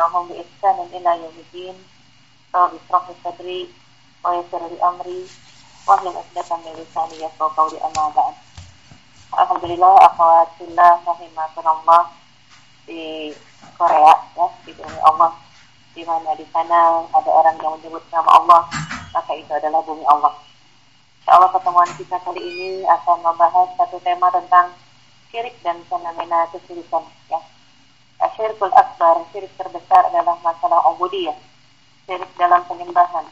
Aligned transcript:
تبعهم 0.00 0.28
بإحسان 0.28 0.76
إلى 0.92 1.10
يوم 1.22 1.36
الدين 1.44 1.76
رب 2.54 2.72
اشرح 2.74 3.02
لي 3.08 3.14
صدري 3.24 3.60
ويسر 4.24 4.62
لي 4.68 4.78
أمري 4.88 5.26
واحلل 5.88 6.16
عقدة 6.16 6.56
من 6.56 6.72
لساني 6.80 7.16
يفقهوا 7.24 7.52
قولي 7.56 7.78
أما 7.84 8.08
بعد 8.16 8.34
Alhamdulillah 9.36 10.00
akhwatillah 10.06 11.02
rahimakumullah 11.04 12.08
di 12.88 13.34
Korea 13.76 14.14
ya 14.32 14.46
di 14.64 14.72
bumi 14.72 15.00
Allah 15.02 15.34
di 15.92 16.06
mana 16.06 16.32
di 16.38 16.46
sana 16.54 17.04
ada 17.10 17.30
orang 17.34 17.58
yang 17.60 17.76
menyebut 17.76 18.00
nama 18.08 18.30
Allah 18.32 18.62
maka 19.12 19.32
itu 19.36 19.50
adalah 19.52 19.84
bumi 19.84 20.06
Allah. 20.08 20.32
Insya 21.20 21.36
Allah 21.36 21.50
pertemuan 21.52 21.90
kita 22.00 22.16
kali 22.22 22.40
ini 22.40 22.86
akan 22.88 23.18
membahas 23.28 23.76
satu 23.76 24.00
tema 24.00 24.32
tentang 24.32 24.72
syirik 25.28 25.58
dan 25.60 25.84
fenomena 25.90 26.48
kesulitan 26.54 27.04
ya. 27.28 27.40
Asyirkul 28.21 28.69
akbar, 28.77 29.25
syirik 29.33 29.49
terbesar 29.57 30.13
adalah 30.13 30.37
masalah 30.45 30.85
ubudiyah. 30.93 31.33
Syirik 32.05 32.29
dalam 32.37 32.61
penyembahan. 32.69 33.25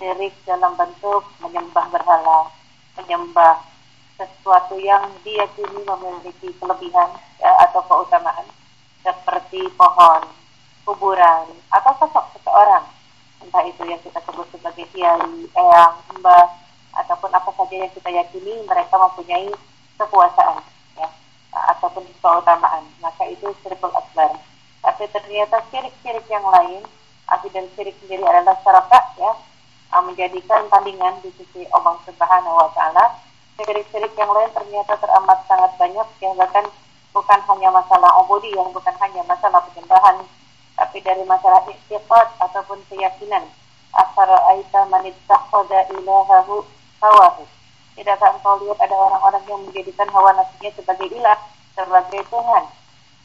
Syirik 0.00 0.32
dalam 0.48 0.72
bentuk 0.80 1.28
menyembah 1.44 1.92
berhala, 1.92 2.48
menyembah 2.96 3.60
sesuatu 4.16 4.80
yang 4.80 5.12
diyakini 5.20 5.84
memiliki 5.84 6.48
kelebihan 6.56 7.20
ya, 7.36 7.52
atau 7.68 7.84
keutamaan 7.84 8.48
seperti 9.04 9.68
pohon, 9.76 10.24
kuburan, 10.88 11.44
atau 11.68 11.92
sosok 12.00 12.32
seseorang 12.32 12.88
entah 13.44 13.62
itu 13.68 13.84
yang 13.86 14.00
kita 14.00 14.24
sebut 14.24 14.48
sebagai 14.50 14.88
kiai, 14.90 15.46
eyang, 15.52 15.94
mbah, 16.16 16.48
ataupun 16.96 17.30
apa 17.30 17.50
saja 17.54 17.76
yang 17.76 17.92
kita 17.92 18.10
yakini 18.10 18.64
mereka 18.64 18.96
mempunyai 18.96 19.52
kekuasaan 20.00 20.77
ataupun 21.52 22.04
keutamaan. 22.20 22.84
Maka 23.00 23.28
itu 23.28 23.48
syirkul 23.64 23.92
akbar. 23.92 24.36
Tapi 24.84 25.04
ternyata 25.10 25.62
syirik-syirik 25.70 26.26
yang 26.30 26.44
lain 26.44 26.82
arti 27.28 27.48
dan 27.52 27.68
syirik 27.76 27.92
sendiri 28.00 28.24
adalah 28.24 28.56
syarakat 28.64 29.04
ya 29.20 29.32
menjadikan 30.00 30.64
tandingan 30.72 31.20
di 31.20 31.28
sisi 31.36 31.68
Allah 31.72 31.96
Subhanahu 32.04 32.56
wa 32.56 32.70
taala. 32.72 33.20
Syirik-syirik 33.58 34.14
yang 34.16 34.30
lain 34.30 34.50
ternyata 34.54 34.96
teramat 34.96 35.38
sangat 35.50 35.72
banyak 35.76 36.08
ya 36.22 36.30
bahkan 36.38 36.64
bukan 37.12 37.40
hanya 37.52 37.68
masalah 37.74 38.10
obodi 38.22 38.52
yang 38.54 38.70
bukan 38.70 38.94
hanya 39.02 39.22
masalah 39.26 39.58
penyembahan 39.68 40.22
tapi 40.78 41.02
dari 41.02 41.26
masalah 41.26 41.66
istiqat 41.66 42.28
ataupun 42.38 42.78
keyakinan. 42.86 43.44
Asar 43.88 44.30
aita 44.54 44.86
manittakhadha 44.86 45.90
ilahahu 45.90 46.62
hawahu 47.02 47.57
tidakkah 47.98 48.30
engkau 48.38 48.62
lihat 48.62 48.78
ada 48.78 48.94
orang-orang 48.94 49.42
yang 49.50 49.60
menjadikan 49.66 50.06
hawa 50.14 50.30
nafsunya 50.38 50.70
sebagai 50.78 51.10
ilah 51.10 51.38
sebagai 51.74 52.22
Tuhan 52.30 52.64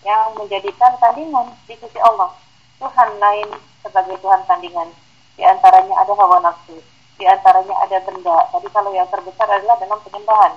yang 0.02 0.34
menjadikan 0.34 0.92
tandingan 0.98 1.54
di 1.70 1.78
sisi 1.78 2.00
Allah 2.02 2.34
Tuhan 2.82 3.10
lain 3.22 3.54
sebagai 3.86 4.18
Tuhan 4.18 4.42
tandingan 4.50 4.90
di 5.38 5.46
antaranya 5.46 5.94
ada 6.02 6.14
hawa 6.18 6.42
nafsu 6.42 6.82
di 7.18 7.26
antaranya 7.30 7.76
ada 7.80 7.98
benda. 8.04 8.38
Tadi 8.50 8.68
kalau 8.74 8.92
yang 8.92 9.08
terbesar 9.10 9.48
adalah 9.48 9.78
dalam 9.78 10.00
penyembahan. 10.02 10.54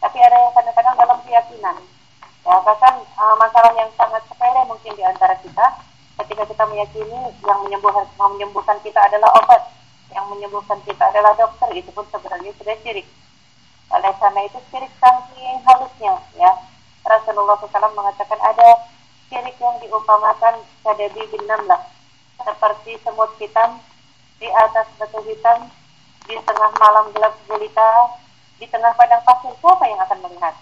Tapi 0.00 0.18
ada 0.18 0.36
yang 0.48 0.52
kadang-kadang 0.56 0.96
dalam 0.96 1.18
keyakinan. 1.28 1.76
Ya, 2.40 2.56
bahkan 2.64 3.04
uh, 3.20 3.36
masalah 3.36 3.72
yang 3.76 3.92
sangat 4.00 4.24
sepele 4.24 4.64
mungkin 4.64 4.96
di 4.96 5.04
antara 5.04 5.36
kita 5.44 5.76
ketika 6.24 6.48
kita 6.48 6.64
meyakini 6.72 7.20
yang 7.44 7.58
menyembuhkan 7.62 8.08
menyembuhkan 8.16 8.80
kita 8.80 8.96
adalah 8.96 9.28
obat, 9.38 9.60
yang 10.10 10.24
menyembuhkan 10.32 10.80
kita 10.88 11.04
adalah 11.04 11.36
dokter, 11.36 11.68
itu 11.76 11.92
pun 11.92 12.04
sebenarnya 12.08 12.50
sudah 12.56 12.74
syirik. 12.80 13.06
Oleh 13.90 14.12
karena 14.22 14.40
itu 14.46 14.58
syirik 14.70 14.92
saking 15.02 15.58
halusnya, 15.66 16.14
ya. 16.38 16.50
Rasulullah 17.02 17.58
SAW 17.58 17.90
mengatakan 17.98 18.38
ada 18.38 18.86
syirik 19.26 19.58
yang 19.58 19.74
diumpamakan 19.82 20.62
kadabi 20.86 21.26
bin 21.26 21.42
namlah, 21.50 21.90
seperti 22.38 23.02
semut 23.02 23.34
hitam 23.42 23.82
di 24.38 24.46
atas 24.46 24.86
batu 24.94 25.18
hitam 25.26 25.66
di 26.30 26.38
tengah 26.46 26.70
malam 26.78 27.10
gelap 27.10 27.34
gulita, 27.50 28.14
di 28.62 28.66
tengah 28.70 28.94
padang 28.94 29.22
pasir, 29.26 29.50
siapa 29.58 29.84
yang 29.90 30.00
akan 30.06 30.18
melihat? 30.22 30.54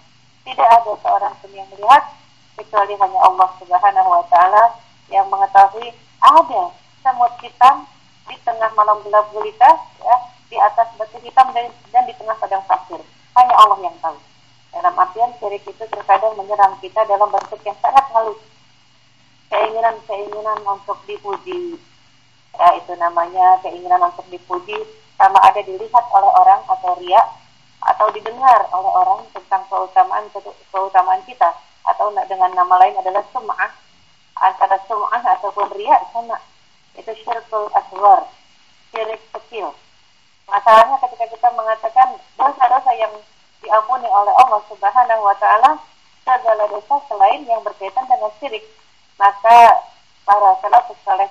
Tidak 0.49 0.65
ada 0.65 0.93
seorang 1.05 1.35
pun 1.45 1.53
yang 1.53 1.69
melihat, 1.69 2.09
kecuali 2.57 2.97
hanya 2.97 3.21
Allah 3.21 3.49
Subhanahu 3.61 4.09
wa 4.09 4.25
Ta'ala 4.33 4.65
yang 5.13 5.29
mengetahui 5.29 5.93
ada 6.25 6.63
semut 7.05 7.33
hitam 7.45 7.85
di 8.25 8.37
tengah 8.41 8.73
malam 8.73 9.05
gelap 9.05 9.29
gulita, 9.37 9.69
ya, 10.01 10.17
di 10.49 10.57
atas 10.57 10.89
batu 10.97 11.21
hitam 11.21 11.53
dan, 11.53 11.69
dan 11.93 12.09
di 12.09 12.17
tengah 12.17 12.37
padang 12.41 12.65
pasir. 12.65 13.05
Hanya 13.39 13.55
Allah 13.55 13.79
yang 13.87 13.95
tahu. 14.03 14.19
Dalam 14.75 14.99
artian 14.99 15.31
syirik 15.39 15.63
itu 15.63 15.85
terkadang 15.87 16.35
menyerang 16.35 16.75
kita 16.83 17.07
dalam 17.07 17.31
bentuk 17.31 17.63
yang 17.63 17.79
sangat 17.79 18.03
halus. 18.11 18.43
Keinginan-keinginan 19.47 20.59
untuk 20.67 20.99
dipuji. 21.07 21.79
Ya, 22.59 22.69
itu 22.75 22.93
namanya 22.99 23.63
keinginan 23.63 24.03
untuk 24.11 24.27
dipuji 24.27 24.75
sama 25.15 25.39
ada 25.47 25.63
dilihat 25.63 26.05
oleh 26.11 26.31
orang 26.35 26.67
atau 26.67 26.99
ria 26.99 27.23
atau 27.79 28.11
didengar 28.11 28.67
oleh 28.75 28.91
orang 28.91 29.23
tentang 29.31 29.63
keutamaan 29.71 30.27
keutamaan 30.75 31.23
kita 31.23 31.55
atau 31.87 32.11
dengan 32.27 32.51
nama 32.59 32.75
lain 32.83 32.99
adalah 32.99 33.23
sum'ah 33.31 33.71
antara 34.39 34.79
sum'ah 34.91 35.23
ataupun 35.39 35.71
ria 35.79 35.95
sama 36.11 36.43
itu 36.99 37.11
syirkul 37.23 37.71
aswar 37.71 38.27
syirik 38.91 39.23
kecil 39.31 39.75
masalahnya 40.49 40.97
ketika 41.05 41.27
kita 41.29 41.49
mengatakan 41.55 42.09
dosa-dosa 42.41 42.93
yang 42.97 43.13
diampuni 43.61 44.09
oleh 44.09 44.33
Allah 44.33 44.61
Subhanahu 44.67 45.23
wa 45.23 45.37
taala 45.37 45.77
segala 46.25 46.65
dosa 46.69 46.97
selain 47.09 47.45
yang 47.45 47.61
berkaitan 47.61 48.05
dengan 48.09 48.33
syirik 48.41 48.65
maka 49.21 49.85
para 50.25 50.51
salafus 50.61 50.99
saleh 51.05 51.31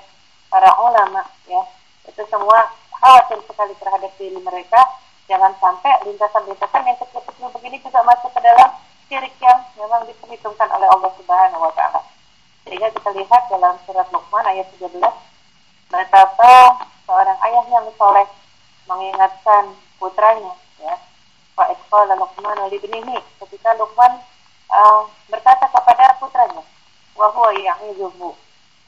para 0.50 0.70
ulama 0.80 1.26
ya 1.50 1.62
itu 2.08 2.24
semua 2.30 2.72
khawatir 2.98 3.42
sekali 3.46 3.74
terhadap 3.78 4.12
diri 4.18 4.40
mereka 4.42 4.80
jangan 5.28 5.52
sampai 5.60 5.92
lintasan-lintasan 6.08 6.88
yang 6.88 6.98
kecil-kecil 7.04 7.48
begini 7.52 7.78
juga 7.84 8.00
masuk 8.08 8.32
ke 8.32 8.40
dalam 8.42 8.70
syirik 9.08 9.36
yang 9.44 9.60
memang 9.80 10.04
diperhitungkan 10.08 10.68
oleh 10.72 10.88
Allah 10.88 11.12
Subhanahu 11.16 11.64
wa 11.64 11.74
taala. 11.76 12.04
Sehingga 12.68 12.92
kita 12.92 13.10
lihat 13.16 13.44
dalam 13.48 13.76
surat 13.88 14.08
Luqman 14.12 14.44
ayat 14.44 14.68
13 14.76 15.00
betapa 15.88 16.52
seorang 17.08 17.40
ayah 17.48 17.66
yang 17.72 17.88
soleh 17.96 18.28
mengingatkan 18.88 19.76
putranya 20.00 20.56
ya. 20.82 20.96
Wa 21.54 21.70
isqala 21.72 22.16
Luqman 22.18 22.58
li 22.72 22.80
ibnihi 22.82 23.18
ketika 23.46 23.76
Luqman 23.78 24.24
uh, 24.72 25.06
berkata 25.30 25.68
kepada 25.70 26.18
putranya 26.20 26.64
wa 27.16 27.28
huwa 27.32 27.52
ya'izuhu 27.54 28.34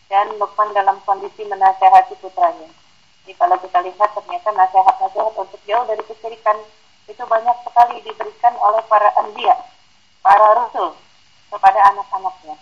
dan 0.10 0.28
Luqman 0.40 0.74
dalam 0.74 0.98
kondisi 1.06 1.46
menasehati 1.46 2.18
putranya 2.24 2.70
jadi 3.30 3.38
kalau 3.46 3.62
kita 3.62 3.78
lihat 3.86 4.10
ternyata 4.18 4.50
nasihat-nasihat 4.58 5.34
untuk 5.38 5.62
jauh 5.70 5.86
dari 5.86 6.02
kesyirikan 6.02 6.58
itu 7.06 7.24
banyak 7.30 7.58
sekali 7.62 8.02
diberikan 8.02 8.58
oleh 8.58 8.81
para 8.90 9.06
anbiya, 9.22 9.54
para 10.26 10.50
rasul 10.58 10.98
kepada 11.54 11.78
anak-anaknya. 11.94 12.58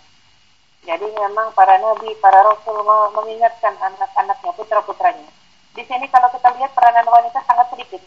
Jadi 0.84 1.08
memang 1.08 1.56
para 1.56 1.80
nabi, 1.80 2.12
para 2.20 2.44
rasul 2.44 2.84
mengingatkan 3.16 3.80
anak-anaknya, 3.80 4.52
putra-putranya. 4.60 5.32
Di 5.74 5.82
sini 5.84 6.06
kalau 6.08 6.28
kita 6.32 6.48
lihat 6.56 6.72
peranan 6.72 7.06
wanita 7.08 7.40
sangat 7.44 7.66
sedikit. 7.74 8.02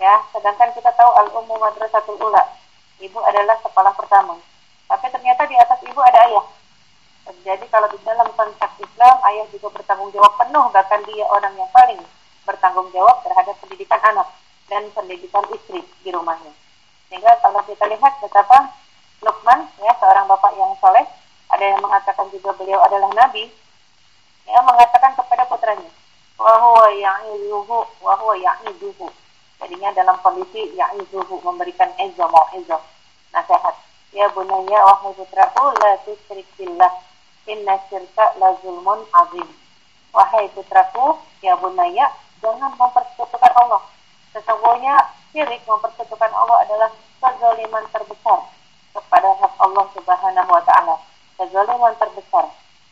Ya, 0.00 0.18
sedangkan 0.34 0.74
kita 0.74 0.90
tahu 0.98 1.10
al-ummu 1.14 1.58
madrasatul 1.60 2.18
ula. 2.18 2.42
Ibu 2.98 3.18
adalah 3.22 3.58
sekolah 3.62 3.92
pertama. 3.94 4.38
Tapi 4.90 5.06
ternyata 5.10 5.46
di 5.46 5.56
atas 5.58 5.78
ibu 5.86 6.00
ada 6.02 6.18
ayah. 6.26 6.46
Jadi 7.46 7.66
kalau 7.70 7.86
di 7.90 7.98
dalam 8.02 8.26
konteks 8.34 8.74
Islam, 8.82 9.14
ayah 9.30 9.46
juga 9.54 9.70
bertanggung 9.78 10.10
jawab 10.10 10.34
penuh, 10.42 10.66
bahkan 10.74 11.00
dia 11.06 11.22
orang 11.26 11.54
yang 11.54 11.70
paling 11.70 12.02
bertanggung 12.42 12.90
jawab 12.90 13.22
terhadap 13.22 13.54
pendidikan 13.62 13.98
anak 14.02 14.26
dan 14.66 14.90
pendidikan 14.90 15.46
istri 15.54 15.86
di 16.02 16.10
rumahnya. 16.10 16.50
Sehingga 17.06 17.38
kalau 17.38 17.62
kita 17.62 17.86
lihat 17.86 18.18
betapa 18.18 18.74
Luqman, 19.22 19.70
ya 19.78 19.94
seorang 20.02 20.26
bapak 20.26 20.50
yang 20.58 20.74
soleh, 20.82 21.06
ada 21.46 21.62
yang 21.62 21.78
mengatakan 21.78 22.26
juga 22.34 22.50
beliau 22.58 22.82
adalah 22.82 23.10
nabi, 23.14 23.46
ya 24.48 24.58
mengatakan 24.66 25.14
kepada 25.14 25.46
putranya, 25.46 25.90
wahwa 26.42 26.90
ya'izuhu, 26.90 27.86
wahwa 28.02 28.34
ya'izuhu. 28.34 29.06
Jadinya 29.62 29.94
dalam 29.94 30.18
kondisi 30.26 30.74
ya'izuhu 30.74 31.38
memberikan 31.46 31.94
ezo, 32.02 32.26
mau 32.26 32.50
ezo, 32.58 32.82
nasihat. 33.30 33.78
Ya 34.12 34.28
bunaya 34.34 34.78
wahai 34.84 35.14
putraku, 35.16 35.72
la 35.80 35.96
tusyrik 36.04 36.44
billah 36.58 36.92
Inna 37.48 37.74
syirka 37.88 38.36
la 38.38 38.54
zulmun 38.62 39.02
azim. 39.14 39.48
Wahai 40.12 40.46
putraku, 40.52 41.16
ya 41.40 41.56
bunaya, 41.56 42.12
jangan 42.42 42.74
mempersekutukan 42.76 43.52
Allah. 43.56 43.82
Sesungguhnya 44.34 44.94
syirik 45.32 45.62
mempersekutukan 45.64 46.28
Allah 46.28 46.66
adalah 46.66 46.90
kezaliman 47.18 47.86
terbesar 47.90 48.38
kepada 48.92 49.30
hak 49.40 49.52
Allah 49.58 49.84
Subhanahu 49.96 50.50
wa 50.50 50.62
taala. 50.62 50.94
Kezaliman 51.40 51.94
terbesar. 51.96 52.44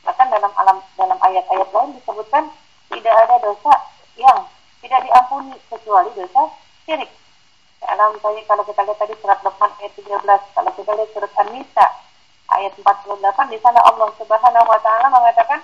Bahkan 0.02 0.26
dalam 0.32 0.52
alam 0.56 0.78
dalam 0.96 1.18
ayat-ayat 1.20 1.68
lain 1.70 1.90
disebutkan 2.00 2.48
tidak 2.90 3.14
ada 3.26 3.36
dosa 3.38 3.72
yang 4.18 4.38
tidak 4.82 5.00
diampuni 5.06 5.54
kecuali 5.70 6.10
dosa 6.18 6.42
syirik. 6.84 7.10
dalam 7.80 8.18
tadi 8.20 8.40
kalau 8.44 8.62
kita 8.66 8.82
lihat 8.84 8.98
tadi 8.98 9.14
surat 9.22 9.38
Luqman 9.40 9.70
ayat 9.80 9.92
13, 9.96 10.56
kalau 10.56 10.70
kita 10.76 10.90
lihat 10.98 11.10
surat 11.14 11.32
An-Nisa 11.40 11.86
ayat 12.50 12.72
48 12.76 13.52
di 13.54 13.58
sana 13.62 13.80
Allah 13.86 14.08
Subhanahu 14.18 14.66
wa 14.66 14.80
taala 14.82 15.06
mengatakan 15.08 15.60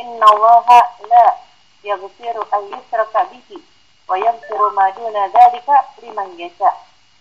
innallaha 0.00 0.80
la 1.06 1.26
yaghfiru 1.84 2.42
an 2.48 2.62
yushraka 2.72 3.28
bihi 3.28 3.60
wa 4.08 4.16
yaghfiru 4.16 4.72
ma 4.72 4.88
duna 4.96 5.28
dzalika 5.30 5.76
liman 6.00 6.32
yasha. 6.40 6.70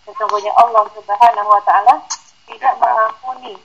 Sesungguhnya 0.07 0.55
Allah 0.55 0.87
Subhanahu 0.95 1.49
wa 1.51 1.61
taala 1.67 1.99
tidak 2.47 2.73
mengampuni 2.79 3.59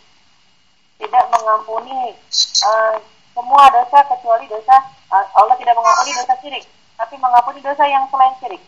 tidak 0.99 1.25
mengampuni 1.31 2.19
uh, 2.67 2.95
semua 3.31 3.65
dosa 3.71 3.99
kecuali 4.11 4.51
dosa 4.51 4.98
Allah 5.09 5.57
tidak 5.57 5.73
mengampuni 5.73 6.13
dosa 6.13 6.35
syirik, 6.45 6.65
tapi 7.01 7.15
mengampuni 7.17 7.61
dosa 7.65 7.85
yang 7.89 8.05
selain 8.13 8.35
syirik. 8.45 8.63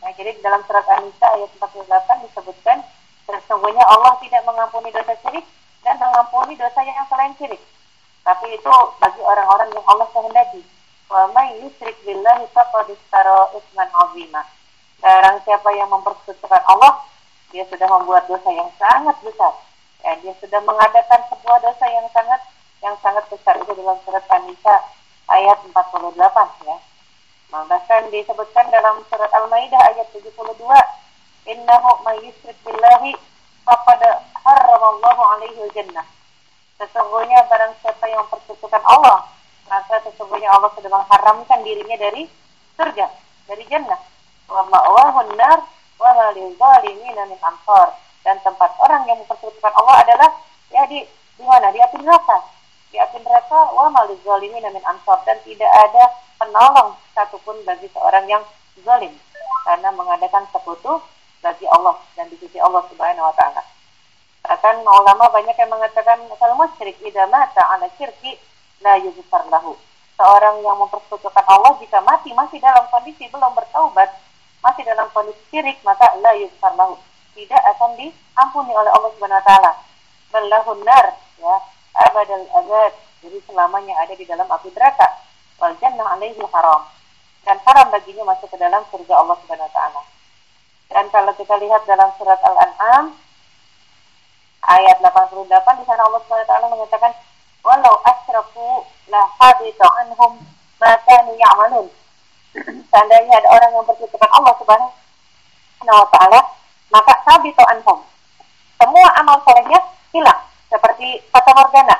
Nah, 0.00 0.10
jadi 0.16 0.38
dalam 0.40 0.64
surat 0.64 0.86
An-Nisa 0.88 1.26
ayat 1.36 1.50
48 1.60 2.24
disebutkan 2.30 2.78
sesungguhnya 3.26 3.84
Allah 3.84 4.16
tidak 4.22 4.42
mengampuni 4.48 4.88
dosa 4.88 5.12
syirik 5.20 5.44
dan 5.84 6.00
mengampuni 6.00 6.56
dosa 6.56 6.80
yang 6.80 7.04
selain 7.10 7.34
syirik. 7.36 7.60
Tapi 8.24 8.46
itu 8.56 8.74
bagi 9.02 9.20
orang-orang 9.20 9.68
yang 9.74 9.84
Allah 9.84 10.08
kehendaki. 10.10 10.62
Wa 11.06 11.30
may 11.30 11.60
yusyrik 11.62 11.94
billahi 12.02 12.46
faqad 12.56 12.90
istara 12.90 13.52
isman 13.54 13.90
'azima. 13.92 14.42
Barang 14.98 15.38
siapa 15.44 15.68
yang 15.76 15.92
mempersekutukan 15.92 16.62
Allah, 16.66 17.04
dia 17.52 17.62
sudah 17.68 17.86
membuat 17.86 18.24
dosa 18.26 18.50
yang 18.50 18.70
sangat 18.80 19.14
besar. 19.22 19.54
Ya, 20.02 20.16
dia 20.24 20.32
sudah 20.40 20.58
mengadakan 20.64 21.20
sebuah 21.30 21.58
dosa 21.60 21.86
yang 21.90 22.06
sangat 22.10 22.40
yang 22.80 22.96
sangat 23.02 23.26
besar 23.26 23.58
itu 23.58 23.72
dalam 23.74 23.98
surat 24.06 24.22
An-Nisa 24.30 24.74
ayat 25.30 25.58
48 25.70 26.66
ya. 26.66 26.76
Bahkan 27.50 28.02
disebutkan 28.10 28.66
dalam 28.74 29.02
surat 29.06 29.30
Al-Maidah 29.30 29.80
ayat 29.94 30.06
72, 30.10 30.82
"Innahu 31.46 31.90
may 32.02 32.18
yusyrik 32.26 32.58
billahi 32.66 33.14
faqad 33.62 34.02
harramallahu 34.42 35.22
alaihi 35.34 35.62
jannah." 35.74 36.06
Sesungguhnya 36.76 37.46
barang 37.48 37.72
siapa 37.80 38.04
yang 38.10 38.26
mempersekutukan 38.26 38.82
Allah, 38.84 39.24
maka 39.70 39.96
sesungguhnya 40.04 40.52
Allah 40.52 40.70
sudah 40.76 40.90
mengharamkan 40.92 41.64
dirinya 41.64 41.96
dari 41.96 42.28
surga, 42.76 43.06
dari 43.48 43.64
jannah. 43.70 43.98
Wa 44.46 44.62
ma'wahun 44.66 45.34
nar 45.38 45.64
wa 45.96 46.10
ma 46.12 46.28
lil 46.36 46.52
zalimin 46.54 47.16
min 47.16 47.40
ansar 47.40 47.96
dan 48.20 48.36
tempat 48.44 48.74
orang 48.82 49.06
yang 49.08 49.16
mempersekutukan 49.22 49.72
Allah 49.72 50.02
adalah 50.04 50.30
ya 50.68 50.84
di 50.90 51.06
di 51.36 51.44
mana 51.46 51.72
di 51.72 51.80
api 51.80 51.96
neraka 52.02 52.55
di 52.96 53.04
api 53.04 53.20
neraka 53.20 53.76
wa 53.76 53.92
maliz 53.92 54.16
zalimin 54.24 54.64
min 54.72 54.80
ansar 54.88 55.20
dan 55.28 55.36
tidak 55.44 55.68
ada 55.68 56.16
penolong 56.40 56.96
satupun 57.12 57.60
bagi 57.68 57.92
seorang 57.92 58.24
yang 58.24 58.40
zalim 58.80 59.12
karena 59.68 59.92
mengadakan 59.92 60.48
sekutu 60.48 61.04
bagi 61.44 61.68
Allah 61.68 62.00
dan 62.16 62.32
di 62.32 62.40
sisi 62.40 62.56
Allah 62.56 62.80
Subhanahu 62.88 63.28
wa 63.28 63.36
taala. 63.36 63.60
Bahkan 64.48 64.80
ulama 64.80 65.28
banyak 65.28 65.52
yang 65.60 65.68
mengatakan 65.68 66.24
kalau 66.40 66.56
musyrik 66.56 66.96
idza 67.04 67.28
mata 67.28 67.68
ala 67.68 67.84
syirki 68.00 68.40
la 68.80 68.96
yughfar 68.96 69.44
lahu. 69.52 69.76
Seorang 70.16 70.64
yang 70.64 70.80
mempersekutukan 70.80 71.44
Allah 71.44 71.76
jika 71.76 72.00
mati 72.00 72.32
masih 72.32 72.64
dalam 72.64 72.88
kondisi 72.88 73.28
belum 73.28 73.52
bertaubat, 73.52 74.08
masih 74.64 74.88
dalam 74.88 75.04
kondisi 75.12 75.44
syirik 75.52 75.76
maka 75.84 76.16
la 76.24 76.32
yughfar 76.32 76.72
lahu 76.80 76.96
tidak 77.36 77.60
akan 77.76 77.92
diampuni 78.00 78.72
oleh 78.72 78.88
Allah 78.88 79.12
Subhanahu 79.12 79.36
wa 79.36 79.44
taala. 79.44 79.72
Ballahun 80.32 80.80
nar 80.80 81.06
ya, 81.44 81.75
abadal 81.96 82.44
abad. 82.52 82.92
Jadi 83.24 83.38
selamanya 83.48 83.94
ada 84.04 84.12
di 84.12 84.24
dalam 84.28 84.44
api 84.46 84.68
neraka. 84.76 85.08
Wal 85.56 85.74
jannah 85.80 86.16
alaihi 86.16 86.44
haram. 86.52 86.82
Dan 87.46 87.56
haram 87.64 87.86
baginya 87.88 88.26
masuk 88.28 88.50
ke 88.52 88.56
dalam 88.60 88.82
surga 88.92 89.14
Allah 89.16 89.36
Subhanahu 89.40 89.68
wa 89.70 89.74
taala. 89.74 90.02
Dan 90.90 91.04
kalau 91.10 91.32
kita 91.34 91.54
lihat 91.58 91.82
dalam 91.88 92.10
surat 92.18 92.38
Al-An'am 92.42 93.14
ayat 94.66 94.98
88 94.98 95.46
di 95.80 95.84
sana 95.86 96.02
Allah 96.04 96.20
Subhanahu 96.26 96.46
wa 96.46 96.50
taala 96.50 96.66
mengatakan 96.70 97.12
walau 97.62 97.94
asyraku 98.02 98.86
la 99.10 99.22
habita 99.38 99.86
anhum 100.04 100.42
ma 100.82 100.92
kanu 101.06 101.32
ya'malun. 101.38 101.86
Seandainya 102.90 103.34
ada 103.40 103.48
orang 103.50 103.70
yang 103.74 103.86
bersekutukan 103.86 104.30
Allah 104.30 104.54
Subhanahu 104.58 104.90
wa 105.86 106.08
taala, 106.12 106.40
maka 106.90 107.14
sabito 107.24 107.62
anhum. 107.70 108.02
Semua 108.76 109.08
amal 109.16 109.40
solehnya 109.46 109.80
hilang 110.12 110.46
kata 111.32 111.50
morgana. 111.54 111.96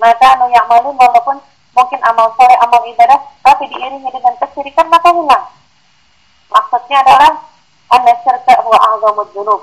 Maka 0.00 0.26
anu 0.36 0.50
yang 0.50 0.66
malu 0.66 0.90
walaupun 0.94 1.38
mungkin 1.74 2.00
amal 2.02 2.30
soleh, 2.34 2.58
amal 2.58 2.82
ibadah, 2.86 3.18
tapi 3.42 3.70
diiringi 3.70 4.10
dengan 4.10 4.34
kesyirikan 4.42 4.86
maka 4.90 5.10
hilang. 5.10 5.44
Maksudnya 6.50 7.02
adalah 7.02 7.32
anda 7.90 8.12
syirka 8.22 8.54
huwa 8.62 8.78
a'zamud 8.78 9.28
dzunub. 9.32 9.62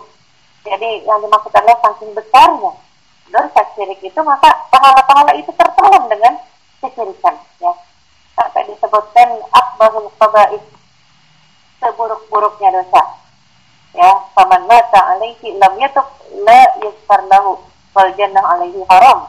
Jadi 0.62 1.04
yang 1.04 1.20
dimaksud 1.26 1.52
adalah 1.52 1.78
saking 1.82 2.12
besarnya 2.14 2.72
dosa 3.32 3.64
syirik 3.74 4.04
itu 4.04 4.20
maka 4.22 4.52
pahala-pahala 4.70 5.32
itu 5.40 5.50
tertolong 5.56 6.06
dengan 6.12 6.36
kesyirikan 6.84 7.36
ya. 7.64 7.74
Sampai 8.36 8.68
disebutkan 8.68 9.42
akbarul 9.52 10.12
qaba'is 10.20 10.64
seburuk-buruknya 11.82 12.70
dosa 12.78 13.02
ya 13.92 14.10
faman 14.38 14.64
mata 14.70 15.18
alaihi 15.18 15.58
lam 15.60 15.74
yatub 15.82 16.06
la 16.48 16.62
yusfar 16.80 17.26
lahu 17.28 17.60
wal 17.96 18.12
jannah 18.16 18.44
alaihi 18.56 18.82
haram. 18.88 19.28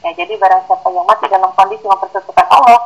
Ya 0.00 0.10
jadi 0.16 0.32
barang 0.40 0.64
siapa 0.64 0.88
yang 0.92 1.04
mati 1.04 1.28
dalam 1.28 1.52
kondisi 1.52 1.84
mempersekutukan 1.84 2.48
Allah 2.48 2.80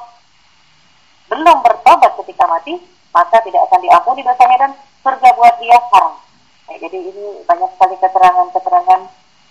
belum 1.30 1.56
bertobat 1.62 2.12
ketika 2.22 2.44
mati 2.46 2.74
maka 3.14 3.38
tidak 3.46 3.62
akan 3.70 3.80
diampuni 3.80 4.20
dosanya 4.26 4.56
dan 4.58 4.72
surga 5.06 5.28
buat 5.38 5.54
dia 5.62 5.78
haram. 5.78 6.18
Ya, 6.66 6.74
jadi 6.82 6.98
ini 6.98 7.46
banyak 7.46 7.70
sekali 7.78 7.94
keterangan-keterangan 8.02 9.00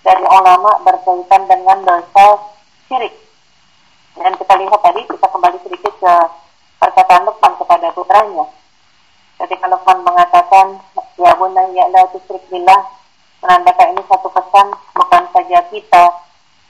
dari 0.04 0.24
ulama 0.27 0.71
berkaitan 0.83 1.42
dengan 1.48 1.77
dosa 1.88 2.27
syirik. 2.92 3.16
Dan 4.19 4.36
kita 4.36 4.54
lihat 4.59 4.80
tadi 4.83 5.01
kita 5.07 5.27
kembali 5.31 5.57
sedikit 5.63 5.94
ke 5.95 6.13
perkataan 6.83 7.24
Luqman 7.24 7.54
kepada 7.56 7.88
putranya. 7.95 8.45
Ketika 9.39 9.66
Luqman 9.71 10.04
mengatakan 10.04 10.83
ya 11.16 11.31
bunayya 11.39 11.88
la 11.95 12.04
tusyrik 12.12 12.44
billah 12.51 12.81
menandakan 13.44 13.92
ini 13.92 14.04
satu 14.07 14.31
pesan 14.31 14.71
bukan 14.95 15.23
saja 15.35 15.59
kita 15.68 16.04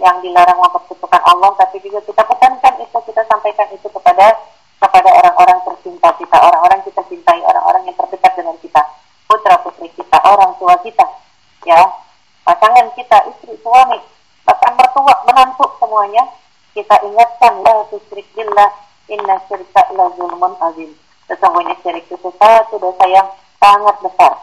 yang 0.01 0.17
dilarang 0.25 0.57
mempersekutukan 0.57 1.21
Allah 1.21 1.53
tapi 1.53 1.77
juga 1.85 2.01
kita 2.01 2.25
pesankan 2.25 2.73
itu 2.81 2.97
kita 3.05 3.21
sampaikan 3.29 3.69
itu 3.69 3.87
kepada 3.87 4.41
kepada 4.81 5.09
orang-orang 5.21 5.61
tercinta 5.69 6.09
kita 6.17 6.37
orang-orang 6.41 6.81
kita 6.81 7.01
cintai 7.05 7.39
orang-orang 7.45 7.85
yang 7.85 7.97
terdekat 8.01 8.33
dengan 8.33 8.57
kita 8.57 8.81
putra 9.29 9.55
putri 9.61 9.87
kita 9.93 10.17
orang 10.25 10.51
tua 10.57 10.73
kita 10.81 11.05
ya 11.69 11.81
pasangan 12.41 12.89
kita 12.97 13.17
istri 13.29 13.53
suami 13.61 14.01
bahkan 14.43 14.73
mertua 14.73 15.13
menantu 15.29 15.69
semuanya 15.77 16.25
kita 16.73 16.97
ingatkan 17.05 17.61
la 17.61 17.85
tusyrik 17.93 18.25
billah 18.33 18.73
inna 19.07 19.37
syirka 19.45 19.93
la 19.93 20.09
zulmun 20.17 20.57
azim 20.57 20.89
sesungguhnya 21.29 21.77
syirik 21.85 22.09
itu 22.09 22.29
satu 22.41 22.75
dosa 22.81 23.05
yang 23.07 23.27
sangat 23.63 23.95
besar. 24.03 24.33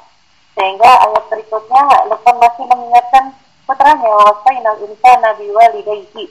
Sehingga 0.61 0.93
ayat 1.09 1.25
berikutnya 1.33 2.05
Luqman 2.13 2.37
masih 2.37 2.69
mengingatkan 2.69 3.33
putranya 3.65 4.13
wasainal 4.13 4.77
insana 4.85 5.33
biwalidayhi. 5.41 6.29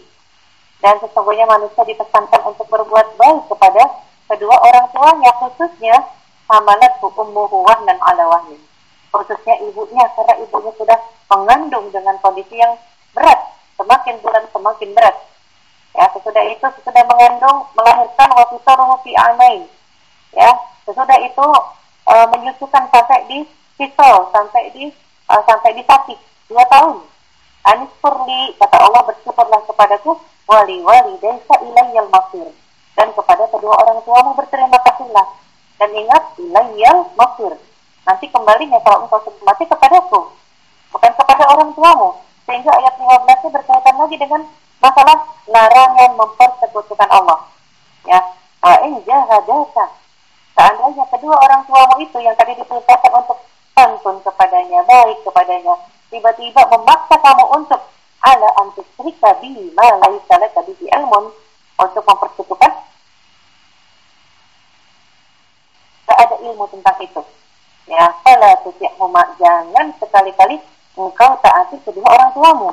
Dan 0.85 0.93
sesungguhnya 1.01 1.49
manusia 1.49 1.81
dipesankan 1.81 2.45
untuk 2.45 2.69
berbuat 2.69 3.17
baik 3.17 3.49
kepada 3.49 4.05
kedua 4.29 4.53
orang 4.53 4.85
tuanya 4.93 5.33
khususnya 5.41 5.97
hamalat 6.45 6.93
ummuhu 7.01 7.65
dan 7.89 7.97
ala 7.97 8.25
wahyin 8.37 8.61
khususnya 9.09 9.57
ibunya 9.65 10.05
karena 10.13 10.37
ibunya 10.45 10.71
sudah 10.77 10.99
mengandung 11.33 11.89
dengan 11.89 12.13
kondisi 12.21 12.61
yang 12.61 12.77
berat 13.17 13.57
semakin 13.73 14.21
bulan 14.21 14.45
semakin 14.53 14.89
berat. 14.93 15.17
Ya 15.97 16.05
sesudah 16.13 16.43
itu 16.45 16.65
sesudah 16.77 17.03
mengandung 17.09 17.65
melahirkan 17.73 18.29
wafisaruhu 18.37 19.01
fi 19.01 19.17
amain 19.17 19.65
ya 20.37 20.53
sesudah 20.85 21.17
itu 21.17 21.47
e, 22.05 22.13
menyusukan 22.29 22.85
sampai 22.93 23.25
di 23.25 23.41
pisau, 23.79 24.27
sampai 24.35 24.67
di 24.75 24.91
e, 24.91 25.33
sampai 25.47 25.71
di 25.71 25.83
sapi 25.87 26.11
dua 26.51 26.67
tahun. 26.67 26.99
Anis 27.63 27.91
perli 28.03 28.51
kata 28.59 28.75
Allah 28.75 29.07
bersyukurlah 29.07 29.63
kepadaku. 29.71 30.19
Wali 30.49 30.81
wali 30.83 31.13
desa 31.23 31.55
ilayyal 31.61 32.09
masir 32.11 32.51
dan 32.97 33.13
kepada 33.13 33.45
kedua 33.47 33.79
orang 33.79 34.03
tuamu 34.03 34.35
berterima 34.35 34.75
kasihlah. 34.83 35.27
Dan 35.79 35.95
ingat 35.95 36.35
ilayyal 36.35 37.07
masir 37.15 37.55
nanti 38.03 38.25
kembalinya 38.27 38.81
kalau 38.83 39.07
engkau 39.07 39.23
sudah 39.23 39.41
mati 39.47 39.63
kepadaku. 39.63 40.35
Bukan 40.91 41.11
kepada 41.15 41.43
orang 41.47 41.71
tuamu. 41.71 42.19
Sehingga 42.43 42.73
ayat 42.75 42.93
15 42.99 43.55
berkaitan 43.55 43.95
lagi 43.95 44.17
dengan 44.17 44.41
masalah 44.81 45.17
larangan 45.47 46.11
mempersekutukan 46.17 47.09
Allah. 47.13 47.45
Ya 48.03 48.19
in 48.83 48.99
jahadaka. 49.07 49.85
Seandainya 50.57 51.05
kedua 51.07 51.35
orang 51.39 51.61
tuamu 51.63 51.95
itu 52.03 52.17
yang 52.19 52.35
tadi 52.35 52.57
diperintahkan 52.59 53.11
untuk 53.15 53.37
santun 53.79 54.19
kepadanya, 54.27 54.83
baik 54.83 55.23
kepadanya, 55.23 55.71
tiba-tiba 56.11 56.67
memaksa 56.67 57.15
kamu 57.15 57.45
untuk 57.55 57.79
ala 58.19 58.49
antusrika 58.59 59.39
bi 59.39 59.71
ma 59.71 59.87
laisa 60.03 60.35
laka 60.35 60.59
bihi 60.67 60.91
ilmun 60.91 61.31
untuk 61.79 62.03
mempersekutukan 62.03 62.71
tak 66.03 66.17
ada 66.27 66.35
ilmu 66.43 66.67
tentang 66.67 66.99
itu 66.99 67.23
Ya, 67.89 68.05
fala 68.21 68.53
tuti'huma 68.61 69.33
jangan 69.41 69.89
sekali-kali 69.97 70.61
engkau 70.93 71.31
taati 71.41 71.81
kedua 71.81 72.05
orang 72.05 72.29
tuamu. 72.37 72.69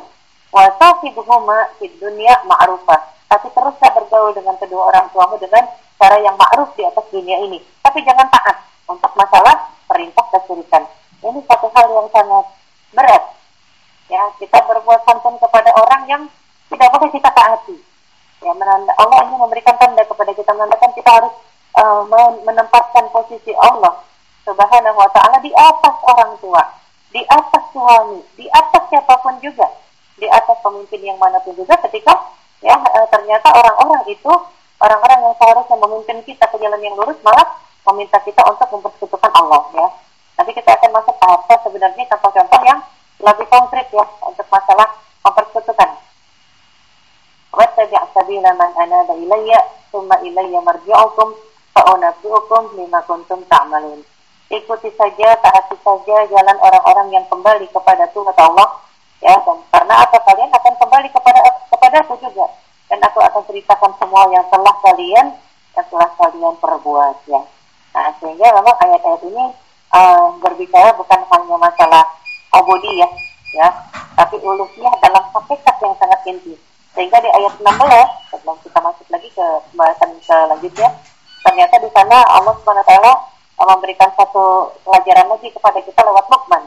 Wa 0.52 0.68
sahibuhuma 0.76 1.72
fid 1.80 1.96
dunya 1.96 2.36
ma'rufah. 2.44 3.00
Tapi 3.32 3.48
teruslah 3.48 3.90
bergaul 3.96 4.36
dengan 4.36 4.60
kedua 4.60 4.92
orang 4.92 5.08
tuamu 5.16 5.40
dengan 5.40 5.72
cara 5.96 6.20
yang 6.20 6.36
ma'ruf 6.36 6.68
di 6.76 6.84
atas 6.84 7.08
dunia 7.08 7.40
ini. 7.48 7.64
Tapi 7.80 8.04
jangan 8.04 8.28
taat 8.28 8.60
untuk 8.92 9.08
masalah 9.16 9.72
perintah 9.86 10.24
kesulitan. 10.34 10.84
Ini 11.22 11.40
satu 11.46 11.66
hal 11.72 11.86
yang 11.90 12.08
sangat 12.12 12.46
berat. 12.92 13.24
Ya, 14.06 14.22
kita 14.38 14.58
berbuat 14.66 15.02
santun 15.02 15.34
kepada 15.42 15.70
orang 15.74 16.02
yang 16.06 16.22
tidak 16.70 16.88
boleh 16.94 17.10
kita 17.10 17.30
taati. 17.32 17.76
Ya, 18.44 18.52
menanda, 18.54 18.92
Allah 19.00 19.26
ini 19.26 19.34
memberikan 19.40 19.74
tanda 19.80 20.04
kepada 20.06 20.30
kita 20.36 20.50
menandakan 20.54 20.92
kita 20.94 21.10
harus 21.10 21.34
uh, 21.74 22.02
menempatkan 22.44 23.10
posisi 23.10 23.50
Allah 23.56 24.04
Subhanahu 24.46 24.94
wa 24.94 25.10
taala 25.10 25.42
di 25.42 25.50
atas 25.50 25.94
orang 26.06 26.38
tua, 26.38 26.62
di 27.10 27.22
atas 27.26 27.64
suami, 27.74 28.22
di 28.38 28.46
atas 28.46 28.82
siapa 28.86 29.18
pun 29.18 29.34
juga, 29.42 29.66
di 30.14 30.30
atas 30.30 30.56
pemimpin 30.62 31.02
yang 31.02 31.18
mana 31.18 31.42
pun 31.42 31.52
juga 31.58 31.74
ketika 31.88 32.14
ya 32.62 32.72
e, 32.72 32.98
ternyata 33.12 33.52
orang-orang 33.52 34.06
itu 34.08 34.32
orang-orang 34.80 35.18
yang 35.28 35.34
seharusnya 35.36 35.76
memimpin 35.76 36.18
kita 36.24 36.44
ke 36.48 36.56
jalan 36.56 36.80
yang 36.80 36.94
lurus 36.96 37.18
malah 37.20 37.58
meminta 37.92 38.18
kita 38.22 38.42
untuk 38.46 38.68
mempersekutukan 38.70 39.32
Allah 39.32 39.62
ya. 39.74 39.86
Nanti 40.36 40.52
kita 40.52 40.70
akan 40.76 40.90
masuk 40.92 41.16
apa 41.22 41.54
sebenarnya 41.64 42.04
contoh-contoh 42.12 42.60
yang 42.66 42.80
lebih 43.22 43.46
konkret 43.48 43.86
ya 43.94 44.04
untuk 44.26 44.46
masalah 44.52 44.88
mempersekutukan. 45.24 45.90
Wattabi' 47.56 48.04
sabila 48.12 48.50
man 48.52 48.70
anaba 48.76 49.14
ilayya, 49.16 49.60
thumma 49.88 50.20
ilayya 50.20 50.60
marji'ukum 50.60 51.32
fa 51.72 51.82
unabbi'ukum 51.96 52.76
lima 52.76 53.00
kuntum 53.08 53.40
ta'malun. 53.48 54.04
Ta 54.04 54.54
ikuti 54.54 54.92
saja, 54.94 55.34
taati 55.42 55.74
saja 55.82 56.16
jalan 56.30 56.58
orang-orang 56.62 57.18
yang 57.18 57.26
kembali 57.26 57.66
kepada 57.72 58.06
Tuhan 58.14 58.36
Allah 58.36 58.86
ya 59.24 59.34
dan 59.42 59.58
karena 59.72 59.94
apa 60.06 60.18
kalian 60.22 60.50
akan 60.52 60.74
kembali 60.76 61.08
kepada 61.10 61.40
kepada 61.72 61.96
aku 62.04 62.14
juga 62.20 62.46
dan 62.86 63.00
aku 63.02 63.18
akan 63.18 63.42
ceritakan 63.48 63.92
semua 63.98 64.28
yang 64.30 64.44
telah 64.52 64.74
kalian 64.84 65.26
yang 65.74 65.86
telah 65.88 66.10
kalian 66.14 66.54
perbuat 66.60 67.16
ya 67.26 67.42
nah 67.96 68.12
sehingga 68.20 68.52
memang 68.52 68.76
ayat-ayat 68.84 69.22
ini 69.24 69.44
uh, 69.96 70.28
berbicara 70.44 70.92
bukan 71.00 71.20
hanya 71.32 71.56
masalah 71.56 72.04
obodi 72.52 73.00
ya 73.00 73.08
ya 73.56 73.68
tapi 74.12 74.36
uluhiyah 74.36 74.92
dalam 75.00 75.24
hakikat 75.32 75.76
yang 75.80 75.96
sangat 75.96 76.20
inti 76.28 76.52
sehingga 76.92 77.16
di 77.24 77.32
ayat 77.32 77.56
16 77.56 77.72
sebelum 78.28 78.56
kita 78.60 78.78
masuk 78.84 79.06
lagi 79.08 79.32
ke 79.32 79.46
pembahasan 79.72 80.12
selanjutnya 80.20 80.92
ternyata 81.40 81.80
di 81.80 81.88
sana 81.96 82.20
Allah 82.28 82.52
swt 82.60 82.92
memberikan 83.56 84.12
satu 84.12 84.68
pelajaran 84.84 85.32
lagi 85.32 85.48
kepada 85.48 85.80
kita 85.80 86.00
lewat 86.04 86.28
Luqman. 86.28 86.64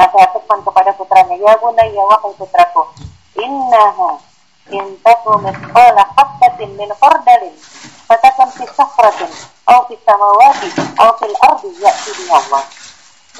Nasihat 0.00 0.32
Luqman 0.32 0.64
kepada 0.64 0.90
putranya, 0.96 1.36
Ya 1.36 1.52
bunayya 1.60 2.02
wahai 2.08 2.32
putraku, 2.40 2.88
innaha 3.36 4.16
in 4.72 4.96
taku 5.04 5.36
mithqala 5.42 6.04
min 6.62 6.90
khardalin 6.94 7.54
fatakun 8.06 8.48
sahratin 8.70 9.30
aw 9.70 9.80
fi 9.86 9.94
samawati 10.02 10.68
aw 10.98 11.10
fil 11.18 11.36
ardi 11.46 11.70
ya'ti 11.78 12.10
bi 12.18 12.24
Allah. 12.30 12.62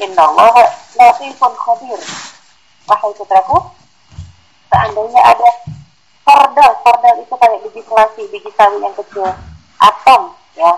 Inna 0.00 0.22
Allah 0.22 0.70
latifun 0.96 1.52
khabir. 1.58 2.00
Wahai 2.86 3.12
putraku, 3.14 3.58
seandainya 4.70 5.22
ada 5.22 5.50
kordal, 6.26 6.72
kordal 6.82 7.14
itu 7.22 7.34
kayak 7.38 7.58
biji 7.62 7.80
selasi, 7.86 8.22
biji 8.30 8.50
sawi 8.58 8.82
yang 8.82 8.94
kecil, 8.98 9.26
atom, 9.78 10.34
ya, 10.58 10.72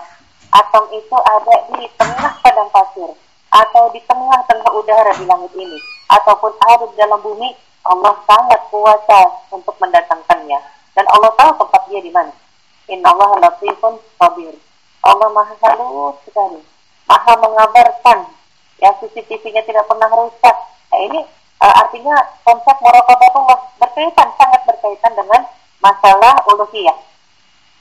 atom 0.53 0.85
itu 0.93 1.17
ada 1.17 1.55
di 1.73 1.89
tengah 1.97 2.33
padang 2.45 2.69
pasir 2.69 3.09
atau 3.49 3.83
di 3.89 4.01
tengah-tengah 4.05 4.69
udara 4.75 5.11
di 5.17 5.25
langit 5.25 5.51
ini 5.55 5.79
ataupun 6.11 6.51
ada 6.61 6.85
di 6.91 6.95
dalam 6.99 7.17
bumi 7.23 7.55
Allah 7.85 8.17
sangat 8.25 8.59
kuasa 8.73 9.45
untuk 9.53 9.77
mendatangkannya. 9.77 10.59
Dan 10.97 11.05
Allah 11.11 11.29
tahu 11.37 11.51
tempat 11.61 11.81
dia 11.91 12.01
di 12.01 12.09
mana. 12.09 12.33
Inna 12.89 13.13
Allah 13.13 13.49
latifun 13.49 13.97
khabir 14.17 14.53
Allah 15.05 15.29
maha 15.29 15.53
halus 15.61 16.17
sekali. 16.25 16.59
Maha 17.05 17.33
mengabarkan. 17.37 18.19
Ya 18.81 18.89
CCTV-nya 18.97 19.61
tidak 19.63 19.85
pernah 19.85 20.09
rusak. 20.09 20.55
Nah, 20.91 20.99
ini 20.99 21.21
uh, 21.61 21.73
artinya 21.85 22.15
konsep 22.43 22.75
muraqabah 22.81 23.59
berkaitan 23.79 24.29
sangat 24.35 24.61
berkaitan 24.65 25.13
dengan 25.13 25.41
masalah 25.79 26.41
uluhiyah. 26.49 26.97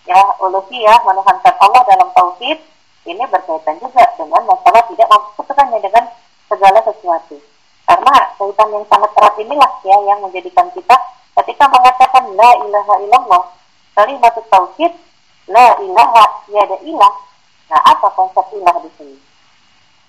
Ya 0.05 0.21
uluhiyah 0.39 1.01
menuhankan 1.03 1.55
Allah 1.59 1.83
dalam 1.89 2.09
tauhid 2.13 2.61
ini 3.09 3.25
berkaitan 3.29 3.81
juga 3.81 4.05
dengan 4.21 4.45
masalah 4.45 4.85
tidak 4.93 5.09
mempersekutukannya 5.09 5.79
dengan 5.81 6.05
segala 6.47 6.79
sesuatu. 6.85 7.37
Karena 7.85 8.15
kaitan 8.37 8.69
yang 8.73 8.85
sangat 8.89 9.11
erat 9.17 9.35
inilah 9.41 9.73
ya 9.85 9.97
yang 10.09 10.19
menjadikan 10.21 10.69
kita 10.77 10.97
ketika 11.43 11.65
mengatakan 11.69 12.25
la 12.37 12.51
ilaha 12.63 12.95
illallah 13.01 13.43
kalimat 13.97 14.37
tauhid 14.49 14.93
la 15.49 15.67
ilaha 15.81 16.25
tiada 16.47 16.77
ilah 16.85 17.15
nah 17.71 17.81
apa 17.85 18.09
konsep 18.13 18.45
ilah 18.55 18.77
di 18.85 18.91
sini 18.97 19.19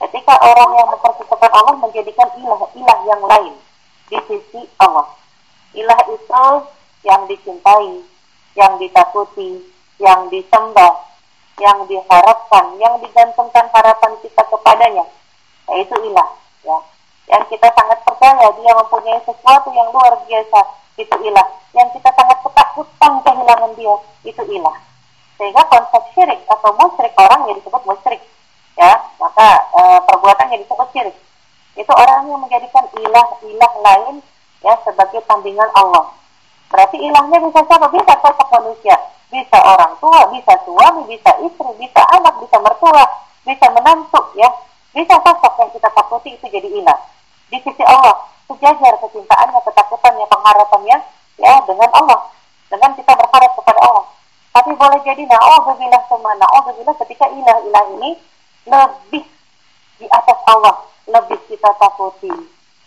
ketika 0.05 0.35
orang 0.39 0.71
yang 0.75 0.87
mempersekutukan 0.91 1.51
Allah 1.51 1.75
menjadikan 1.79 2.29
ilah 2.39 2.59
ilah 2.75 2.99
yang 3.07 3.21
lain 3.23 3.53
di 4.11 4.17
sisi 4.27 4.61
Allah 4.79 5.07
ilah 5.73 5.99
itu 6.11 6.45
yang 7.03 7.27
dicintai 7.29 8.03
yang 8.55 8.79
ditakuti 8.79 9.75
yang 9.99 10.27
disembah, 10.27 10.93
yang 11.59 11.87
diharapkan, 11.87 12.65
yang 12.79 12.99
digantungkan 12.99 13.67
harapan 13.71 14.11
kita 14.19 14.43
kepadanya, 14.43 15.05
yaitu 15.71 15.95
ilah. 16.11 16.29
Ya. 16.67 16.77
Yang 17.31 17.57
kita 17.57 17.71
sangat 17.73 17.99
percaya 18.03 18.47
dia 18.59 18.71
mempunyai 18.75 19.19
sesuatu 19.23 19.69
yang 19.71 19.89
luar 19.95 20.19
biasa, 20.27 20.59
itu 20.99 21.15
ilah. 21.31 21.47
Yang 21.71 21.99
kita 21.99 22.09
sangat 22.11 22.37
ketakutan 22.43 23.11
kehilangan 23.23 23.71
dia, 23.79 23.95
itu 24.27 24.43
ilah. 24.51 24.75
Sehingga 25.35 25.63
konsep 25.67 26.03
syirik 26.15 26.39
atau 26.47 26.71
musyrik 26.79 27.11
orang 27.19 27.51
yang 27.51 27.55
disebut 27.59 27.83
musyrik, 27.83 28.21
ya 28.79 28.91
maka 29.19 29.47
e, 29.75 29.81
perbuatan 30.07 30.47
yang 30.55 30.61
disebut 30.63 30.87
syirik 30.95 31.15
itu 31.75 31.91
orang 31.91 32.23
yang 32.31 32.39
menjadikan 32.39 32.87
ilah-ilah 32.95 33.73
lain 33.83 34.23
ya 34.63 34.73
sebagai 34.87 35.19
tandingan 35.27 35.67
Allah. 35.75 36.15
Berarti 36.71 36.97
ilahnya 37.03 37.43
bisa 37.43 37.59
siapa? 37.67 37.87
Bisa 37.91 38.13
sosok 38.23 38.47
manusia 38.55 38.95
bisa 39.35 39.57
orang 39.59 39.93
tua, 39.99 40.31
bisa 40.31 40.53
suami, 40.63 41.01
bisa 41.09 41.31
istri, 41.41 41.71
bisa 41.81 42.01
anak, 42.13 42.39
bisa 42.39 42.57
mertua, 42.61 43.03
bisa 43.43 43.65
menantu, 43.73 44.21
ya. 44.37 44.49
Bisa 44.95 45.19
sosok 45.19 45.53
yang 45.59 45.71
kita 45.75 45.89
takuti 45.91 46.39
itu 46.39 46.45
jadi 46.47 46.69
ilah. 46.71 46.99
Di 47.51 47.59
sisi 47.59 47.83
Allah, 47.83 48.15
sejajar 48.47 48.95
kecintaannya, 49.03 49.59
ketakutannya, 49.59 50.25
pengharapannya, 50.31 50.97
ya, 51.41 51.53
dengan 51.67 51.89
Allah. 51.91 52.19
Dengan 52.71 52.91
kita 52.95 53.11
berharap 53.11 53.51
kepada 53.59 53.79
Allah. 53.83 54.05
Tapi 54.55 54.71
boleh 54.71 54.99
jadi 55.03 55.19
na'udzubillah 55.27 56.01
semua 56.07 56.31
na'udzubillah 56.39 56.95
ketika 57.03 57.27
ilah-ilah 57.27 57.85
ini 57.99 58.15
lebih 58.63 59.27
di 59.99 60.07
atas 60.07 60.39
Allah, 60.47 60.79
lebih 61.11 61.35
kita 61.51 61.75
takuti, 61.75 62.31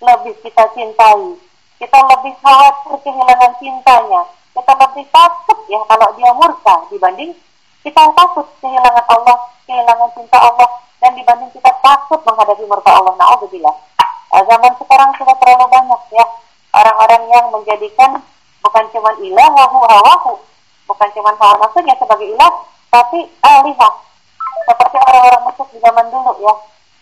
lebih 0.01 0.33
kita 0.41 0.65
cintai, 0.73 1.37
kita 1.77 1.99
lebih 2.09 2.33
khawatir 2.41 2.97
kehilangan 3.05 3.53
cintanya, 3.61 4.23
kita 4.57 4.73
lebih 4.81 5.05
takut 5.13 5.59
ya 5.69 5.81
kalau 5.85 6.09
dia 6.17 6.33
murka 6.33 6.89
dibanding 6.89 7.37
kita 7.85 8.01
takut 8.17 8.49
kehilangan 8.65 9.05
Allah, 9.05 9.37
kehilangan 9.69 10.09
cinta 10.17 10.39
Allah 10.41 10.69
dan 11.05 11.13
dibanding 11.21 11.53
kita 11.53 11.69
takut 11.85 12.21
menghadapi 12.25 12.65
murka 12.65 12.97
Allah. 12.97 13.13
Nauzubillah. 13.21 13.77
Uh, 14.33 14.43
zaman 14.49 14.73
sekarang 14.81 15.13
sudah 15.21 15.37
terlalu 15.37 15.69
banyak 15.69 16.01
ya 16.17 16.25
orang-orang 16.73 17.23
yang 17.29 17.45
menjadikan 17.53 18.25
bukan 18.65 18.85
cuma 18.93 19.13
ilah 19.21 19.53
wahu 19.69 20.49
bukan 20.89 21.09
cuma 21.13 21.37
hawa 21.37 21.61
nafsunya 21.61 21.95
sebagai 22.01 22.33
ilah, 22.33 22.53
tapi 22.89 23.29
alihah. 23.45 23.93
Seperti 24.65 24.97
orang-orang 24.97 25.43
musyrik 25.45 25.69
di 25.77 25.79
zaman 25.85 26.07
dulu 26.09 26.33
ya. 26.41 26.55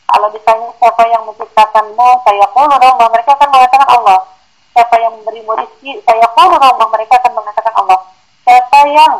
Kalau 0.07 0.29
ditanya 0.31 0.71
siapa 0.79 1.03
yang 1.11 1.23
menciptakan 1.27 1.87
mau, 1.99 2.19
saya 2.23 2.47
pun 2.51 2.71
Allah, 2.71 3.09
mereka 3.11 3.35
akan 3.39 3.49
mengatakan 3.51 3.89
Allah. 3.91 4.19
Siapa 4.77 4.95
yang 5.01 5.13
memberimu 5.17 5.57
rezeki 5.57 6.05
saya 6.05 6.27
pun 6.37 6.53
Allah 6.53 6.87
mereka 6.93 7.17
akan 7.17 7.33
mengatakan 7.33 7.75
Allah. 7.81 7.99
Siapa 8.45 8.79
yang 8.93 9.13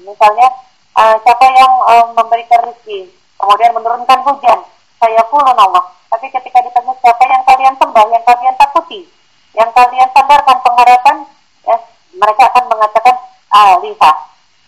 misalnya 0.00 0.48
uh, 0.96 1.16
siapa 1.20 1.46
yang 1.52 1.72
uh, 1.84 2.06
memberikan 2.16 2.64
rezeki 2.64 3.12
kemudian 3.36 3.76
menurunkan 3.76 4.18
hujan 4.24 4.58
saya 4.96 5.22
pun 5.28 5.44
Allah. 5.44 5.84
Tapi 6.08 6.32
ketika 6.32 6.64
ditanya 6.64 6.96
siapa 7.04 7.24
yang 7.28 7.44
kalian 7.44 7.74
sembah 7.76 8.04
yang 8.08 8.24
kalian 8.24 8.54
takuti 8.56 9.04
yang 9.52 9.68
kalian 9.76 10.08
sandarkan 10.16 10.58
pengharapan 10.64 11.16
ya 11.68 11.76
mereka 12.16 12.42
akan 12.48 12.64
mengatakan 12.72 13.14
alifah 13.52 14.16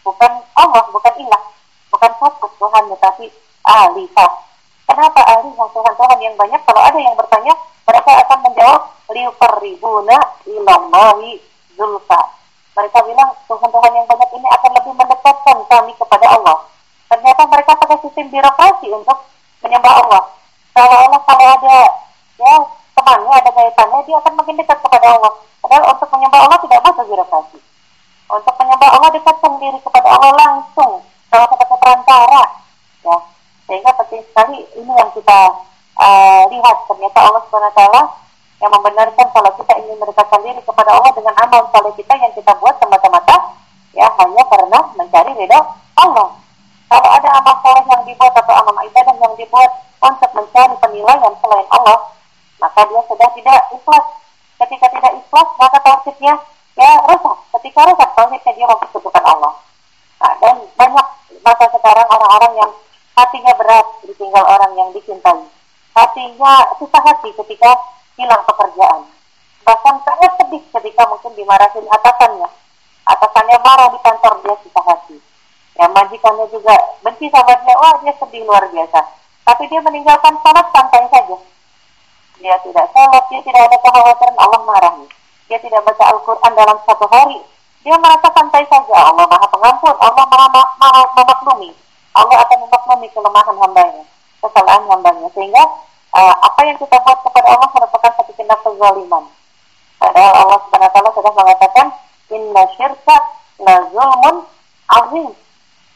bukan 0.05 0.33
Allah 0.55 0.85
bukan 0.93 1.15
ilah 1.19 1.43
bukan 1.89 2.11
satu 2.21 2.47
Tuhan 2.61 2.85
tetapi 2.93 3.27
alifah 3.65 4.31
kenapa 4.85 5.21
alifah 5.25 5.69
Tuhan 5.73 5.95
Tuhan 5.97 6.19
yang 6.21 6.37
banyak 6.37 6.61
kalau 6.69 6.83
ada 6.85 6.99
yang 7.01 7.17
bertanya 7.17 7.57
mereka 7.85 8.11
akan 8.25 8.39
menjawab 8.49 8.83
liuqarribuna 9.13 10.17
ilallahi 10.49 11.41
zulfa. 11.77 12.21
Mereka 12.75 12.99
bilang 13.07 13.31
Tuhan-Tuhan 13.47 13.93
yang 13.95 14.07
banyak 14.09 14.31
ini 14.35 14.49
akan 14.51 14.71
lebih 14.75 14.93
mendekatkan 14.99 15.57
kami 15.71 15.93
kepada 15.95 16.27
Allah. 16.27 16.57
Ternyata 17.07 17.43
mereka 17.47 17.73
pakai 17.79 17.99
sistem 18.03 18.27
birokrasi 18.33 18.91
untuk 18.91 19.19
menyembah 19.63 19.95
Allah. 20.03 20.23
Kalau 20.75 20.97
Allah 21.07 21.21
kalau 21.23 21.47
ada 21.55 21.79
ya 22.35 22.55
temannya, 22.99 23.33
ada 23.39 23.51
kaitannya, 23.55 23.99
dia 24.11 24.17
akan 24.19 24.33
makin 24.43 24.55
dekat 24.59 24.79
kepada 24.83 25.07
Allah. 25.07 25.33
Padahal 25.63 25.85
untuk 25.95 26.09
menyembah 26.11 26.41
Allah 26.51 26.59
tidak 26.67 26.79
butuh 26.83 27.07
birokrasi. 27.07 27.59
Untuk 28.25 28.55
menyembah 28.59 28.91
Allah 28.91 29.11
dekatkan 29.15 29.53
diri 29.65 29.79
kepada 29.81 30.09
Allah 30.13 30.33
langsung, 30.37 31.01
kalau 31.33 31.47
sebagai 31.49 31.79
perantara. 31.81 32.45
Ya, 33.05 33.17
sehingga 33.65 33.91
penting 33.97 34.23
sekali 34.29 34.61
ini 34.77 34.93
yang 34.93 35.11
kita 35.17 35.39
uh, 35.97 36.43
lihat 36.53 36.77
ternyata 36.85 37.19
Allah 37.25 37.43
swt 37.49 37.81
yang 38.61 38.71
membenarkan 38.73 39.27
kalau 39.33 39.51
kita 39.61 39.73
ingin 39.81 39.97
mendekatkan 40.01 40.41
diri 40.45 40.61
kepada 40.61 40.91
Allah 40.93 41.13
dengan 41.13 41.35
amal 41.37 41.69
saleh 41.73 41.93
kita 41.97 42.15
yang 42.17 42.33
kita 42.33 42.53
buat 42.61 42.77
semata-mata 42.81 43.57
ya 43.93 44.09
hanya 44.21 44.43
karena 44.49 44.79
mencari 44.97 45.33
ridho 45.37 45.61
Allah. 45.97 46.29
Kalau 46.89 47.09
ada 47.11 47.29
amal 47.41 47.57
saleh 47.65 47.85
yang 47.89 48.03
dibuat 48.05 48.33
atau 48.37 48.55
amal 48.57 48.77
ibadah 48.85 49.15
yang 49.17 49.35
dibuat 49.37 49.71
untuk 50.05 50.31
mencari 50.37 50.75
penilaian 50.81 51.33
selain 51.41 51.69
Allah, 51.73 51.99
maka 52.61 52.81
dia 52.89 53.03
sudah 53.09 53.29
tidak 53.33 53.61
ikhlas. 53.73 54.05
Ketika 54.61 54.87
tidak 54.93 55.13
ikhlas, 55.19 55.49
maka 55.57 55.79
tauhidnya 55.81 56.35
ya 56.77 56.91
rusak. 57.09 57.37
Ketika 57.59 57.81
rusak 57.89 58.11
tauhidnya 58.13 58.53
dia 58.53 58.67
mempersekutukan 58.69 59.25
Allah. 59.25 59.53
Nah, 60.21 60.35
dan 60.41 60.57
banyak 60.79 61.07
masa 61.45 61.69
sekarang 61.69 62.09
orang-orang 62.09 62.53
yang 62.59 62.73
hatinya 63.15 63.53
berat 63.61 63.87
ditinggal 64.09 64.43
orang 64.43 64.73
yang 64.75 64.89
dicintai. 64.97 65.45
Hatinya 65.95 66.75
susah 66.81 67.03
hati 67.05 67.31
ketika 67.45 67.71
hilang 68.19 68.43
pekerjaan. 68.49 69.07
Bahkan 69.63 69.95
sangat 70.03 70.33
sedih 70.41 70.63
ketika 70.81 71.03
mungkin 71.07 71.33
dimarahin 71.39 71.87
atasannya. 71.87 72.49
Atasannya 73.05 73.59
marah 73.61 73.89
di 73.93 73.99
kantor 74.01 74.35
dia 74.43 74.57
susah 74.65 74.85
hati. 74.89 75.17
Ya 75.79 75.87
majikannya 75.93 76.49
juga 76.49 76.75
benci 77.05 77.29
sama 77.29 77.55
dia, 77.63 77.75
wah 77.77 77.95
dia 78.03 78.13
sedih 78.19 78.43
luar 78.49 78.65
biasa. 78.73 79.01
Tapi 79.45 79.63
dia 79.69 79.81
meninggalkan 79.85 80.35
sholat 80.41 80.67
santai 80.73 81.05
saja 81.13 81.37
dia 82.45 82.61
tidak 82.61 82.87
sholat, 82.93 83.25
dia 83.33 83.41
tidak 83.41 83.63
ada 83.73 83.77
kekhawatiran 83.81 84.37
Allah 84.37 84.61
marah. 84.69 84.95
Dia 85.49 85.59
tidak 85.65 85.81
baca 85.81 86.05
Al-Quran 86.13 86.53
dalam 86.53 86.79
satu 86.85 87.07
hari. 87.09 87.41
Dia 87.85 88.01
merasa 88.01 88.33
santai 88.33 88.65
saja. 88.73 88.97
Allah 88.97 89.29
maha 89.29 89.45
pengampun, 89.53 89.93
Allah 90.01 90.25
maha, 90.25 91.01
memaklumi. 91.21 91.69
Allah 92.17 92.37
akan 92.41 92.59
memaklumi 92.65 93.13
kelemahan 93.13 93.57
hambanya, 93.61 94.03
kesalahan 94.41 94.89
hambanya. 94.89 95.29
Sehingga 95.37 95.65
uh, 96.17 96.35
apa 96.41 96.61
yang 96.65 96.81
kita 96.81 96.97
buat 97.05 97.19
kepada 97.29 97.49
Allah 97.53 97.69
merupakan 97.77 98.11
satu 98.17 98.33
tindak 98.41 98.57
kezaliman. 98.65 99.29
Padahal 100.01 100.33
Allah 100.33 100.59
Subhanahu 100.65 100.97
wa 100.97 101.13
sudah 101.13 101.33
mengatakan 101.37 101.87
inna 102.33 102.63
syirka 102.73 103.17
la 103.61 103.77
zulmun 103.93 104.37
azim. 104.89 105.29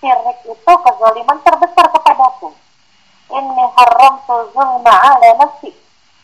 Syirik 0.04 0.38
itu 0.44 0.72
kezaliman 0.84 1.38
terbesar 1.40 1.86
kepadaku. 1.88 2.52
Inni 3.32 3.64
haramtu 3.80 4.52
zulma 4.52 4.92
ala 4.92 5.28
nafsi 5.40 5.72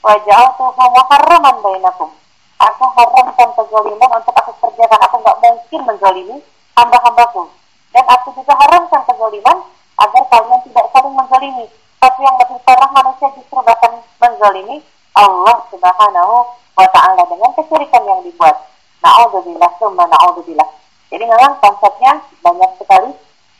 waja'altuhu 0.04 0.84
muharraman 0.92 1.56
bainakum. 1.64 2.12
Aku 2.60 2.84
haramkan 2.94 3.50
kezaliman 3.58 4.10
untuk 4.14 4.34
aku 4.38 4.52
kerjakan. 4.62 5.00
Aku 5.10 5.16
nggak 5.22 5.38
mungkin 5.42 5.80
menzalimi 5.82 6.36
hamba-hambaku. 6.78 7.50
Dan 7.90 8.04
aku 8.06 8.34
juga 8.38 8.54
haramkan 8.54 9.02
kezaliman 9.06 9.58
agar 9.98 10.22
kalian 10.30 10.60
tidak 10.70 10.86
saling 10.94 11.14
menzalimi. 11.14 11.66
Tapi 11.98 12.20
yang 12.22 12.36
lebih 12.38 12.58
parah 12.62 12.90
manusia 12.94 13.28
justru 13.34 13.58
bahkan 13.64 13.92
menzalimi 14.20 14.82
Allah 15.14 15.56
Subhanahu 15.70 16.34
wa 16.74 16.88
taala 16.90 17.22
dengan 17.26 17.50
kesyirikan 17.58 18.02
yang 18.06 18.20
dibuat. 18.22 18.56
Na'udzubillah 19.02 19.70
summa 19.78 20.04
na'udzubillah. 20.10 20.68
Jadi 21.10 21.24
memang 21.26 21.54
konsepnya 21.62 22.22
banyak 22.42 22.70
sekali. 22.78 23.10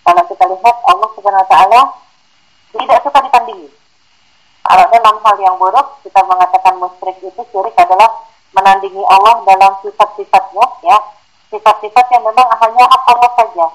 Kalau 0.05 0.23
kita 0.29 0.45
lihat 0.51 0.77
Allah 0.87 1.09
Subhanahu 1.15 1.45
wa 1.45 1.51
taala 1.51 1.81
tidak 2.75 2.99
suka 3.07 3.19
ditandingi 3.23 3.71
kalau 4.65 4.89
dalam 4.89 5.21
hal 5.21 5.37
yang 5.45 5.57
buruk, 5.61 6.01
kita 6.01 6.25
mengatakan 6.25 6.81
musyrik 6.81 7.21
itu 7.21 7.43
syirik 7.53 7.77
adalah 7.77 8.09
menandingi 8.55 9.03
Allah 9.05 9.43
dalam 9.45 9.73
sifat-sifatnya, 9.83 10.67
ya. 10.87 10.99
Sifat-sifat 11.51 12.07
yang 12.11 12.23
memang 12.25 12.49
hanya 12.49 12.85
hak 12.87 13.03
Allah 13.11 13.31
saja. 13.39 13.67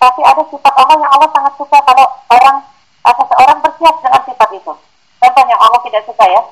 Tapi 0.00 0.20
ada 0.24 0.42
sifat 0.48 0.74
Allah 0.74 0.96
yang 0.96 1.12
Allah 1.12 1.28
sangat 1.30 1.54
suka 1.60 1.78
kalau 1.84 2.06
orang 2.32 2.56
atau 3.04 3.24
seorang 3.28 3.58
bersiap 3.60 3.94
dengan 4.00 4.22
sifat 4.24 4.48
itu. 4.56 4.72
Contohnya 5.20 5.56
Allah 5.60 5.80
tidak 5.84 6.02
suka 6.08 6.24
ya. 6.24 6.42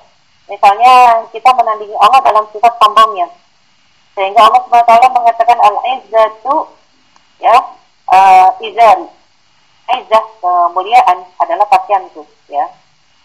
Misalnya 0.49 0.93
kita 1.33 1.51
menandingi 1.57 1.97
Allah 1.97 2.21
dalam 2.21 2.45
sifat 2.53 2.73
sombongnya. 2.77 3.27
Sehingga 4.13 4.41
Allah 4.45 4.61
SWT 4.67 4.93
mengatakan 5.15 5.59
al-izzatu 5.63 6.55
ya 7.41 7.57
uh, 8.11 8.49
izari. 8.61 9.09
Izzah 9.89 10.25
kemuliaan 10.45 11.25
adalah 11.41 11.65
pakaianku 11.73 12.21
ya 12.53 12.69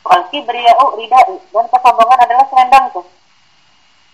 Wal 0.03 0.23
kibriya'u 0.31 0.95
ridai 0.99 1.35
dan 1.51 1.65
kesombongan 1.71 2.19
adalah 2.27 2.45
selendangku. 2.51 3.01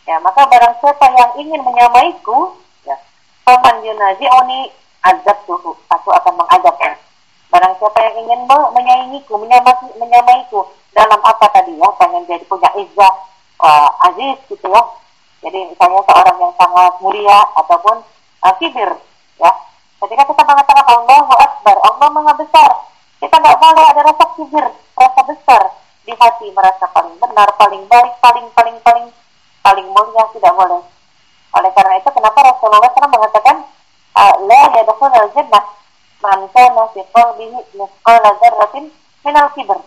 Ya, 0.09 0.17
maka 0.25 0.41
barang 0.49 0.73
siapa 0.81 1.05
yang 1.13 1.37
ingin 1.37 1.61
menyamaiku, 1.61 2.57
ya, 2.81 2.97
paman 3.45 3.85
yunazi'uni 3.85 4.73
azab 5.05 5.37
tuhu. 5.45 5.77
Aku 5.85 6.09
akan 6.09 6.33
mengazabnya. 6.33 6.97
Barang 7.53 7.77
siapa 7.77 8.09
yang 8.09 8.25
ingin 8.25 8.41
menyaingiku, 8.49 9.37
menyamai, 9.37 9.69
menyamaiku 10.01 10.65
dalam 10.97 11.21
apa 11.21 11.45
tadi 11.53 11.77
ya, 11.77 11.85
pengen 12.01 12.25
jadi 12.25 12.41
punya 12.49 12.73
izzah, 12.73 13.13
uh, 13.61 13.89
aziz 14.09 14.41
gitu 14.49 14.65
ya. 14.65 14.81
Jadi 15.45 15.77
misalnya 15.77 16.01
seorang 16.01 16.37
yang 16.41 16.53
sangat 16.57 16.93
mulia 17.05 17.39
ataupun 17.61 18.01
uh, 18.41 18.53
kibir, 18.57 18.89
ya. 19.37 19.51
Ketika 20.01 20.25
kita 20.25 20.41
mengatakan 20.41 20.85
Allahu 20.89 21.33
Akbar, 21.37 21.77
Allah 21.85 22.07
Maha 22.09 22.33
Besar, 22.33 22.69
kita 23.21 23.35
nggak 23.37 23.61
boleh 23.61 23.85
ada 23.93 24.01
rasa 24.09 24.25
kibir, 24.33 24.65
rasa 24.97 25.21
besar 25.21 25.61
di 26.01 26.17
hati 26.17 26.49
merasa 26.49 26.89
paling 26.97 27.13
benar, 27.21 27.53
paling 27.61 27.85
baik, 27.85 28.17
paling 28.17 28.49
paling 28.57 28.77
paling 28.81 29.05
paling 29.65 29.87
mulia 29.89 30.23
tidak 30.35 30.53
boleh. 30.55 30.81
Oleh 31.49 31.71
karena 31.73 31.93
itu 31.97 32.09
kenapa 32.13 32.39
Rasulullah 32.45 32.91
SAW 32.93 33.09
mengatakan 33.09 33.55
la 34.45 34.61
yadkhul 34.75 35.13
al-jannah 35.13 35.63
man 36.19 36.39
kana 36.53 36.83
fi 36.93 37.01
qalbihi 37.09 37.57
mithqala 37.73 38.29
dzarratin 38.37 38.91
min 39.25 39.35
al-kibr. 39.35 39.79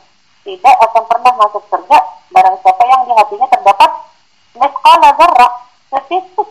Tidak 0.42 0.76
akan 0.90 1.02
pernah 1.06 1.32
masuk 1.38 1.62
surga 1.70 1.98
barang 2.35 2.56
siapa 2.64 2.82
yang 2.88 3.06
di 3.06 3.12
hatinya 3.14 3.46
terdapat 3.46 3.90
mithqala 4.58 5.08
dzarrah, 5.14 5.52
setitik 5.92 6.48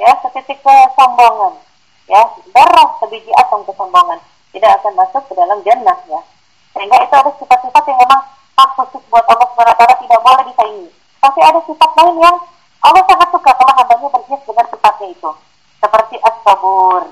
ya, 0.00 0.10
setitik 0.24 0.58
kesombongan. 0.64 1.60
Ya, 2.08 2.24
darah 2.56 2.88
sebiji 3.04 3.28
atom 3.36 3.68
kesombongan 3.68 4.16
tidak 4.56 4.80
akan 4.80 4.96
masuk 4.96 5.20
ke 5.28 5.36
dalam 5.36 5.60
jannah 5.60 5.98
ya. 6.08 6.24
Sehingga 6.72 6.96
itu 7.04 7.14
ada 7.14 7.30
sifat-sifat 7.36 7.84
yang 7.84 8.00
memang 8.00 8.22
khusus 8.56 9.02
buat 9.12 9.26
Allah 9.28 9.44
SWT 9.52 9.82
tidak 10.06 10.20
boleh 10.24 10.44
disaingi. 10.48 10.88
Tapi 11.28 11.44
ada 11.44 11.60
sifat 11.68 11.90
lain 11.92 12.24
yang 12.24 12.36
Allah 12.80 13.04
sangat 13.04 13.28
suka 13.28 13.52
kalau 13.52 13.72
hambanya 13.76 14.08
berhias 14.08 14.40
dengan 14.48 14.64
sifatnya 14.64 15.12
itu. 15.12 15.30
Seperti 15.76 16.16
as-sabur. 16.24 17.04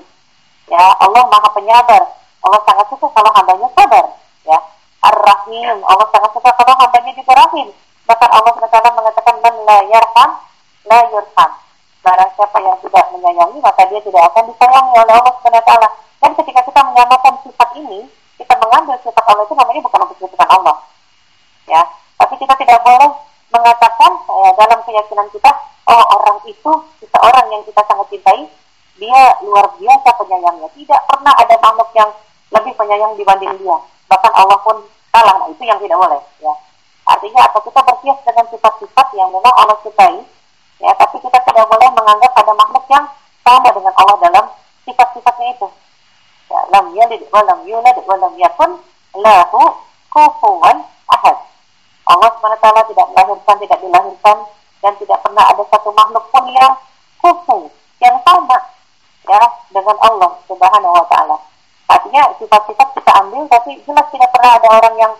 Ya, 0.65 0.85
Allah 0.97 1.21
maha 1.29 1.53
penyabar. 1.53 2.01
Allah 2.41 2.61
sangat 2.65 2.89
suka 2.89 3.13
kalau 3.13 3.29
hambanya 3.37 3.69
sabar. 3.77 4.17
Ya. 4.41 4.57
Ar-Rahim. 5.05 5.85
Allah 5.85 6.09
sangat 6.09 6.33
suka 6.33 6.49
kalau 6.49 6.73
hambanya 6.81 7.13
juga 7.13 7.45
rahim. 7.45 7.69
Bahkan 8.09 8.29
Allah 8.33 8.51
SWT 8.57 8.77
mengatakan, 8.89 9.35
Man 9.37 9.55
la 9.69 9.77
yarham, 9.85 10.29
la. 10.89 10.99
Barang 12.01 12.31
siapa 12.33 12.57
yang 12.57 12.77
tidak 12.81 13.05
menyayangi, 13.13 13.61
maka 13.61 13.85
dia 13.85 14.01
tidak 14.01 14.23
akan 14.33 14.43
disayangi 14.49 14.93
oleh 14.97 15.13
Allah 15.13 15.33
SWT. 15.45 15.71
Dan 16.25 16.31
ketika 16.41 16.61
kita 16.65 16.81
menyamakan 16.89 17.33
sifat 17.45 17.69
ini, 17.77 18.09
kita 18.41 18.53
mengambil 18.65 18.97
sifat 19.05 19.23
Allah 19.29 19.45
itu 19.45 19.53
namanya 19.53 19.81
bukan 19.85 19.99
untuk 20.09 20.41
Allah. 20.49 20.75
Ya, 21.69 21.85
tapi 22.17 22.33
kita 22.41 22.57
tidak 22.57 22.81
boleh 22.81 23.26
mengatakan 23.57 24.11
ya, 24.21 24.49
dalam 24.53 24.79
keyakinan 24.85 25.27
kita, 25.33 25.49
oh 25.89 26.05
orang 26.21 26.37
itu 26.45 26.71
seseorang 27.01 27.45
yang 27.49 27.63
kita 27.65 27.81
sangat 27.89 28.07
cintai, 28.13 28.45
dia 29.01 29.21
luar 29.41 29.65
biasa 29.81 30.09
penyayangnya. 30.21 30.69
Tidak 30.77 31.01
pernah 31.09 31.33
ada 31.33 31.55
makhluk 31.57 31.89
yang 31.97 32.09
lebih 32.53 32.73
penyayang 32.77 33.13
dibanding 33.17 33.53
dia. 33.57 33.77
Bahkan 34.07 34.33
Allah 34.37 34.57
pun 34.61 34.77
kalah. 35.11 35.35
Nah, 35.41 35.47
itu 35.49 35.63
yang 35.65 35.81
tidak 35.81 35.97
boleh. 35.97 36.21
Ya. 36.39 36.53
Artinya 37.07 37.41
apa? 37.49 37.57
Kita 37.65 37.81
berkias 37.81 38.19
dengan 38.21 38.45
sifat-sifat 38.53 39.07
yang 39.17 39.29
memang 39.33 39.53
Allah 39.57 39.77
sukai, 39.81 40.21
ya, 40.77 40.91
tapi 40.95 41.17
kita 41.23 41.39
tidak 41.41 41.65
boleh 41.65 41.89
menganggap 41.95 42.31
ada 42.37 42.53
makhluk 42.53 42.85
yang 42.91 43.05
sama 43.41 43.69
dengan 43.71 43.93
Allah 43.95 44.17
dalam 44.21 44.45
sifat-sifatnya 44.83 45.47
itu 45.55 45.67
ya, 46.51 46.59
lam 46.71 46.85
yalid 46.95 47.21
wa 47.31 47.41
lam 47.43 47.59
yulad 47.67 47.97
wa 48.07 48.15
lam 48.19 48.33
yakun 48.39 48.71
lahu 49.15 49.63
kufuwan 50.11 50.83
ahad. 51.11 51.37
Allah 52.07 52.31
SWT 52.39 52.67
tidak 52.93 53.07
melahirkan, 53.11 53.55
tidak 53.59 53.79
dilahirkan, 53.83 54.37
dan 54.79 54.93
tidak 54.95 55.19
pernah 55.19 55.45
ada 55.51 55.63
satu 55.67 55.89
makhluk 55.91 56.25
pun 56.31 56.45
yang 56.53 56.73
kufu, 57.19 57.67
yang 57.99 58.15
sama 58.23 58.57
ya 59.27 59.43
dengan 59.73 59.97
Allah 59.99 60.31
Subhanahu 60.47 60.93
wa 60.95 61.05
taala. 61.11 61.37
Artinya 61.87 62.31
sifat-sifat 62.39 62.87
kita 62.95 63.11
ambil 63.23 63.43
tapi 63.51 63.79
jelas 63.83 64.07
tidak 64.11 64.29
pernah 64.31 64.51
ada 64.59 64.67
orang 64.71 64.95
yang 64.95 65.13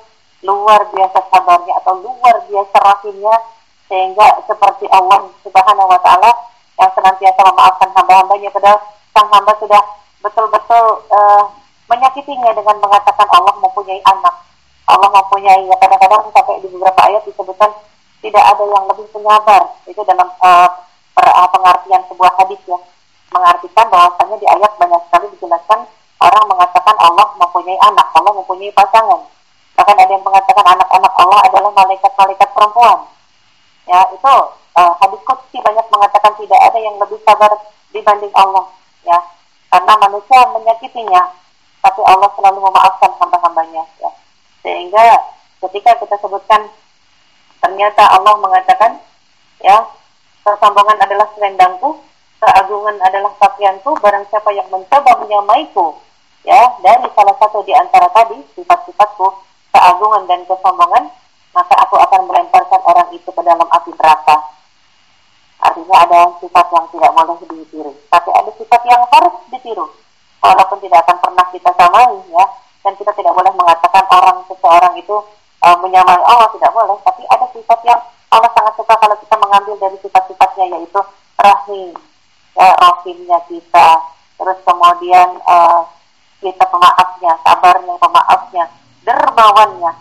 luar 0.46 0.82
biasa 0.94 1.20
sabarnya 1.28 1.74
atau 1.84 1.94
luar 2.00 2.36
biasa 2.48 2.76
rahimnya 2.78 3.36
sehingga 3.88 4.28
seperti 4.48 4.86
Allah 4.92 5.28
Subhanahu 5.44 5.88
wa 5.92 6.00
taala 6.00 6.32
yang 6.78 6.92
senantiasa 6.94 7.42
memaafkan 7.42 7.90
hamba-hambanya 7.96 8.50
padahal 8.54 8.80
sang 9.12 9.28
hamba 9.34 9.52
sudah 9.58 9.82
betul-betul 10.22 10.86
uh, 11.10 11.44
menyakitinya 11.88 12.52
dengan 12.54 12.78
mengatakan 12.84 13.28
Allah 13.32 13.56
mempunyai 13.60 14.02
anak. 14.06 14.47
Allah 14.88 15.10
mempunyai. 15.12 15.68
Ya 15.68 15.76
kadang-kadang 15.76 16.32
sampai 16.32 16.64
di 16.64 16.68
beberapa 16.72 17.02
ayat 17.04 17.22
disebutkan 17.28 17.72
tidak 18.24 18.44
ada 18.44 18.64
yang 18.64 18.84
lebih 18.88 19.08
penyabar. 19.12 19.62
Itu 19.84 20.02
dalam 20.08 20.32
uh, 20.40 20.70
per, 21.12 21.28
uh, 21.28 21.50
pengertian 21.52 22.02
sebuah 22.08 22.32
hadis 22.40 22.60
ya. 22.64 22.80
Mengartikan 23.28 23.86
bahwasanya 23.92 24.36
di 24.40 24.48
ayat 24.48 24.72
banyak 24.80 25.02
sekali 25.12 25.28
dijelaskan 25.36 25.80
orang 26.24 26.46
mengatakan 26.48 26.96
Allah 26.98 27.28
mempunyai 27.36 27.78
anak 27.84 28.08
Allah 28.16 28.32
mempunyai 28.32 28.72
pasangan. 28.72 29.22
Bahkan 29.78 29.96
ada 30.00 30.12
yang 30.12 30.26
mengatakan 30.26 30.66
anak-anak 30.66 31.14
Allah 31.20 31.40
adalah 31.46 31.72
malaikat-malaikat 31.76 32.50
perempuan. 32.56 32.98
Ya 33.86 34.00
itu 34.16 34.34
uh, 34.80 34.94
hadis 35.04 35.22
kutsi 35.28 35.60
banyak 35.60 35.86
mengatakan 35.92 36.34
tidak 36.40 36.60
ada 36.64 36.80
yang 36.80 36.96
lebih 36.96 37.20
sabar 37.28 37.52
dibanding 37.92 38.32
Allah. 38.34 38.66
Ya 39.04 39.20
karena 39.68 39.94
manusia 40.00 40.40
menyakitinya 40.56 41.36
tapi 41.84 42.02
Allah 42.08 42.32
selalu 42.40 42.60
memaafkan 42.64 43.12
hamba-hambanya. 43.20 43.84
Ya 44.00 44.10
sehingga 44.68 45.32
ketika 45.64 45.96
kita 46.04 46.16
sebutkan 46.20 46.68
ternyata 47.64 48.04
Allah 48.12 48.36
mengatakan 48.36 49.00
ya 49.64 49.88
kesombongan 50.44 51.00
adalah 51.00 51.32
selendangku 51.40 52.04
keagungan 52.44 53.00
adalah 53.00 53.32
pakaianku 53.40 53.96
barang 54.04 54.28
siapa 54.28 54.52
yang 54.52 54.68
mencoba 54.68 55.24
menyamaiku 55.24 55.96
ya 56.44 56.76
dari 56.84 57.08
salah 57.16 57.36
satu 57.40 57.64
di 57.64 57.72
antara 57.72 58.12
tadi 58.12 58.44
sifat-sifatku 58.60 59.48
keagungan 59.78 60.26
dan 60.26 60.42
kesombongan, 60.50 61.06
maka 61.54 61.76
aku 61.86 61.96
akan 62.02 62.22
melemparkan 62.26 62.82
orang 62.82 63.10
itu 63.14 63.30
ke 63.30 63.42
dalam 63.46 63.68
api 63.70 63.94
neraka. 63.94 64.36
Artinya 65.58 65.98
ada 66.06 66.20
sifat 66.42 66.66
yang 66.74 66.86
tidak 66.94 67.12
boleh 67.14 67.38
ditiru, 67.46 67.92
tapi 68.10 68.30
ada 68.34 68.52
sifat 68.58 68.82
yang 68.90 69.02
harus 69.14 69.36
ditiru. 69.54 69.86
Walaupun 70.42 70.78
tidak 70.86 71.02
akan 71.06 71.18
pernah 71.18 71.46
kita 71.50 71.72
samai, 71.74 72.06
ya, 72.30 72.46
dan 72.88 72.96
kita 72.96 73.12
tidak 73.20 73.36
boleh 73.36 73.52
mengatakan 73.52 74.00
orang 74.08 74.48
seseorang 74.48 74.96
itu 74.96 75.12
uh, 75.60 75.78
menyamai 75.84 76.24
Allah 76.24 76.48
tidak 76.56 76.72
boleh, 76.72 76.96
tapi 77.04 77.28
ada 77.28 77.44
sifat 77.52 77.84
yang 77.84 78.00
Allah 78.32 78.48
sangat 78.56 78.80
suka 78.80 78.96
kalau 78.96 79.20
kita 79.20 79.36
mengambil 79.44 79.76
dari 79.76 80.00
sifat-sifatnya 80.00 80.66
yaitu 80.72 81.02
rahim, 81.36 81.92
ya, 82.56 82.72
rahimnya 82.80 83.44
kita, 83.52 83.88
terus 84.40 84.60
kemudian 84.64 85.36
uh, 85.44 85.84
kita 86.40 86.64
pemaafnya, 86.64 87.36
sabarnya, 87.44 87.96
pemaafnya, 88.00 88.64
dermawannya. 89.04 89.92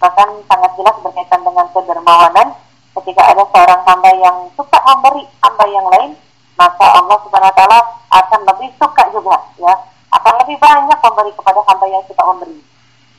Bahkan 0.00 0.28
sangat 0.48 0.72
jelas 0.80 0.96
berkaitan 1.04 1.44
dengan 1.44 1.68
kedermawanan. 1.76 2.48
Ketika 2.96 3.22
ada 3.36 3.44
seorang 3.52 3.80
hamba 3.84 4.12
yang 4.16 4.48
suka 4.56 4.80
memberi 4.80 5.28
hamba 5.44 5.64
yang 5.68 5.84
lain, 5.92 6.16
maka 6.56 6.88
Allah 6.88 7.20
Subhanahu 7.20 7.52
wa 7.52 7.56
taala 7.60 7.80
akan 8.08 8.40
lebih 8.48 8.72
suka 8.80 9.12
juga 9.12 9.36
ya, 9.60 9.76
akan 10.10 10.32
lebih 10.44 10.56
banyak 10.58 10.98
memberi 10.98 11.32
kepada 11.34 11.60
hamba 11.66 11.86
yang 11.86 12.04
suka 12.06 12.22
memberi. 12.34 12.58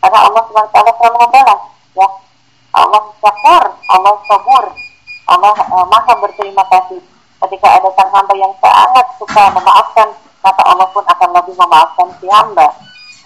Karena 0.02 0.20
Allah 0.28 0.44
taala 0.50 0.92
selalu 0.98 1.18
membalas 1.24 1.62
ya. 1.96 2.08
Allah 2.72 3.04
syakur, 3.20 3.64
Allah 3.92 4.16
sabur, 4.32 4.66
Allah 5.28 5.56
uh, 5.60 5.86
maha 5.92 6.14
berterima 6.24 6.64
kasih. 6.72 7.04
Ketika 7.42 7.68
ada 7.68 7.90
sang 8.00 8.12
hamba 8.16 8.34
yang 8.40 8.54
sangat 8.64 9.06
suka 9.20 9.44
memaafkan, 9.52 10.08
maka 10.40 10.62
Allah 10.64 10.88
pun 10.96 11.04
akan 11.04 11.30
lebih 11.36 11.56
memaafkan 11.60 12.08
si 12.24 12.32
hamba. 12.32 12.72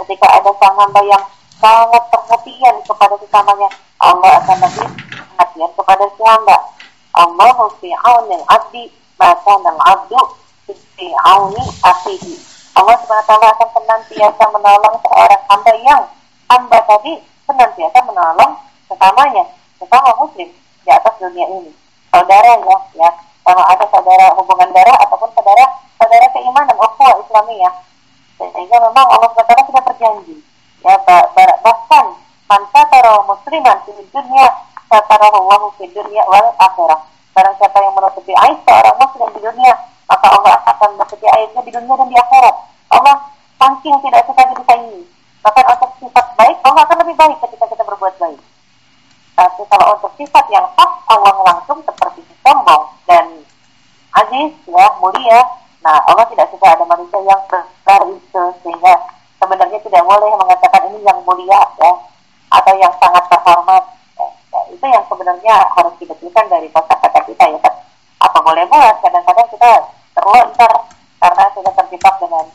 Ketika 0.02 0.28
ada 0.34 0.50
sang 0.58 0.76
hamba 0.82 1.02
yang 1.06 1.24
sangat 1.60 2.04
perhatian 2.12 2.76
kepada 2.84 3.16
sesamanya 3.22 3.70
Allah 4.04 4.44
akan 4.44 4.58
lebih 4.68 4.88
perhatian 5.34 5.72
kepada 5.74 6.06
si 6.14 6.22
hamba 6.22 6.58
Allah 7.16 7.58
fi 7.80 7.90
aunil 7.96 8.46
abdi 8.52 8.92
maka 9.16 9.54
nal 9.64 9.80
abdu 9.88 10.20
fi 10.68 11.08
auni 11.24 11.64
akhihi 11.80 12.55
Allah 12.76 13.00
SWT 13.00 13.32
akan 13.32 13.70
senantiasa 13.72 14.44
menolong 14.52 14.96
seorang 15.00 15.42
hamba 15.48 15.74
yang 15.80 16.04
hamba 16.52 16.78
tadi 16.84 17.24
senantiasa 17.48 18.00
menolong 18.04 18.52
sesamanya 18.92 19.44
sesama 19.80 20.12
muslim 20.20 20.52
di 20.84 20.90
atas 20.92 21.16
dunia 21.16 21.48
ini. 21.48 21.72
Saudaranya 22.12 22.78
ya 23.00 23.10
kalau 23.48 23.64
ada 23.64 23.86
saudara 23.88 24.36
hubungan 24.36 24.76
darah 24.76 24.98
ataupun 25.08 25.32
saudara 25.32 25.66
saudara 25.96 26.28
keimanan 26.36 26.76
ukhuwah 26.76 27.16
Islamiyah. 27.24 27.74
Sehingga 28.36 28.78
memang 28.84 29.08
Allah 29.08 29.30
SWT 29.32 29.56
sudah 29.72 29.84
berjanji. 29.88 30.36
Ya 30.84 31.00
bahkan 31.64 32.06
man 32.52 32.62
satara 32.76 33.24
musliman 33.24 33.80
di 33.88 34.04
dunia 34.12 34.48
satara 34.92 35.32
Allah 35.32 35.72
di 35.80 35.88
dunia 35.96 36.28
wal 36.28 36.52
akhirah. 36.60 37.00
Barang 37.32 37.56
siapa 37.56 37.80
yang 37.80 37.96
menutupi 37.96 38.36
aib 38.36 38.60
seorang 38.68 38.96
muslim 39.00 39.28
di 39.32 39.40
dunia 39.40 39.95
maka 40.06 40.28
Allah 40.30 40.54
akan 40.70 40.90
menutupi 40.98 41.26
aibnya 41.26 41.62
di 41.66 41.72
dunia 41.74 41.96
dan 41.98 42.08
di 42.10 42.18
akhirat? 42.18 42.56
Allah 42.94 43.16
saking 43.58 43.96
tidak 44.06 44.22
suka 44.30 44.44
disaingi 44.54 45.02
bahkan 45.46 45.66
untuk 45.78 45.92
sifat 46.02 46.26
baik 46.34 46.58
Allah 46.66 46.82
akan 46.90 46.98
lebih 47.06 47.16
baik 47.22 47.38
ketika 47.46 47.66
kita 47.70 47.84
berbuat 47.86 48.16
baik. 48.18 48.42
Tapi 49.36 49.62
kalau 49.70 49.86
untuk 49.94 50.12
sifat 50.18 50.46
yang 50.50 50.66
hak 50.74 50.92
Allah 51.06 51.36
langsung 51.46 51.80
seperti 51.86 52.26
sombong 52.42 52.84
dan 53.06 53.46
aziz 54.18 54.52
ya 54.66 54.86
mulia. 54.98 55.40
Nah 55.86 56.02
Allah 56.10 56.26
tidak 56.34 56.50
suka 56.50 56.66
ada 56.66 56.86
manusia 56.90 57.22
yang 57.22 57.42
besar 57.46 58.02
itu 58.10 58.44
sehingga 58.66 58.94
sebenarnya 59.38 59.80
tidak 59.86 60.02
boleh 60.02 60.34
mengatakan 60.34 60.82
ini 60.90 61.00
yang 61.06 61.20
mulia 61.22 61.62
ya 61.78 61.92
atau 62.50 62.74
yang 62.82 62.94
sangat 62.98 63.24
terhormat. 63.30 63.84
Ya, 64.18 64.26
ya, 64.50 64.60
itu 64.74 64.86
yang 64.90 65.06
sebenarnya 65.06 65.56
harus 65.78 65.94
dibetulkan 66.02 66.46
dari 66.50 66.68
kata-kata 66.74 67.20
kita 67.30 67.46
ya 67.54 67.70
apa 68.18 68.40
boleh 68.42 68.66
buat? 68.66 68.96
Kadang-kadang 69.06 69.48
kita 69.54 69.72
terlontar 70.26 70.74
karena 71.22 71.44
sudah 71.54 71.74
terjebak 71.78 72.16
dengan 72.18 72.46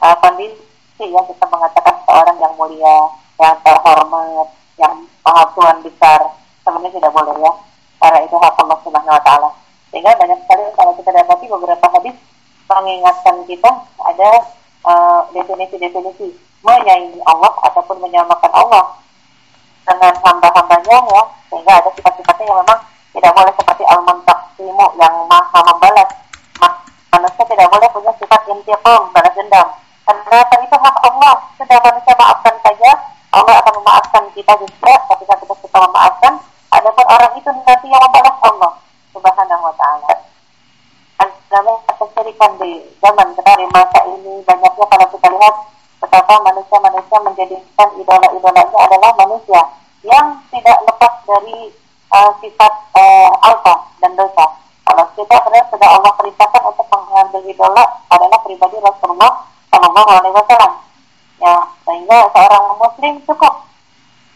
uh, 0.00 0.16
kondisi 0.24 1.04
yang 1.04 1.24
kita 1.28 1.44
mengatakan 1.52 1.94
seorang 2.08 2.36
yang 2.40 2.54
mulia 2.56 2.96
yang 3.36 3.56
terhormat 3.60 4.48
yang 4.80 4.94
maha 5.20 5.44
besar 5.84 6.20
sebenarnya 6.64 6.96
tidak 6.96 7.12
boleh 7.12 7.36
ya. 7.36 7.52
Karena 8.00 8.18
itu 8.24 8.36
hak 8.40 8.56
Allah 8.56 8.78
Subhanahu 8.80 9.16
Wa 9.20 9.22
Taala. 9.26 9.50
Sehingga 9.92 10.16
banyak 10.16 10.38
sekali 10.48 10.64
kalau 10.72 10.92
kita 10.96 11.10
dapati 11.12 11.44
beberapa 11.44 11.86
hadis 11.92 12.16
mengingatkan 12.68 13.36
kita 13.44 13.70
ada 14.00 14.30
Eh, 14.88 15.20
definisi-definisi 15.36 16.32
uh, 16.32 16.34
menyaingi 16.64 17.20
Allah 17.28 17.52
ataupun 17.66 18.00
menyamakan 18.00 18.52
Allah 18.56 18.96
dengan 19.84 20.14
hamba-hambanya 20.24 20.96
ya. 21.12 21.22
Sehingga 21.52 21.72
ada 21.82 21.90
sifat-sifatnya 21.92 22.46
yang 22.48 22.58
memang 22.64 22.80
tidak 23.12 23.32
boleh 23.36 23.52
seperti 23.52 23.84
al-muntaqimu 23.84 24.86
yang 24.96 25.14
maha 25.28 25.60
membalas 25.60 26.08
manusia 27.38 27.54
tidak 27.54 27.70
boleh 27.70 27.88
punya 27.94 28.12
sifat 28.18 28.40
intiqam 28.50 29.02
balas 29.14 29.34
dendam. 29.38 29.66
Karena 30.02 30.58
itu 30.58 30.74
hak 30.74 30.96
Allah. 31.06 31.34
Sudah 31.54 31.78
manusia 31.86 32.14
maafkan 32.18 32.54
saja 32.66 32.90
Allah 33.30 33.54
akan 33.62 33.72
memaafkan 33.78 34.24
kita 34.34 34.52
juga. 34.58 34.94
Ketika 35.06 35.34
kita 35.38 35.54
suka 35.62 35.78
memaafkan 35.86 36.32
adapun 36.74 37.06
orang 37.06 37.32
itu 37.38 37.50
nanti 37.62 37.86
yang 37.86 38.02
membalas 38.02 38.36
Allah 38.42 38.72
subhanahu 39.14 39.66
wa 39.70 39.74
ta'ala. 39.78 40.12
Namanya 41.48 41.78
kesyirikan 41.94 42.50
di 42.58 42.70
zaman 42.98 43.28
sekarang 43.38 43.70
masa 43.70 44.00
ini 44.10 44.42
banyaknya 44.42 44.84
kalau 44.90 45.06
kita 45.14 45.28
lihat 45.30 45.54
betapa 46.02 46.34
manusia-manusia 46.42 47.18
menjadikan 47.22 47.88
idola-idolanya 48.02 48.78
adalah 48.82 49.10
manusia 49.14 49.60
yang 50.02 50.42
tidak 50.50 50.78
lepas 50.90 51.12
dari 51.22 51.70
uh, 52.10 52.30
sifat 52.42 52.72
uh, 52.98 53.30
alfa 53.46 53.74
dan 54.02 54.12
dosa. 54.18 54.58
Kalau 54.84 55.04
kita 55.14 55.36
benar 55.46 55.64
sudah 55.70 55.88
Allah 55.88 56.12
idola 57.46 57.84
adalah 58.10 58.38
pribadi 58.42 58.76
Rasulullah 58.80 59.46
Shallallahu 59.70 60.10
Alaihi 60.10 60.34
Wasallam. 60.34 60.72
Ya, 61.38 61.54
sehingga 61.86 62.18
seorang 62.34 62.64
Muslim 62.82 63.14
cukup 63.22 63.54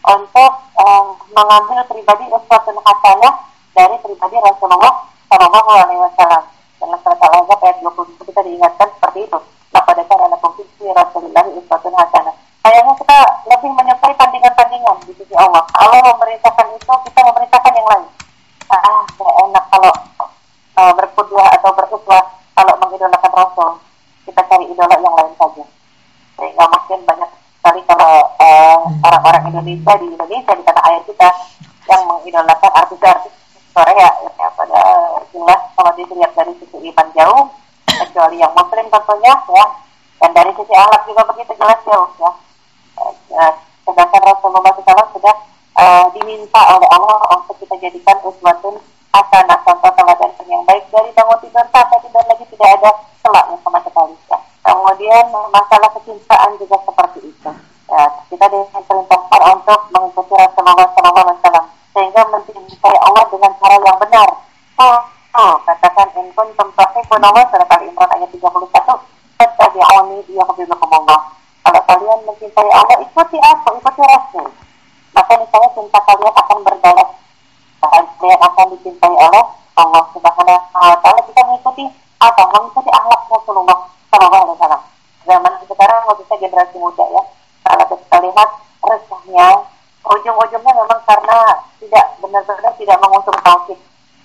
untuk 0.03 0.51
uh, 0.79 1.05
mengambil 1.35 1.83
pribadi 1.87 2.25
uswatun 2.31 2.79
hasanah 2.79 3.33
dari 3.75 3.95
pribadi 3.99 4.37
Rasulullah 4.39 5.07
Shallallahu 5.27 5.71
Alaihi 5.83 6.01
Wasallam 6.07 6.43
dalam 6.83 6.99
surat 6.99 7.19
Al-Ahzab 7.23 7.59
ayat 7.63 7.77
20 7.79 8.27
kita 8.27 8.41
diingatkan 8.43 8.87
seperti 8.99 9.19
itu. 9.27 9.39
Laqad 9.71 9.97
kana 10.05 10.25
lakum 10.29 10.51
fi 10.59 10.85
Rasulillah 10.91 11.43
uswatun 11.47 11.95
hasanah. 11.95 12.35
Kayaknya 12.63 12.93
kita 12.95 13.17
lebih 13.47 13.71
menyukai 13.75 14.13
tandingan-tandingan 14.15 14.95
di 15.03 15.13
sisi 15.19 15.35
Allah. 15.35 15.63
Allah 15.75 15.99
memerintahkan 16.15 16.67
itu, 16.79 16.93
kita 17.11 17.19
memerintahkan 17.27 17.73
yang 17.75 17.87
lain. 17.91 18.05
Ah, 18.71 19.03
tidak 19.15 19.35
enak 19.47 19.63
kalau 19.67 19.93
uh, 20.79 20.91
berkudua 20.95 21.45
atau 21.59 21.71
beruswah 21.75 22.23
kalau 22.55 22.73
mengidolakan 22.79 23.31
Rasul. 23.35 23.71
Kita 24.23 24.41
yang 24.99 25.15
lain 25.15 25.33
saja. 25.37 25.63
Sehingga 26.37 26.65
mungkin 26.69 26.99
banyak 27.05 27.29
sekali 27.63 27.81
kalau 27.87 28.13
uh, 28.37 28.77
orang-orang 29.07 29.43
Indonesia 29.53 29.93
di 30.01 30.07
Indonesia 30.11 30.51
di 30.51 30.63
tanah 30.67 30.83
air 30.91 31.01
kita 31.07 31.29
yang 31.87 32.01
mengidolakan 32.07 32.71
artis-artis 32.75 33.33
Korea 33.73 34.09
ya 34.21 34.47
pada 34.53 34.81
jelas 35.33 35.61
kalau 35.73 35.91
dilihat 35.97 36.31
dari 36.37 36.53
sisi 36.61 36.77
iman 36.93 37.07
jauh 37.17 37.43
kecuali 37.89 38.37
yang 38.37 38.53
muslim 38.53 38.85
tentunya 38.85 39.33
ya 39.33 39.65
dan 40.21 40.31
dari 40.35 40.51
sisi 40.53 40.73
ahlak 40.77 41.01
juga 41.09 41.21
begitu 41.33 41.51
jelas 41.57 41.79
jauh 41.87 42.09
ya 42.19 42.31
eh, 43.33 43.53
sedangkan 43.83 44.21
Rasulullah 44.21 44.71
SAW 44.77 45.09
sudah 45.17 45.35
uh, 45.75 46.05
diminta 46.13 46.61
oleh 46.77 46.89
Allah 46.93 47.17
untuk 47.33 47.57
kita 47.65 47.75
jadikan 47.81 48.17
uswatun 48.21 48.77
hasanah 49.09 49.59
contoh 49.65 49.91
teladan 49.97 50.31
yang 50.45 50.63
baik 50.69 50.85
dari 50.93 51.09
bangun 51.17 51.37
tidur 51.41 51.65
sampai 51.73 51.97
tidur 52.05 52.23
lagi 52.29 52.45
tidak 52.53 52.69
ada 52.77 52.91
kemudian 54.83 55.31
masalah 55.31 55.89
kecintaan 55.95 56.59
juga 56.59 56.75
seperti 56.83 57.19
itu. 57.31 57.51
Ya, 57.87 58.03
kita 58.27 58.45
diperintahkan 58.51 59.41
untuk 59.55 59.79
mengikuti 59.95 60.33
Rasulullah 60.35 60.87
SAW 60.91 61.63
sehingga 61.95 62.21
mencintai 62.27 62.97
Allah 62.99 63.23
dengan 63.31 63.51
cara 63.63 63.79
yang 63.79 63.97
benar. 64.03 64.29
Oh, 64.83 64.99
oh 65.39 65.53
katakan 65.63 66.11
inkun 66.19 66.51
tempatnya 66.59 66.99
pun 67.07 67.23
Allah 67.23 67.47
surat 67.47 67.69
al 67.71 67.81
Imran 67.87 68.11
ayat 68.11 68.27
31 68.27 69.55
tabi'uni 69.55 70.17
yahbibukumullah 70.35 71.21
kalau 71.63 71.81
kalian 71.87 72.19
mencintai 72.27 72.71
Allah 72.75 72.97
ikuti 72.99 73.37
aku 73.39 73.69
ikuti 73.79 74.01
Rasul. 74.03 74.47
Maka 75.15 75.31
misalnya 75.39 75.69
cinta 75.79 75.99
kalian 76.03 76.35
akan 76.35 76.57
berbalas 76.59 77.09
kalian 78.19 78.39
akan 78.51 78.65
dicintai 78.75 79.15
oleh 79.15 79.43
Allah 79.79 80.03
Subhanahu 80.11 80.75
wa 80.75 80.97
taala 80.99 81.21
kita 81.23 81.41
mengikuti 81.47 81.85
apa 82.19 82.43
generasi 86.53 86.77
muda 86.77 87.05
ya. 87.09 87.23
Kalau 87.65 87.85
kita 87.97 88.17
lihat 88.21 88.49
resahnya 88.85 89.47
ujung-ujungnya 90.05 90.73
memang 90.77 91.01
karena 91.09 91.37
tidak 91.81 92.05
benar-benar 92.21 92.73
tidak 92.77 92.97
mengusung 93.01 93.37
tauhid, 93.41 93.79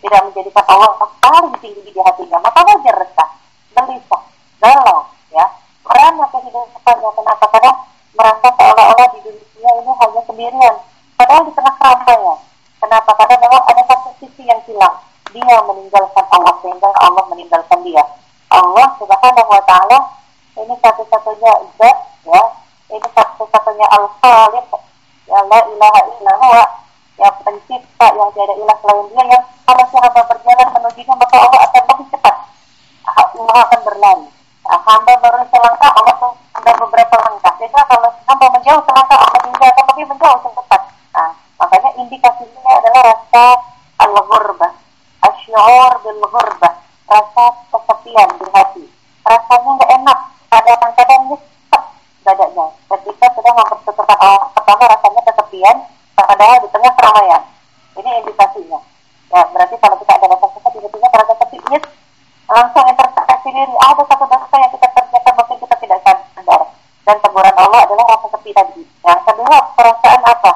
tidak 0.05 0.21
menjadikan 0.29 0.65
Allah 0.69 0.93
paling 1.25 1.57
tinggi 1.65 1.89
di 1.89 1.97
hatinya, 1.97 2.37
maka 2.45 2.61
wajar 2.69 3.01
resah, 3.01 3.29
gelisah, 3.73 4.23
galau, 4.61 5.09
ya. 5.33 5.47
Merana 5.89 6.25
kehidupannya 6.29 7.11
kenapa? 7.17 7.45
Karena 7.49 7.73
merasa 8.13 8.49
seolah-olah 8.61 9.09
di 9.17 9.21
dunia 9.25 9.71
ini 9.81 9.93
hanya 10.05 10.21
sendirian, 10.29 10.75
padahal 11.17 11.43
di 11.49 11.53
tengah 11.57 11.75
keramaian. 11.81 12.39
Kenapa? 12.79 13.11
Karena 13.17 13.37
memang 13.41 13.63
ada 13.65 13.83
satu 13.89 14.11
sisi 14.21 14.43
yang 14.45 14.61
hilang. 14.69 15.01
Dia 15.33 15.57
meninggalkan 15.65 16.25
Allah 16.29 16.55
sehingga 16.61 16.93
Allah 16.93 17.25
meninggalkan 17.33 17.81
dia. 17.89 18.05
Allah 18.53 18.87
Subhanahu 19.01 19.49
wa 19.49 19.63
taala 19.65 20.19
ini 20.59 20.75
satu-satunya 20.83 21.53
zat 21.79 21.99
ya, 22.27 22.43
ini 22.91 23.09
satu-satunya 23.15 23.87
al-khaliq 23.95 24.69
ya 25.31 25.41
la 25.47 25.61
ilaha 25.63 26.01
illa 26.03 26.33
huwa 26.43 26.65
yang 27.19 27.37
pencipta 27.47 28.07
yang 28.15 28.31
tiada 28.35 28.55
ilah 28.59 28.77
selain 28.83 29.07
dia 29.11 29.25
yang 29.39 29.45
kalau 29.67 29.85
si 29.87 29.97
hamba 29.99 30.23
berjalan 30.27 30.69
menujunya 30.75 31.15
maka 31.15 31.37
Allah 31.39 31.61
akan 31.67 31.83
lebih 31.95 32.07
cepat 32.15 32.35
Allah 33.07 33.57
akan 33.71 33.81
berlari 33.87 34.27
nah, 34.67 34.81
hamba 34.83 35.13
baru 35.19 35.43
selangkah 35.47 35.91
Allah 35.95 36.15
sudah 36.35 36.75
beberapa 36.75 37.17
langkah 37.23 37.53
jadi 37.59 37.75
kalau 37.75 38.11
hamba 38.27 38.47
menjauh 38.59 38.83
selangkah 38.83 39.19
Allah 39.19 39.41
juga 39.47 39.67
akan 39.71 39.85
lebih 39.95 40.05
menjauh 40.11 40.39
cepat 40.43 40.83
nah, 41.15 41.31
makanya 41.59 41.91
indikasinya 42.03 42.73
adalah 42.83 43.07
rasa 43.29 43.61
al-ghurbah. 44.01 44.73
Asyur 45.21 45.93
bil-ghurbah. 46.01 46.75
Rasa 47.09 47.45
kesepian 47.69 48.29
di 48.41 48.47
hati. 48.57 48.85
Rasanya 49.21 49.71
nggak 49.77 49.91
enak. 50.01 50.19
Kadang-kadang 50.49 51.23
nyesek 51.29 51.83
dadanya 52.25 52.67
ketika 52.89 53.27
sudah 53.37 53.53
mempersatukan 53.53 54.19
Allah 54.21 54.49
pertama 54.57 54.85
rasanya 54.89 55.21
kesepian 55.29 55.77
padahal 56.17 56.57
di 56.65 56.69
tengah 56.73 56.93
keramaian. 56.97 57.43
Ini 58.01 58.11
indikasinya. 58.25 58.81
Ya 59.29 59.41
berarti 59.53 59.77
kalau 59.77 59.97
kita 60.01 60.13
ada 60.17 60.27
rasa 60.33 60.47
sesak 60.57 60.73
tiba-tiba 60.73 61.09
terasa 61.13 61.35
sepi 61.37 61.59
yes, 61.69 61.85
langsung 62.49 62.85
introspeksi 62.89 63.49
diri. 63.53 63.75
Ada 63.77 64.03
satu 64.09 64.25
dosa 64.25 64.57
yang 64.57 64.73
kita 64.73 64.87
kerjakan 64.89 65.33
mungkin 65.37 65.57
kita 65.69 65.77
tidak 65.85 65.99
sadar. 66.33 66.63
Dan 67.05 67.17
teguran 67.21 67.57
Allah 67.61 67.81
adalah 67.85 68.05
rasa 68.09 68.27
sepi 68.33 68.51
tadi 68.57 68.83
yang 69.05 69.21
kedua 69.25 69.57
perasaan 69.77 70.23
apa 70.25 70.53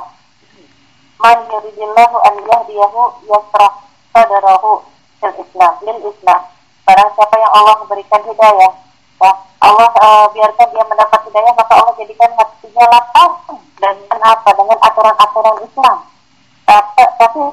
man 1.23 1.39
yuridillahu 1.47 2.17
an 2.27 2.35
yahdiyahu 2.83 3.31
yasrah 3.31 3.73
sadarahu 4.11 4.83
fil 5.23 5.37
islam 5.39 5.73
lil 5.87 5.99
islam. 6.11 6.41
Barang 6.83 7.11
siapa 7.15 7.35
yang 7.39 7.53
Allah 7.55 7.75
memberikan 7.79 8.21
hidayah 8.27 8.73
ya 9.23 9.31
Allah 9.63 9.91
uh, 10.03 10.27
biarkan 10.35 10.69
dia 10.75 10.85
mendapat 10.91 11.21
hidayah 11.31 11.53
maka 11.55 11.73
Allah 11.79 11.95
jadikan 11.95 12.31
hatinya 12.35 12.85
lapang 12.91 13.33
dengan 13.79 14.21
apa? 14.27 14.51
Dengan 14.51 14.79
aturan-aturan 14.83 15.57
Islam. 15.63 15.97
Tapi, 16.67 17.03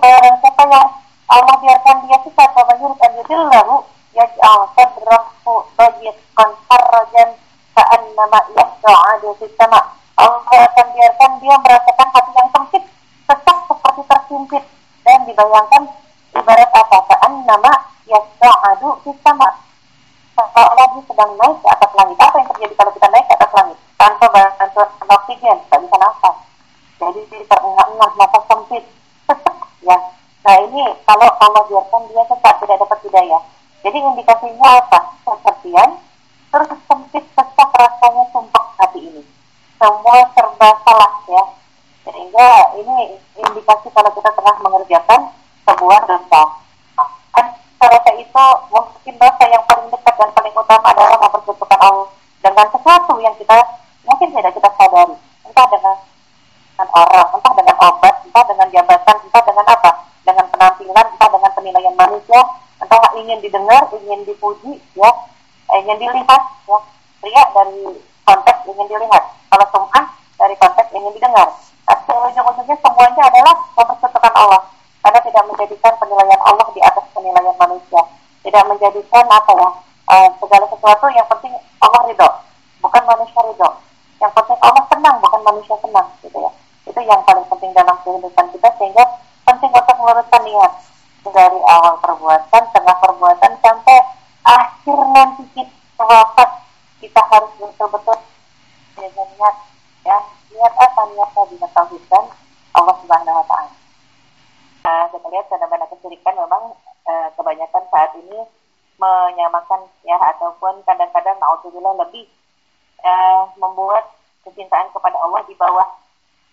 barang 0.01 0.37
siapa 0.41 0.63
yang 0.65 0.87
Allah 1.29 1.55
biarkan 1.61 1.95
dia 2.09 2.17
sesat 2.25 2.49
wa 2.57 2.73
yurid 2.73 3.11
yudillahu 3.21 3.85
yaj'al 4.17 4.61
sadrahu 4.73 5.53
dayiqan 5.77 6.49
harajan 6.65 7.29
ka'annama 7.77 8.39
yas'adu 8.57 9.37
fis 9.37 9.53
sama. 9.53 9.93
Allah 10.17 10.41
akan 10.49 10.87
biarkan 10.97 11.31
dia 11.37 11.55
merasakan 11.61 11.78
sedang 21.19 21.35
naik 21.35 21.59
ke 21.59 21.67
atas 21.67 21.91
langit. 21.99 22.15
Apa 22.15 22.35
yang 22.39 22.47
terjadi 22.47 22.73
kalau 22.79 22.91
kita 22.95 23.07
naik 23.11 23.25
ke 23.27 23.33
atas 23.35 23.51
langit? 23.51 23.77
Tanpa 23.99 24.25
bantuan 24.31 24.87
oksigen, 25.03 25.57
tak 25.67 25.79
bisa 25.83 25.97
nafas. 25.99 26.35
Jadi 26.95 27.21
terengah-engah, 27.43 28.11
nafas 28.15 28.43
sempit. 28.47 28.83
ya. 29.91 29.97
Nah 30.47 30.57
ini 30.63 30.83
kalau 31.03 31.27
Allah 31.43 31.63
biarkan 31.67 32.07
dia 32.07 32.23
tetap 32.23 32.55
tidak 32.63 32.77
dapat 32.79 32.99
hidayah. 33.03 33.41
Jadi 33.83 33.97
indikasinya 33.99 34.69
apa? 34.79 34.99
Kesepian, 35.27 35.89
terus 36.55 36.71
sempit, 36.87 37.23
sesak 37.35 37.69
rasanya 37.75 38.23
sumpah 38.31 38.65
hati 38.79 38.99
ini. 39.03 39.23
Semua 39.75 40.23
serba 40.31 40.69
salah 40.87 41.13
ya. 41.27 41.43
Sehingga 42.07 42.79
ini 42.79 43.19
indikasi 43.35 43.91
kalau 43.91 44.11
kita 44.15 44.31
tengah 44.39 44.55
mengerjakan 44.63 45.28
kita 53.49 53.65
mungkin 54.05 54.29
tidak 54.29 54.53
kita 54.53 54.69
sadari 54.77 55.17
entah 55.41 55.65
dengan, 55.73 55.95
orang, 56.85 57.27
entah 57.33 57.53
dengan 57.57 57.75
obat, 57.81 58.15
entah 58.21 58.45
dengan 58.45 58.67
jabatan, 58.69 59.15
entah 59.25 59.41
dengan 59.41 59.65
apa, 59.65 59.91
dengan 60.21 60.45
penampilan, 60.53 61.05
entah 61.17 61.29
dengan 61.33 61.51
penilaian 61.57 61.95
manusia, 61.97 62.41
entah 62.77 63.09
ingin 63.17 63.41
didengar, 63.41 63.89
ingin 63.97 64.21
dipuji, 64.29 64.77
ya, 64.93 65.09
ingin 65.81 65.97
dilihat, 65.97 66.41
ya, 66.69 66.77
pria 67.25 67.43
dari 67.57 67.97
konteks 68.21 68.59
ingin 68.69 68.85
dilihat, 68.85 69.23
kalau 69.49 69.65
sum'ah 69.73 70.05
dari 70.37 70.53
konteks 70.61 70.93
ingin 70.93 71.09
didengar. 71.17 71.49
Tapi 71.89 72.13
ujung-ujungnya 72.13 72.77
semuanya 72.85 73.23
adalah 73.33 73.55
mempersekutukan 73.73 74.33
Allah. 74.37 74.61
Karena 75.01 75.19
tidak 75.25 75.43
menjadikan 75.49 75.93
penilaian 75.97 76.41
Allah 76.45 76.69
di 76.69 76.81
atas 76.85 77.05
penilaian 77.17 77.57
manusia. 77.57 78.01
Tidak 78.45 78.63
menjadikan 78.69 79.25
apa 79.25 79.51
ya 79.57 79.69
uh, 80.05 80.29
segala 80.37 80.65
sesuatu 80.69 81.05
yang 81.17 81.25
penting 81.33 81.53
Allah 81.81 82.01
ridho 82.05 82.28
ataupun 110.49 110.81
kadang-kadang 110.81 111.37
naudzubillah 111.37 111.93
lebih 112.01 112.25
e, 113.05 113.11
membuat 113.61 114.01
kecintaan 114.41 114.89
kepada 114.89 115.13
Allah 115.21 115.45
di 115.45 115.53
bawah 115.53 115.85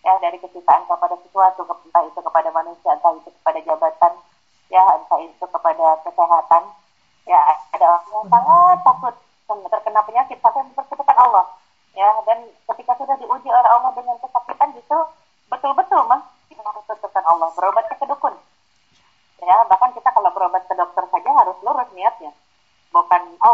ya 0.05 0.13
dari 0.21 0.37
kecintaan 0.37 0.85
kepada 0.85 1.17
sesuatu 1.25 1.65
entah 1.65 2.05
itu 2.05 2.21
kepada 2.21 2.53
manusia 2.53 2.93
entah 2.93 3.17
itu 3.17 3.33
kepada 3.41 3.59
jabatan 3.65 4.13
ya 4.69 4.85
entah 5.01 5.21
itu 5.25 5.45
kepada 5.49 5.97
kesehatan. 6.05 6.63
Ya 7.25 7.41
ada 7.73 7.87
orang 7.89 8.05
yang 8.13 8.27
sangat 8.29 8.76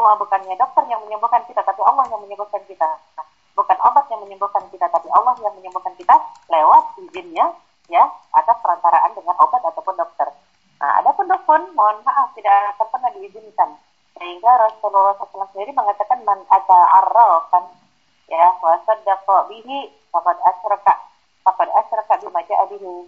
Allah 0.02 0.18
bukannya 0.18 0.58
dokter 0.58 0.82
yang 0.90 0.98
menyembuhkan 1.06 1.46
kita 1.46 1.62
tapi 1.62 1.78
Allah 1.86 2.02
yang 2.10 2.18
menyembuhkan 2.26 2.58
kita. 2.66 2.90
Bukan 3.54 3.78
obat 3.86 4.10
yang 4.10 4.18
menyembuhkan 4.26 4.66
kita 4.74 4.90
tapi 4.90 5.06
Allah 5.14 5.30
yang 5.38 5.54
menyembuhkan 5.54 5.94
kita 5.94 6.18
lewat 6.50 6.98
izinnya 6.98 7.54
ya 7.86 8.02
atas 8.34 8.58
perantaraan 8.58 9.14
dengan 9.14 9.38
obat 9.38 9.62
ataupun 9.62 9.94
dokter. 9.94 10.26
Nah 10.82 10.98
adapun 10.98 11.30
dukun 11.30 11.62
mohon 11.78 12.02
maaf 12.02 12.34
tidak 12.34 12.74
akan 12.74 12.86
pernah 12.90 13.10
diizinkan. 13.14 13.70
Sehingga 14.18 14.50
Rasulullah 14.58 15.14
SAW 15.22 15.46
sendiri 15.54 15.70
mengatakan 15.70 16.18
man 16.26 16.42
ada 16.50 16.80
arrafan 16.98 17.70
ya 18.26 18.50
wasaddaqa 18.58 19.46
bihi 19.46 19.86
faqad 20.10 20.34
asyraka 20.50 20.98
faqad 21.46 21.70
asyraka 21.78 22.18
bima 22.18 22.42
ja'a 22.50 22.66
bihi 22.74 23.06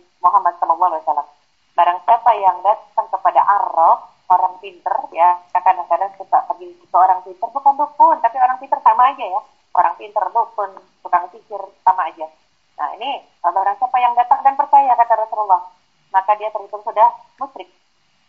pinter 10.05 10.29
dukun 10.29 10.77
tukang 11.01 11.25
sihir 11.33 11.62
sama 11.81 12.12
aja 12.12 12.29
nah 12.77 12.93
ini 13.01 13.25
barang 13.40 13.81
siapa 13.81 13.97
yang 13.97 14.12
datang 14.12 14.45
dan 14.45 14.53
percaya 14.61 14.93
kata 14.93 15.17
Rasulullah 15.17 15.64
maka 16.12 16.37
dia 16.37 16.53
terhitung 16.53 16.85
sudah 16.85 17.09
musyrik 17.40 17.73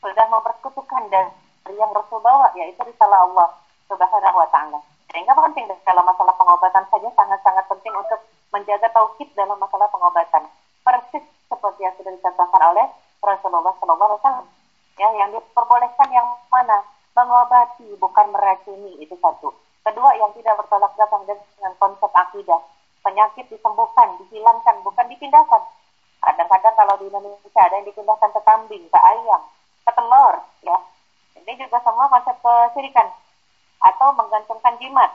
sudah 0.05 0.25
mempersekutukan 0.29 1.09
dari 1.09 1.75
yang 1.81 1.89
Rasul 1.89 2.21
bawa 2.21 2.53
yaitu 2.53 2.77
risalah 2.85 3.25
Allah 3.25 3.49
Subhanahu 3.89 4.37
wa 4.37 4.47
taala. 4.53 4.79
Sehingga 5.09 5.33
penting 5.33 5.65
dalam 5.81 6.05
masalah 6.05 6.37
pengobatan 6.37 6.85
saja 6.93 7.09
sangat-sangat 7.17 7.65
penting 7.65 7.93
untuk 7.97 8.21
menjaga 8.53 8.85
tauhid 8.93 9.29
dalam 9.33 9.57
masalah 9.57 9.89
pengobatan. 9.89 10.45
Persis 10.85 11.25
seperti 11.49 11.81
yang 11.81 11.93
sudah 11.97 12.13
dicontohkan 12.13 12.61
oleh 12.69 12.85
Rasulullah 13.25 13.73
SAW. 13.81 14.45
Ya, 14.95 15.09
yang 15.17 15.33
diperbolehkan 15.33 16.07
yang 16.13 16.27
mana? 16.53 16.85
Mengobati, 17.15 17.95
bukan 17.97 18.27
meracuni, 18.31 18.99
itu 18.99 19.15
satu. 19.17 19.49
Kedua, 19.85 20.17
yang 20.17 20.33
tidak 20.33 20.57
bertolak 20.65 20.97
belakang 20.97 21.23
dengan 21.29 21.73
konsep 21.77 22.09
akidah. 22.09 22.57
Penyakit 23.05 23.45
disembuhkan, 23.53 24.17
dihilangkan, 24.17 24.81
bukan 24.81 25.05
dipindahkan. 25.13 25.61
Kadang-kadang 26.25 26.73
kalau 26.73 26.97
di 26.97 27.05
Indonesia 27.05 27.61
ada 27.61 27.77
yang 27.77 27.85
dipindahkan 27.85 28.33
ke 28.33 28.41
kambing, 28.41 28.81
ke 28.89 28.97
ayam, 28.97 29.45
ke 29.85 29.91
telur, 29.93 30.41
ya. 30.65 30.77
Ini 31.37 31.53
juga 31.61 31.77
semua 31.85 32.09
konsep 32.09 32.33
kesirikan. 32.41 33.13
Atau 33.85 34.09
menggantungkan 34.17 34.73
jimat. 34.81 35.13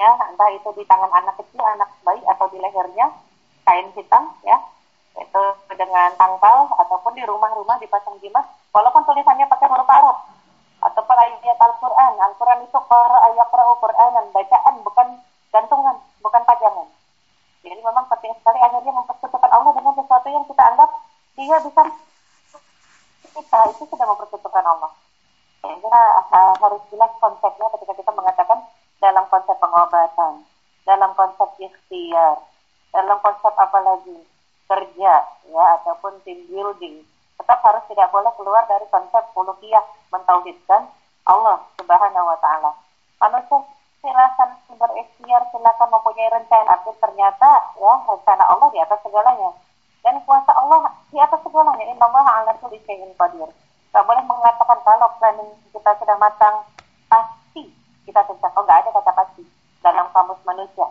Ya, 0.00 0.08
entah 0.24 0.48
itu 0.56 0.72
di 0.72 0.88
tangan 0.88 1.12
anak 1.12 1.36
kecil, 1.36 1.60
anak 1.60 1.92
bayi, 2.00 2.24
atau 2.24 2.48
di 2.48 2.56
lehernya, 2.56 3.12
kain 3.68 3.92
hitam, 3.92 4.32
ya. 4.40 4.56
Itu 5.20 5.42
dengan 5.76 6.16
tangkal, 6.16 6.72
ataupun 6.80 7.12
di 7.12 7.28
rumah-rumah 7.28 7.76
dipasang 7.76 8.16
jimat, 8.24 8.48
walaupun 8.72 9.04
tulisannya 9.04 9.44
pakai 9.44 9.68
huruf 9.68 9.88
Arab. 9.92 10.35
Ataupun 10.86 11.16
ayat 11.18 11.58
Al-Quran. 11.58 12.12
Al-Quran 12.14 12.58
itu 12.62 12.78
ayat 12.78 13.48
Quran, 13.50 14.24
bacaan, 14.30 14.74
bukan 14.86 15.08
gantungan, 15.50 15.96
bukan 16.22 16.42
pajangan. 16.46 16.88
Jadi 17.66 17.80
memang 17.82 18.06
penting 18.06 18.30
sekali 18.38 18.58
akhirnya 18.62 18.92
mempersekutukan 18.94 19.50
Allah 19.50 19.72
dengan 19.74 19.94
sesuatu 19.98 20.28
yang 20.30 20.46
kita 20.46 20.62
anggap 20.62 20.90
dia 21.34 21.56
bisa 21.58 21.82
kita 23.34 23.58
itu 23.74 23.82
sudah 23.90 24.06
mempersekutukan 24.06 24.64
Allah. 24.64 24.92
Sehingga 25.60 25.98
uh, 26.30 26.54
harus 26.62 26.82
jelas 26.94 27.10
konsepnya 27.18 27.66
ketika 27.74 27.92
kita 27.98 28.12
mengatakan 28.14 28.58
dalam 29.02 29.24
konsep 29.26 29.56
pengobatan, 29.58 30.46
dalam 30.86 31.10
konsep 31.18 31.48
ikhtiar, 31.58 32.38
dalam 32.94 33.18
konsep 33.18 33.50
apa 33.50 33.78
lagi 33.82 34.18
kerja 34.66 35.14
ya 35.50 35.64
ataupun 35.82 36.22
team 36.22 36.46
building 36.50 37.02
tetap 37.36 37.58
harus 37.62 37.84
tidak 37.88 38.08
boleh 38.10 38.32
keluar 38.36 38.64
dari 38.68 38.86
konsep 38.88 39.24
uluhiyah 39.36 39.84
mentauhidkan 40.12 40.88
Allah 41.26 41.56
Subhanahu 41.76 42.26
wa 42.26 42.38
taala. 42.40 42.70
Manusia 43.20 43.58
silakan 44.00 44.50
berikhtiar, 44.70 45.42
silakan 45.50 45.88
mempunyai 45.90 46.30
rencana, 46.30 46.78
tapi 46.78 46.94
ternyata 47.02 47.50
ya 47.80 47.92
rencana 48.06 48.44
Allah 48.46 48.68
di 48.70 48.78
atas 48.78 49.00
segalanya. 49.02 49.50
Dan 50.06 50.22
kuasa 50.22 50.52
Allah 50.54 50.94
di 51.10 51.18
atas 51.18 51.42
segalanya. 51.42 51.82
Inna 51.82 52.06
Allah 52.06 52.24
ala 52.42 52.52
kulli 52.62 52.78
syai'in 52.86 53.10
qadir. 53.18 53.50
Gak 53.90 54.04
boleh 54.06 54.22
mengatakan 54.22 54.78
kalau 54.86 55.08
planning 55.18 55.50
kita 55.74 55.90
sudah 55.98 56.16
matang, 56.20 56.62
pasti 57.10 57.72
kita 58.06 58.22
sukses. 58.30 58.52
Oh, 58.54 58.62
nggak 58.62 58.86
ada 58.86 58.90
kata 58.94 59.12
pasti 59.16 59.42
dalam 59.82 60.06
kamus 60.14 60.38
manusia. 60.46 60.86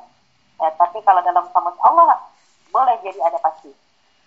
Ya, 0.59 0.67
tapi 0.75 0.99
kalau 1.05 1.23
dalam 1.23 1.45
kamus 1.53 1.77
Allah, 1.79 2.19
boleh 2.73 2.95
jadi 2.99 3.19
ada 3.23 3.39
pasti. 3.39 3.71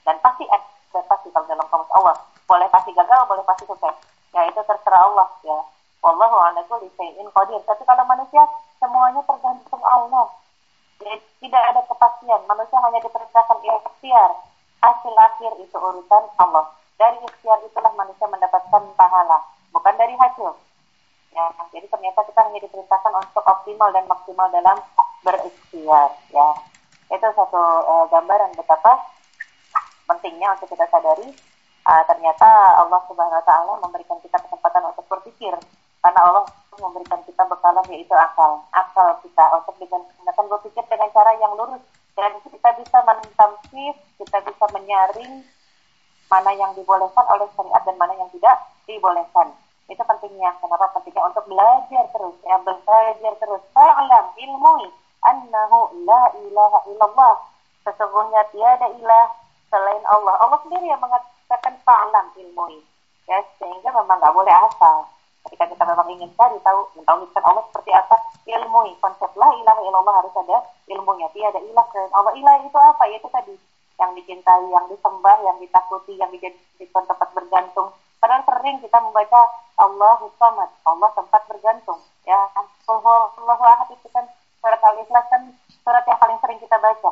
Dan 0.08 0.16
pasti 0.24 0.48
ada 0.48 0.77
pasti 0.92 1.28
kalau 1.32 1.46
dalam 1.46 1.66
kamus 1.68 1.90
Allah. 1.92 2.16
Boleh 2.48 2.68
pasti 2.72 2.90
gagal, 2.96 3.20
boleh 3.28 3.44
pasti 3.44 3.64
sukses. 3.68 3.94
Ya, 4.32 4.44
itu 4.48 4.60
terserah 4.64 5.02
Allah. 5.08 5.28
Ya. 5.44 5.58
Wallahu 6.00 6.36
ala 6.40 6.60
kulli 6.64 6.88
qadir. 6.96 7.60
Tapi 7.66 7.82
kalau 7.84 8.04
manusia, 8.08 8.44
semuanya 8.80 9.20
tergantung 9.24 9.82
Allah. 9.84 10.26
Jadi, 10.98 11.20
tidak 11.44 11.62
ada 11.74 11.80
kepastian. 11.86 12.40
Manusia 12.48 12.78
hanya 12.82 13.00
diperintahkan 13.04 13.58
ikhtiar. 13.62 14.30
Hasil 14.78 15.14
akhir 15.14 15.52
itu 15.58 15.76
urusan 15.76 16.24
Allah. 16.38 16.64
Dari 16.98 17.18
ikhtiar 17.22 17.62
itulah 17.62 17.94
manusia 17.94 18.26
mendapatkan 18.26 18.82
pahala, 18.98 19.38
bukan 19.70 19.94
dari 19.94 20.18
hasil. 20.18 20.50
Ya, 21.30 21.46
jadi 21.70 21.86
ternyata 21.86 22.26
kita 22.26 22.40
hanya 22.42 22.58
diperintahkan 22.58 23.12
untuk 23.14 23.44
optimal 23.46 23.94
dan 23.94 24.02
maksimal 24.10 24.50
dalam 24.50 24.82
berikhtiar. 25.22 26.10
Ya, 26.34 26.46
itu 27.14 27.26
satu 27.38 27.62
uh, 27.86 28.04
gambaran 28.10 28.50
betapa 28.58 28.98
pentingnya 30.08 30.56
untuk 30.56 30.72
kita 30.72 30.88
sadari 30.88 31.28
uh, 31.88 32.02
ternyata 32.08 32.48
Allah 32.80 33.00
Subhanahu 33.08 33.38
Wa 33.40 33.46
Taala 33.48 33.72
memberikan 33.84 34.18
kita 34.24 34.40
kesempatan 34.44 34.82
untuk 34.88 35.04
berpikir. 35.08 35.52
Karena 35.98 36.20
Allah 36.30 36.44
memberikan 36.78 37.20
kita 37.26 37.42
bekalan 37.48 37.84
yaitu 37.90 38.14
akal. 38.14 38.62
Akal 38.70 39.18
kita 39.20 39.44
untuk 39.56 39.74
dengan 39.80 40.02
berpikir 40.48 40.84
dengan 40.86 41.10
cara 41.10 41.32
yang 41.40 41.52
lurus. 41.56 41.82
Dan 42.14 42.34
kita 42.42 42.74
bisa 42.78 42.98
mentamsif 43.06 43.94
kita 44.18 44.38
bisa 44.42 44.64
menyaring 44.74 45.46
mana 46.28 46.50
yang 46.52 46.74
dibolehkan 46.74 47.24
oleh 47.30 47.46
syariat 47.54 47.82
dan 47.86 47.96
mana 47.96 48.14
yang 48.18 48.30
tidak 48.34 48.56
dibolehkan. 48.84 49.54
Itu 49.88 50.02
pentingnya. 50.04 50.54
Kenapa? 50.60 50.92
Pentingnya 50.98 51.24
untuk 51.30 51.44
belajar 51.46 52.04
terus 52.10 52.36
ya 52.44 52.56
belajar 52.62 53.32
terus. 53.38 53.62
Fa'lam 53.72 54.26
ilmu 54.36 54.90
annahu 55.24 55.78
la 56.06 56.22
ilaha 56.36 56.78
illallah. 56.90 57.34
Sesungguhnya 57.86 58.44
tiada 58.52 58.86
ilah 58.98 59.47
selain 59.68 60.04
Allah. 60.08 60.34
Allah 60.40 60.58
sendiri 60.64 60.88
yang 60.88 61.00
mengatakan 61.00 61.74
fa'lam 61.84 62.26
ilmu 62.36 62.80
ya 63.28 63.38
sehingga 63.60 63.92
memang 63.92 64.18
nggak 64.18 64.34
boleh 64.34 64.54
asal. 64.68 65.04
Ketika 65.46 65.64
kita 65.70 65.84
memang 65.84 66.08
ingin 66.12 66.28
cari 66.36 66.58
tahu 66.60 66.80
mentauhidkan 66.96 67.44
Allah 67.44 67.62
seperti 67.70 67.92
apa 67.96 68.16
ilmu 68.48 68.80
konsep 69.00 69.30
la 69.36 69.48
ilaha 69.52 69.80
illallah 69.84 70.14
harus 70.24 70.34
ada 70.36 70.58
ilmunya. 70.88 71.28
Tiada 71.32 71.60
ilah 71.60 71.86
selain 71.92 72.12
Allah. 72.16 72.32
Ilah 72.36 72.54
itu 72.64 72.78
apa? 72.78 73.04
Itu 73.12 73.28
tadi. 73.28 73.54
Yang 73.98 74.10
dicintai 74.22 74.66
yang 74.70 74.86
disembah 74.88 75.36
yang 75.44 75.56
ditakuti 75.60 76.14
yang 76.16 76.30
dijadikan 76.32 77.04
tempat 77.04 77.28
bergantung. 77.36 77.92
Padahal 78.18 78.42
sering 78.44 78.82
kita 78.82 78.98
membaca 78.98 79.40
Allah 79.78 80.18
samad. 80.40 80.70
Allah 80.84 81.10
tempat 81.14 81.42
bergantung. 81.46 82.00
Ya 82.24 82.48
Allah 82.88 83.58
ahad 83.60 83.88
itu 83.92 84.08
kan 84.12 84.24
surat 84.58 84.80
al-ikhlas 84.82 85.26
kan 85.30 85.42
surat 85.86 86.04
yang 86.04 86.18
paling 86.18 86.38
sering 86.42 86.58
kita 86.60 86.76
baca 86.76 87.10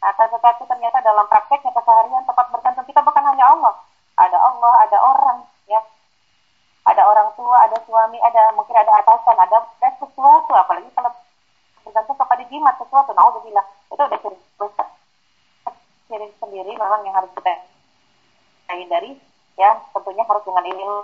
nah, 0.00 0.12
tetapi 0.12 0.62
ternyata 0.68 0.98
dalam 1.02 1.26
prakteknya 1.26 1.72
keseharian 1.72 2.24
tempat 2.28 2.46
bergantung 2.52 2.86
kita 2.86 3.00
bukan 3.02 3.24
hanya 3.24 3.44
Allah. 3.50 3.74
Ada 4.16 4.38
Allah 4.38 4.72
ada 4.86 4.98
orang 5.00 5.38
ya. 5.68 5.80
Ada 6.86 7.02
orang 7.02 7.34
tua, 7.34 7.58
ada 7.66 7.74
suami, 7.82 8.14
ada 8.22 8.54
mungkin 8.54 8.78
ada 8.78 8.94
atasan, 9.02 9.34
ada 9.34 9.58
dan 9.82 9.92
sesuatu, 9.98 10.54
apalagi 10.54 10.86
kalau 10.94 11.10
bergantung 11.82 12.14
kepada 12.14 12.42
jimat 12.46 12.78
sesuatu, 12.78 13.10
nah 13.10 13.26
bilang 13.42 13.66
itu 13.90 14.02
udah 14.06 14.18
ciri 14.22 14.38
besar. 14.54 14.86
Ciri 16.06 16.30
sendiri 16.38 16.72
memang 16.78 17.02
yang 17.02 17.18
harus 17.18 17.30
kita 17.34 17.58
hindari, 18.70 19.18
ya. 19.58 19.74
Tentunya 19.90 20.22
harus 20.22 20.46
dengan 20.46 20.62
ilmu 20.62 20.96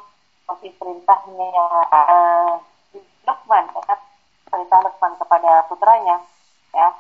seperti 0.47 0.69
perintahnya 0.79 1.51
uh, 1.91 2.55
Lukman, 3.27 3.65
ya, 3.75 3.95
perintah 4.47 4.81
Lukman 4.87 5.13
kepada 5.19 5.67
putranya, 5.67 6.23
ya 6.71 6.95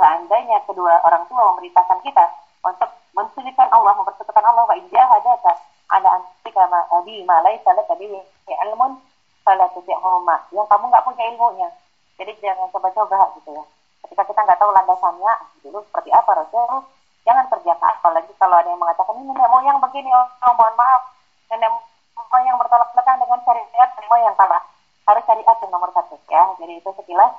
seandainya 0.00 0.64
kedua 0.64 1.04
orang 1.04 1.28
tua 1.28 1.52
memerintahkan 1.52 2.00
kita 2.00 2.24
untuk 2.64 2.88
mensucikan 3.12 3.68
Allah, 3.68 3.92
mempersekutukan 4.00 4.44
Allah, 4.48 4.64
wa 4.64 4.72
injah 4.72 5.04
hadaka 5.12 5.52
ada 5.92 6.08
antika 6.16 6.64
ma 6.72 6.80
abi 6.96 7.20
ma 7.28 7.44
laisa 7.44 7.76
laka 7.76 7.92
bihi 8.00 8.16
ilmun 8.48 8.96
fala 9.44 9.68
tuti'huma. 9.76 10.48
Yang 10.54 10.66
kamu 10.70 10.84
nggak 10.88 11.04
punya 11.04 11.24
ilmunya. 11.34 11.68
Jadi 12.16 12.32
jangan 12.40 12.70
coba-coba 12.72 13.32
gitu 13.36 13.50
ya. 13.52 13.64
Ketika 14.06 14.22
kita 14.24 14.40
nggak 14.40 14.60
tahu 14.60 14.70
landasannya 14.72 15.32
dulu 15.66 15.78
seperti 15.84 16.10
apa 16.14 16.30
Rasul? 16.32 16.84
Jangan 17.26 17.44
kerjakan. 17.52 17.92
Apalagi 18.00 18.32
kalau 18.38 18.56
ada 18.56 18.68
yang 18.70 18.80
mengatakan 18.80 19.14
ini 19.20 19.32
nenek 19.34 19.50
moyang 19.50 19.78
begini 19.82 20.10
oh 20.14 20.26
mohon 20.56 20.74
maaf. 20.78 21.02
Nenek 21.50 21.70
moyang 22.16 22.56
bertolak 22.56 22.88
belakang 22.94 23.18
dengan 23.18 23.40
syariat 23.42 23.88
nenek 23.98 24.08
moyang 24.08 24.36
kalah. 24.38 24.62
Harus 25.10 25.24
syariat 25.26 25.56
yang 25.58 25.70
nomor 25.74 25.90
satu 25.90 26.16
ya. 26.30 26.42
Jadi 26.60 26.72
itu 26.78 26.90
sekilas 26.94 27.32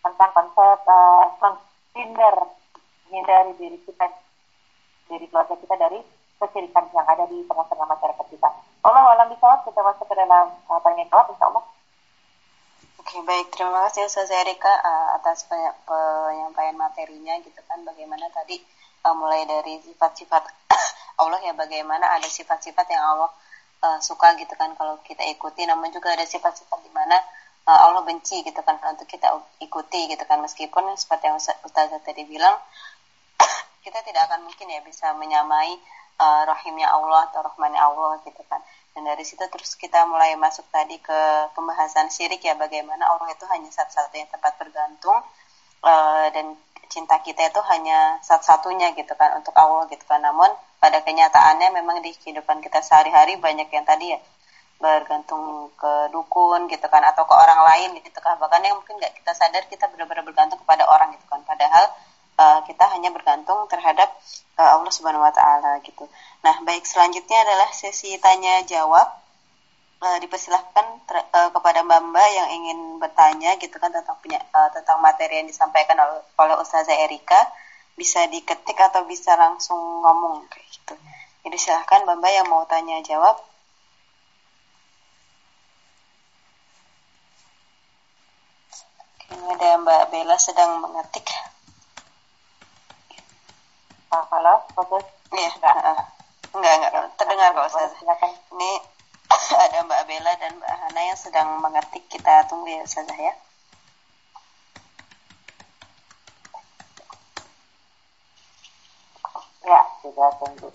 tentang 0.00 0.30
konsep 0.32 0.78
uh, 0.88 1.28
menghindar 1.98 2.46
menghindari 3.10 3.52
diri 3.58 3.78
kita 3.82 4.06
dari 5.10 5.26
keluarga 5.26 5.58
kita 5.58 5.74
dari 5.74 5.98
kesyirikan 6.38 6.86
yang 6.94 7.06
ada 7.10 7.26
di 7.26 7.42
tengah-tengah 7.42 7.86
masyarakat 7.90 8.26
kita. 8.30 8.48
Allah 8.86 9.02
alam 9.18 9.26
bisawab 9.34 9.66
kita 9.66 9.82
masuk 9.82 10.06
ke 10.06 10.14
dalam 10.14 10.54
uh, 10.70 10.78
tanya 10.86 11.02
jawab 11.10 11.26
insya 11.34 11.50
Allah. 11.50 11.64
Oke 13.02 13.18
baik 13.26 13.50
terima 13.50 13.90
kasih 13.90 14.06
Ustaz 14.06 14.30
Erika 14.30 14.70
uh, 14.70 15.18
atas 15.18 15.42
penyampaian 15.50 16.78
materinya 16.78 17.34
gitu 17.42 17.58
kan 17.66 17.82
bagaimana 17.82 18.30
tadi 18.30 18.62
uh, 19.02 19.14
mulai 19.18 19.42
dari 19.50 19.82
sifat-sifat 19.82 20.46
Allah 21.26 21.42
ya 21.42 21.50
bagaimana 21.58 22.14
ada 22.14 22.30
sifat-sifat 22.30 22.86
yang 22.94 23.02
Allah 23.02 23.32
suka 24.02 24.34
gitu 24.34 24.58
kan 24.58 24.74
kalau 24.74 24.98
kita 25.06 25.22
ikuti 25.30 25.62
namun 25.62 25.94
juga 25.94 26.10
ada 26.10 26.26
sifat-sifat 26.26 26.82
di 26.82 26.90
mana 26.90 27.14
uh, 27.68 27.80
Allah 27.84 28.02
benci 28.08 28.40
gitu 28.40 28.60
kan 28.64 28.80
untuk 28.80 29.04
kita 29.04 29.28
ikuti 29.60 30.08
gitu 30.08 30.24
kan 30.24 30.40
meskipun 30.40 30.88
seperti 30.96 31.28
yang 31.28 31.36
Ustaz 31.36 31.92
tadi 32.00 32.24
bilang 32.24 32.56
kita 33.84 34.00
tidak 34.00 34.32
akan 34.32 34.48
mungkin 34.48 34.72
ya 34.72 34.80
bisa 34.80 35.12
menyamai 35.12 35.76
uh, 36.16 36.42
rahimnya 36.48 36.88
Allah 36.88 37.28
atau 37.28 37.44
rahmannya 37.44 37.78
Allah 37.78 38.24
gitu 38.24 38.40
kan. 38.48 38.64
Dan 38.96 39.06
dari 39.06 39.22
situ 39.22 39.44
terus 39.46 39.78
kita 39.78 40.08
mulai 40.08 40.34
masuk 40.34 40.66
tadi 40.74 40.98
ke 40.98 41.20
pembahasan 41.54 42.10
syirik 42.10 42.42
ya 42.42 42.58
bagaimana 42.58 43.06
Allah 43.06 43.30
itu 43.30 43.46
hanya 43.52 43.70
satu-satunya 43.70 44.26
tempat 44.32 44.58
bergantung 44.58 45.22
uh, 45.84 46.26
dan 46.34 46.58
cinta 46.88 47.20
kita 47.20 47.52
itu 47.52 47.60
hanya 47.68 48.16
satu-satunya 48.24 48.96
gitu 48.96 49.12
kan 49.14 49.38
untuk 49.38 49.54
Allah 49.54 49.86
gitu 49.92 50.02
kan. 50.08 50.18
Namun 50.24 50.50
pada 50.82 51.04
kenyataannya 51.04 51.78
memang 51.78 52.02
di 52.02 52.10
kehidupan 52.16 52.58
kita 52.64 52.82
sehari-hari 52.82 53.38
banyak 53.38 53.70
yang 53.70 53.86
tadi 53.86 54.16
ya 54.16 54.18
bergantung 54.78 55.74
ke 55.74 55.92
dukun 56.14 56.70
gitu 56.70 56.86
kan 56.86 57.02
atau 57.02 57.26
ke 57.26 57.34
orang 57.34 57.60
lain 57.66 57.98
gitu 57.98 58.18
kan 58.22 58.38
bahkan 58.38 58.62
yang 58.62 58.78
mungkin 58.78 58.94
nggak 59.02 59.10
kita 59.18 59.34
sadar 59.34 59.66
kita 59.66 59.90
benar-benar 59.90 60.22
bergantung 60.22 60.58
kepada 60.62 60.86
orang 60.86 61.10
gitu 61.18 61.26
kan 61.26 61.42
padahal 61.42 61.84
uh, 62.38 62.60
kita 62.62 62.86
hanya 62.94 63.10
bergantung 63.10 63.66
terhadap 63.66 64.06
uh, 64.54 64.78
Allah 64.78 64.92
Subhanahu 64.94 65.26
Wa 65.26 65.34
Taala 65.34 65.82
gitu. 65.82 66.06
Nah 66.46 66.62
baik 66.62 66.86
selanjutnya 66.86 67.42
adalah 67.42 67.68
sesi 67.74 68.14
tanya 68.22 68.62
jawab 68.62 69.06
uh, 69.98 70.18
dipersilahkan 70.22 70.86
uh, 71.10 71.50
kepada 71.50 71.82
Mbak 71.82 72.00
Mbak 72.14 72.28
yang 72.30 72.48
ingin 72.62 72.78
bertanya 73.02 73.58
gitu 73.58 73.76
kan 73.82 73.90
tentang 73.90 74.14
punya 74.22 74.38
uh, 74.54 74.70
tentang 74.70 75.02
materi 75.02 75.42
yang 75.42 75.48
disampaikan 75.50 75.98
oleh, 75.98 76.22
oleh 76.38 76.54
Ustazah 76.62 76.94
Erika 76.94 77.50
bisa 77.98 78.22
diketik 78.30 78.78
atau 78.78 79.02
bisa 79.10 79.34
langsung 79.34 79.78
ngomong 80.06 80.46
gitu. 80.70 80.94
Jadi 81.42 81.56
silahkan 81.58 82.06
Mbak 82.06 82.16
Mbak 82.22 82.32
yang 82.32 82.46
mau 82.46 82.62
tanya 82.70 83.02
jawab. 83.02 83.42
Ini 89.28 89.44
ada 89.44 89.76
Mbak 89.76 90.02
Bella 90.08 90.36
sedang 90.40 90.80
mengetik. 90.80 91.28
Halo, 94.08 94.64
Ustaz? 94.72 95.04
Iya, 95.36 95.50
enggak. 95.52 95.76
Enggak, 96.56 96.72
enggak. 96.80 96.92
Terdengar 97.20 97.48
kok, 97.52 97.68
Ustaz. 97.68 97.92
Ini 98.00 98.70
ada 99.68 99.78
Mbak 99.84 100.02
Bella 100.08 100.32
dan 100.40 100.56
Mbak 100.56 100.72
Hana 100.80 101.00
yang 101.12 101.18
sedang 101.20 101.48
mengetik. 101.60 102.08
Kita 102.08 102.48
tunggu 102.48 102.72
ya, 102.72 102.80
Ustazah 102.88 103.18
ya. 103.20 103.34
Ya, 109.68 109.80
sudah 110.00 110.32
tunggu. 110.40 110.72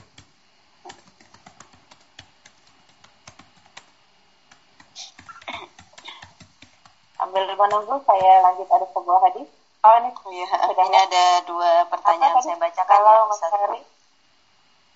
Ambil 7.53 7.69
menunggu, 7.69 8.01
saya 8.09 8.41
lanjut 8.41 8.65
ada 8.65 8.81
sebuah 8.97 9.29
hadis. 9.29 9.45
Oh 9.85 9.93
ini, 10.01 10.09
ya, 10.41 10.49
ini 10.73 10.97
ada 11.05 11.25
dua 11.45 11.85
pertanyaan 11.85 12.41
saya 12.41 12.57
bacakan 12.57 12.89
Kalau 12.89 13.13
ya, 13.13 13.29
Ustaz. 13.29 13.53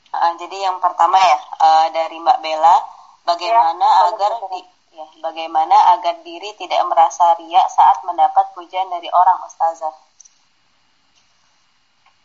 Uh, 0.10 0.34
jadi 0.42 0.66
yang 0.66 0.82
pertama 0.82 1.22
ya 1.22 1.38
uh, 1.62 1.86
dari 1.94 2.18
Mbak 2.18 2.42
Bella, 2.42 2.82
bagaimana 3.30 3.86
ya, 3.86 4.10
agar 4.10 4.32
di, 4.50 4.62
ya, 4.90 5.06
bagaimana 5.22 5.78
agar 6.02 6.18
diri 6.26 6.50
tidak 6.58 6.82
merasa 6.90 7.38
riak 7.38 7.70
saat 7.70 8.02
mendapat 8.02 8.50
pujian 8.58 8.90
dari 8.90 9.06
orang 9.14 9.38
ustazah? 9.46 9.94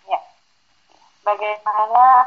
Ya, 0.09 0.20
bagaimana 1.28 2.24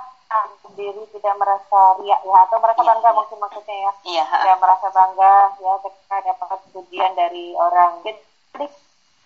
diri 0.75 1.03
tidak 1.15 1.35
merasa 1.39 1.79
riak 2.01 2.21
ya 2.23 2.35
atau 2.47 2.57
merasa 2.59 2.81
ya, 2.83 2.87
bangga 2.91 3.09
ya. 3.09 3.17
mungkin 3.17 3.37
maksudnya 3.39 3.75
ya? 3.75 3.91
Iya. 4.03 4.25
Tidak 4.27 4.59
merasa 4.61 4.87
bangga 4.91 5.33
ya 5.59 5.73
ketika 5.83 6.15
dapat 6.25 6.59
pujian 6.73 7.11
dari 7.15 7.45
orang. 7.55 7.91
Jadi 8.03 8.65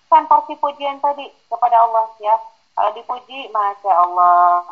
kan 0.10 0.26
porsi 0.26 0.54
pujian 0.58 0.98
tadi 1.02 1.30
kepada 1.50 1.78
Allah 1.86 2.06
ya. 2.22 2.36
Kalau 2.80 2.96
dipuji, 2.96 3.52
masya 3.52 3.92
Allah, 3.92 4.64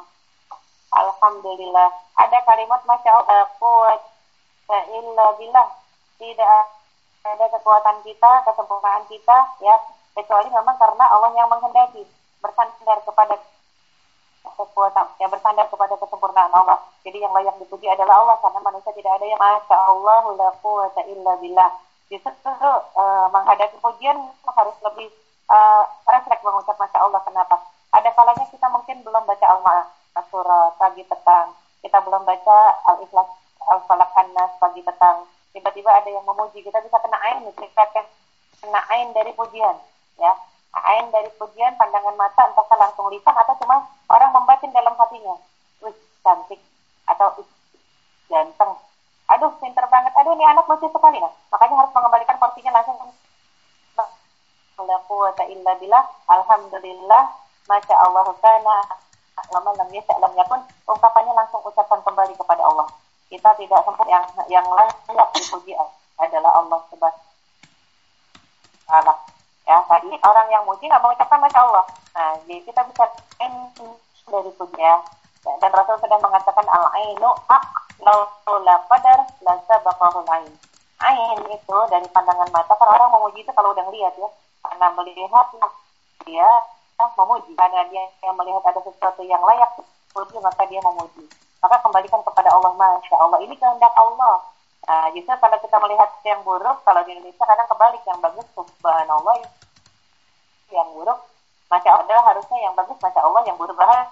Alhamdulillah. 0.96 1.92
Ada 2.16 2.40
kalimat 2.48 2.82
Masya 2.88 3.12
Allah, 3.12 3.52
kuat 3.60 4.00
illa 4.72 5.28
billah. 5.36 5.68
Tidak 6.18 6.50
ada 7.28 7.46
kekuatan 7.52 7.98
kita, 8.08 8.32
kesempurnaan 8.48 9.04
kita, 9.12 9.38
ya, 9.60 9.76
kecuali 10.16 10.50
memang 10.50 10.80
karena 10.80 11.06
Allah 11.12 11.32
yang 11.36 11.52
menghendaki 11.52 12.08
bersandar 12.42 13.04
kepada 13.04 13.36
kekuatan, 14.56 15.08
ya 15.20 15.28
bersandar 15.28 15.68
kepada 15.68 15.98
kesempurnaan 16.00 16.54
Allah. 16.54 16.80
Jadi 17.04 17.20
yang 17.20 17.34
layak 17.36 17.60
dipuji 17.60 17.90
adalah 17.90 18.24
Allah 18.24 18.38
karena 18.40 18.60
manusia 18.64 18.92
tidak 18.96 19.18
ada 19.20 19.26
yang 19.26 19.40
Masya 19.42 19.78
Allah 19.78 20.24
la 20.38 20.50
quwata 20.64 21.02
illa 21.10 21.34
billah. 21.42 21.72
Justru 22.08 22.32
uh, 22.56 23.28
menghadapi 23.34 23.76
pujian 23.84 24.16
harus 24.48 24.78
lebih 24.86 25.12
uh, 25.52 25.84
refleks 26.08 26.44
mengucap 26.44 26.76
Masya 26.80 27.00
Allah. 27.04 27.22
Kenapa? 27.28 27.56
Ada 27.92 28.10
kalanya 28.16 28.46
kita 28.48 28.68
mungkin 28.72 29.04
belum 29.04 29.24
baca 29.28 29.46
Al-Ma'ah 29.48 29.86
surat 30.32 30.74
pagi 30.80 31.04
petang. 31.04 31.52
Kita 31.84 31.98
belum 32.04 32.24
baca 32.24 32.58
Al-Ikhlas 32.96 33.30
Al-Falak 33.68 34.12
Anas 34.16 34.52
pagi 34.60 34.82
petang. 34.82 35.28
Tiba-tiba 35.52 35.90
ada 35.90 36.10
yang 36.10 36.26
memuji, 36.28 36.62
kita 36.62 36.80
bisa 36.84 36.98
kena 37.02 37.18
ain, 37.34 37.44
kita 37.50 37.84
kena 38.62 38.82
ain 38.94 39.10
dari 39.12 39.34
pujian. 39.34 39.76
ya 40.18 40.34
Ain 40.86 41.10
dari 41.10 41.30
pujian, 41.38 41.74
pandangan 41.80 42.14
mata, 42.14 42.50
entah 42.50 42.78
langsung 42.78 43.10
lisan 43.10 43.34
atau 43.34 43.56
cuma 43.62 43.82
orang 44.12 44.32
membatin 44.34 44.74
dalam 44.74 44.94
hatinya. 44.94 45.36
Wih, 45.82 45.96
cantik. 46.22 46.62
Atau 47.08 47.42
ganteng. 48.30 48.78
Aduh, 49.32 49.52
pinter 49.60 49.86
banget. 49.88 50.14
Aduh, 50.18 50.36
ini 50.36 50.46
anak 50.46 50.68
lucu 50.68 50.88
sekali. 50.92 51.18
Nah, 51.20 51.32
makanya 51.52 51.76
harus 51.82 51.92
mengembalikan 51.96 52.38
porsinya 52.38 52.72
langsung. 52.78 52.98
Alhamdulillah, 56.28 57.24
Masya 57.68 57.96
Allah, 57.98 58.28
kana 58.40 58.78
lama 59.54 59.72
lam 59.78 59.90
lam 59.94 60.34
yakun 60.34 60.62
ungkapannya 60.90 61.34
langsung 61.34 61.62
ucapkan 61.62 62.02
kembali 62.02 62.34
kepada 62.34 62.64
Allah 62.66 62.90
kita 63.30 63.54
tidak 63.54 63.86
sempat 63.86 64.08
yang 64.10 64.26
yang 64.50 64.66
layak 64.66 65.30
dipuji 65.38 65.78
adalah 66.18 66.52
Allah 66.58 66.80
subhanahu 66.90 67.28
ya 69.68 69.78
tadi 69.86 70.10
orang 70.24 70.48
yang 70.48 70.64
muji 70.64 70.88
nggak 70.88 71.04
mengucapkan 71.04 71.44
masya 71.44 71.60
Allah. 71.62 71.86
Nah 72.16 72.32
jadi 72.48 72.64
kita 72.64 72.82
bisa 72.88 73.06
dari 74.28 74.52
puji 74.56 74.82
ya 74.82 74.96
dan 75.46 75.72
Rasul 75.72 75.96
sedang 76.04 76.20
mengatakan 76.20 76.68
al 76.68 76.86
ainu 76.92 77.32
ak 77.48 77.64
la 78.04 78.76
qadar 78.92 79.20
la 79.48 79.54
sabaqahu 79.64 80.28
ain. 80.28 80.52
Ain 81.00 81.40
itu 81.48 81.78
dari 81.88 82.08
pandangan 82.12 82.50
mata 82.52 82.74
kan 82.76 82.90
orang 82.90 83.14
memuji 83.16 83.46
itu 83.46 83.52
kalau 83.56 83.72
udah 83.72 83.88
lihat 83.94 84.12
ya. 84.20 84.30
Karena 84.66 84.92
melihat 84.98 85.48
dia 86.28 86.50
memuji. 87.16 87.52
Karena 87.56 87.88
dia 87.88 88.04
yang 88.26 88.36
melihat 88.36 88.64
ada 88.66 88.82
sesuatu 88.84 89.24
yang 89.24 89.40
layak 89.46 89.72
puji 90.12 90.36
maka 90.44 90.68
dia 90.68 90.84
memuji. 90.84 91.24
Maka 91.64 91.80
kembalikan 91.80 92.22
kepada 92.26 92.50
Allah 92.52 92.74
masya 92.76 93.16
Allah 93.16 93.40
ini 93.40 93.56
kehendak 93.56 93.94
Allah 93.96 94.44
nah 94.88 95.12
justru 95.12 95.36
kalau 95.36 95.58
kita 95.60 95.78
melihat 95.84 96.10
yang 96.24 96.40
buruk 96.48 96.78
kalau 96.88 97.04
di 97.04 97.12
Indonesia 97.12 97.44
kadang 97.44 97.68
kebalik 97.68 98.04
yang 98.08 98.20
bagus 98.24 98.48
subhanallah 98.56 99.36
yang 100.72 100.88
buruk 100.96 101.20
masya 101.68 101.92
Allah 101.92 102.24
harusnya 102.24 102.58
yang 102.64 102.74
bagus 102.74 102.96
masya 103.04 103.20
Allah 103.20 103.42
yang 103.44 103.60
buruk 103.60 103.76
bahaya 103.76 104.08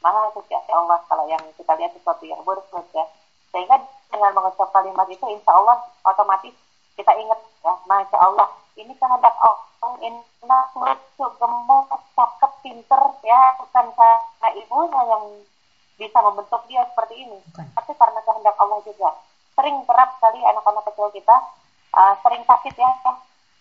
maha 0.00 0.32
suci 0.32 0.56
Allah 0.72 0.96
kalau 1.04 1.28
yang 1.28 1.44
kita 1.60 1.72
lihat 1.76 1.92
sesuatu 1.92 2.24
yang 2.24 2.40
buruk 2.40 2.64
ya 2.96 3.04
sehingga 3.52 3.76
dengan 4.08 4.32
mengucap 4.32 4.72
kalimat 4.72 5.04
itu 5.12 5.24
insya 5.28 5.52
Allah 5.52 5.76
otomatis 6.08 6.56
kita 6.96 7.12
ingat 7.20 7.40
ya 7.60 7.76
masya 7.84 8.16
Allah 8.16 8.48
ini 8.80 8.96
kehendak 8.96 9.36
Allah 9.44 9.70
Inna 10.00 10.60
lucu, 10.72 11.26
gemuk, 11.36 11.88
cakep, 12.16 12.52
pinter, 12.64 13.02
ya 13.20 13.52
bukan 13.60 13.86
karena 13.92 14.48
ibunya 14.56 15.00
yang 15.12 15.24
bisa 16.00 16.18
membentuk 16.24 16.64
dia 16.68 16.80
seperti 16.88 17.28
ini, 17.28 17.36
bukan. 17.52 17.66
tapi 17.76 17.92
karena 18.00 18.20
kehendak 18.24 18.56
Allah 18.56 18.80
juga. 18.80 19.10
Sering 19.60 19.76
kerap 19.84 20.16
kali 20.24 20.40
anak-anak 20.40 20.88
kecil 20.88 21.12
kita 21.12 21.36
uh, 21.92 22.16
sering 22.24 22.40
sakit 22.48 22.80
ya, 22.80 22.88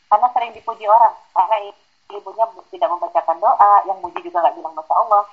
karena 0.08 0.28
sering 0.32 0.56
dipuji 0.56 0.88
orang, 0.88 1.12
karena 1.36 1.76
ibunya 2.16 2.48
tidak 2.72 2.88
membacakan 2.88 3.36
doa, 3.44 3.84
yang 3.84 4.00
muji 4.00 4.24
juga 4.24 4.40
nggak 4.48 4.56
bilang 4.56 4.72
masya 4.80 4.96
Allah, 4.96 5.28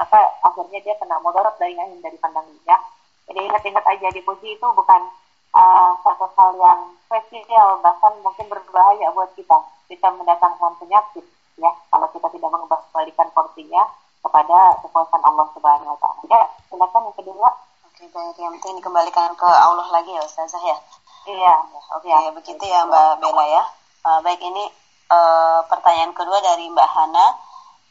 maka 0.00 0.32
akhirnya 0.48 0.80
dia 0.80 0.96
kena 0.96 1.20
mudarat 1.20 1.52
dari 1.60 1.76
angin 1.76 2.00
dari 2.00 2.16
pandang. 2.24 2.48
Jadi 3.28 3.36
ingat-ingat 3.36 3.84
aja 3.84 4.08
dipuji 4.08 4.56
itu 4.56 4.66
bukan 4.72 5.12
uh, 5.52 5.92
satu 6.00 6.24
hal 6.40 6.56
yang 6.56 6.80
spesial, 7.04 7.76
bahkan 7.84 8.16
mungkin 8.24 8.48
berbahaya 8.48 9.12
buat 9.12 9.28
kita 9.36 9.60
bisa 9.92 10.08
mendatangkan 10.16 10.72
penyakit 10.80 11.28
ya 11.60 11.68
kalau 11.92 12.08
kita 12.16 12.32
tidak 12.32 12.48
mengembalikan 12.48 13.28
porsinya 13.36 13.92
kepada 14.24 14.80
kekuasaan 14.80 15.20
Allah 15.20 15.52
Subhanahu 15.52 15.92
wa 15.92 16.00
taala. 16.00 16.20
Ya, 16.32 16.42
silakan 16.72 17.12
yang 17.12 17.16
kedua. 17.20 17.67
Baik. 17.98 18.38
Yang 18.38 18.52
penting 18.62 18.78
dikembalikan 18.78 19.34
ke 19.34 19.48
Allah 19.48 19.88
lagi 19.90 20.14
ya 20.14 20.22
Ustazah 20.22 20.62
ya. 20.62 20.78
Iya. 21.26 21.54
Ya, 21.58 21.80
oke, 21.98 22.06
ya, 22.06 22.30
begitu 22.30 22.62
ya 22.62 22.86
Mbak 22.86 23.18
Bella 23.18 23.44
ya. 23.50 23.64
Uh, 24.06 24.22
baik, 24.22 24.38
ini 24.38 24.64
uh, 25.10 25.66
pertanyaan 25.66 26.14
kedua 26.14 26.38
dari 26.38 26.70
Mbak 26.70 26.88
Hana. 26.94 27.26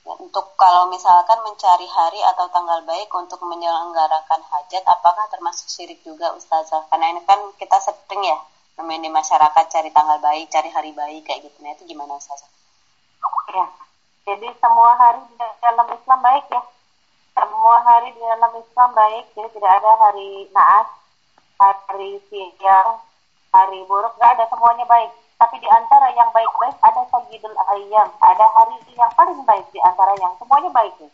Untuk 0.07 0.55
kalau 0.55 0.87
misalkan 0.87 1.43
mencari 1.43 1.83
hari 1.83 2.23
atau 2.23 2.47
tanggal 2.47 2.79
baik 2.87 3.11
untuk 3.11 3.43
menyelenggarakan 3.43 4.39
hajat, 4.39 4.79
apakah 4.87 5.27
termasuk 5.27 5.67
syirik 5.67 5.99
juga 6.07 6.31
Ustazah? 6.31 6.87
Karena 6.87 7.11
ini 7.11 7.21
kan 7.27 7.43
kita 7.59 7.75
sering 7.83 8.23
ya 8.23 8.39
di 8.77 9.09
masyarakat 9.11 9.65
cari 9.67 9.89
tanggal 9.91 10.23
baik, 10.23 10.47
cari 10.47 10.69
hari 10.71 10.95
baik 10.95 11.27
kayak 11.27 11.43
gitu. 11.43 11.57
Nah 11.59 11.75
itu 11.75 11.83
gimana 11.83 12.15
Ustaz? 12.15 12.47
Ya, 13.51 13.67
jadi 14.23 14.47
semua 14.63 14.95
hari 14.95 15.19
di 15.27 15.35
dalam 15.59 15.87
Islam 15.91 16.19
baik 16.23 16.45
ya. 16.47 16.61
Semua 17.67 17.83
hari 17.83 18.15
di 18.15 18.23
dalam 18.23 18.55
Islam 18.63 18.95
baik, 18.95 19.27
jadi 19.35 19.51
tidak 19.51 19.71
ada 19.83 19.91
hari 19.99 20.47
naas, 20.55 20.87
hari 21.59 22.15
siang, 22.31 22.95
hari 23.51 23.83
buruk, 23.91 24.15
nggak 24.15 24.39
ada 24.39 24.47
semuanya 24.47 24.87
baik. 24.87 25.11
Tapi 25.35 25.59
di 25.59 25.67
antara 25.67 26.07
yang 26.15 26.31
baik-baik 26.31 26.79
ada 26.79 27.03
Sayyidul 27.11 27.59
Ayyam, 27.75 28.07
ada 28.23 28.47
hari 28.55 28.79
yang 28.95 29.11
paling 29.19 29.43
baik 29.43 29.67
di 29.75 29.83
antara 29.83 30.15
yang 30.15 30.31
semuanya 30.39 30.71
baik. 30.71 30.95
Ya. 30.95 31.11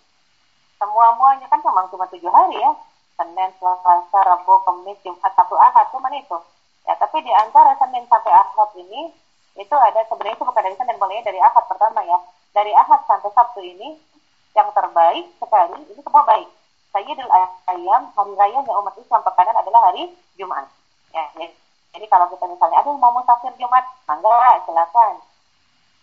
semua-muanya 0.78 1.50
kan 1.50 1.58
memang 1.58 1.90
cuma 1.90 2.06
tujuh 2.14 2.30
hari 2.30 2.62
ya. 2.62 2.70
Senin, 3.18 3.50
Selasa, 3.58 4.20
Rabu, 4.22 4.54
Kamis, 4.62 5.02
Jumat, 5.02 5.34
Sabtu, 5.34 5.58
Ahad, 5.58 5.90
cuma 5.90 6.14
itu. 6.14 6.38
Ya, 6.86 6.94
tapi 7.02 7.18
di 7.26 7.34
antara 7.34 7.74
Senin 7.82 8.06
sampai 8.06 8.30
Ahad 8.30 8.70
ini, 8.78 9.10
itu 9.58 9.74
ada 9.74 10.06
sebenarnya 10.06 10.38
itu 10.38 10.46
bukan 10.46 10.62
dari 10.62 10.78
Senin, 10.78 11.02
mulainya 11.02 11.34
dari 11.34 11.42
Ahad 11.42 11.66
pertama 11.66 12.06
ya. 12.06 12.22
Dari 12.54 12.70
Ahad 12.78 13.02
sampai 13.10 13.34
Sabtu 13.34 13.66
ini, 13.66 14.13
yang 14.54 14.70
terbaik 14.74 15.26
sekali, 15.42 15.78
ini 15.90 16.02
semua 16.02 16.24
baik. 16.26 16.50
Sayyidul 16.94 17.32
Ayam, 17.66 18.02
hari 18.14 18.34
raya 18.38 18.60
yang 18.62 18.78
umat 18.80 18.94
Islam 19.02 19.22
pekanan 19.26 19.58
adalah 19.58 19.90
hari 19.90 20.14
Jumat. 20.38 20.70
Ya, 21.10 21.26
ya. 21.42 21.50
Jadi 21.94 22.06
kalau 22.10 22.26
kita 22.30 22.46
misalnya, 22.46 22.82
aduh 22.82 22.98
mau 22.98 23.14
musafir 23.14 23.54
Jumat, 23.58 23.86
mangga 24.06 24.62
silakan 24.66 25.22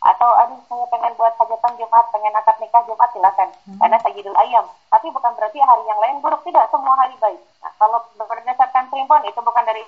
atau 0.00 0.32
aduh 0.32 0.56
saya 0.64 0.84
pengen 0.88 1.12
buat 1.20 1.36
hajatan 1.36 1.76
Jumat, 1.76 2.04
pengen 2.08 2.32
akad 2.32 2.56
nikah 2.56 2.80
Jumat 2.88 3.12
silakan. 3.12 3.52
Hmm. 3.68 3.78
Karena 3.84 3.98
Sayyidul 4.00 4.38
Ayam. 4.38 4.64
Tapi 4.88 5.06
bukan 5.12 5.32
berarti 5.36 5.60
hari 5.60 5.84
yang 5.84 6.00
lain 6.00 6.24
buruk 6.24 6.40
tidak, 6.48 6.72
semua 6.72 6.96
hari 6.96 7.12
baik. 7.20 7.40
Nah, 7.60 7.72
kalau 7.76 8.00
berdasarkan 8.16 8.88
primbon 8.88 9.22
itu 9.28 9.40
bukan 9.44 9.64
dari 9.68 9.84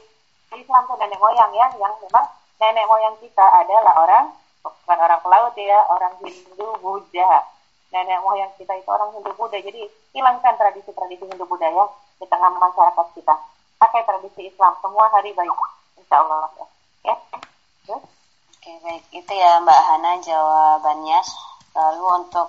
Islam 0.52 0.84
tuh 0.84 1.00
nenek 1.00 1.16
moyang 1.16 1.48
ya, 1.56 1.66
yang 1.80 1.96
memang 1.96 2.28
nenek 2.60 2.84
moyang 2.84 3.16
kita 3.24 3.46
adalah 3.56 3.94
orang 4.04 4.24
bukan 4.60 4.98
orang 5.00 5.20
pelaut 5.24 5.56
ya, 5.56 5.80
orang 5.88 6.12
Hindu 6.20 6.68
Buddha. 6.84 7.48
Nenek 7.92 8.24
moyang 8.24 8.48
kita 8.56 8.72
itu 8.72 8.88
orang 8.88 9.12
Hindu 9.12 9.36
Buddha. 9.36 9.60
Jadi 9.60 9.84
hilangkan 10.16 10.56
tradisi-tradisi 10.56 11.28
Hindu 11.28 11.44
Buddha 11.44 11.68
ya 11.68 11.84
di 12.16 12.26
tengah 12.26 12.48
masyarakat 12.56 13.06
kita. 13.12 13.34
Pakai 13.76 14.02
tradisi 14.08 14.48
Islam, 14.48 14.72
semua 14.80 15.12
hari 15.12 15.36
baik. 15.36 15.52
Insya 16.00 16.24
Allah 16.24 16.48
ya. 17.04 17.14
ya. 17.92 17.98
Oke 18.62 18.72
baik, 18.80 19.04
itu 19.10 19.32
ya 19.34 19.60
Mbak 19.60 19.80
Hana 19.90 20.12
jawabannya. 20.24 21.20
Lalu 21.72 22.04
untuk 22.24 22.48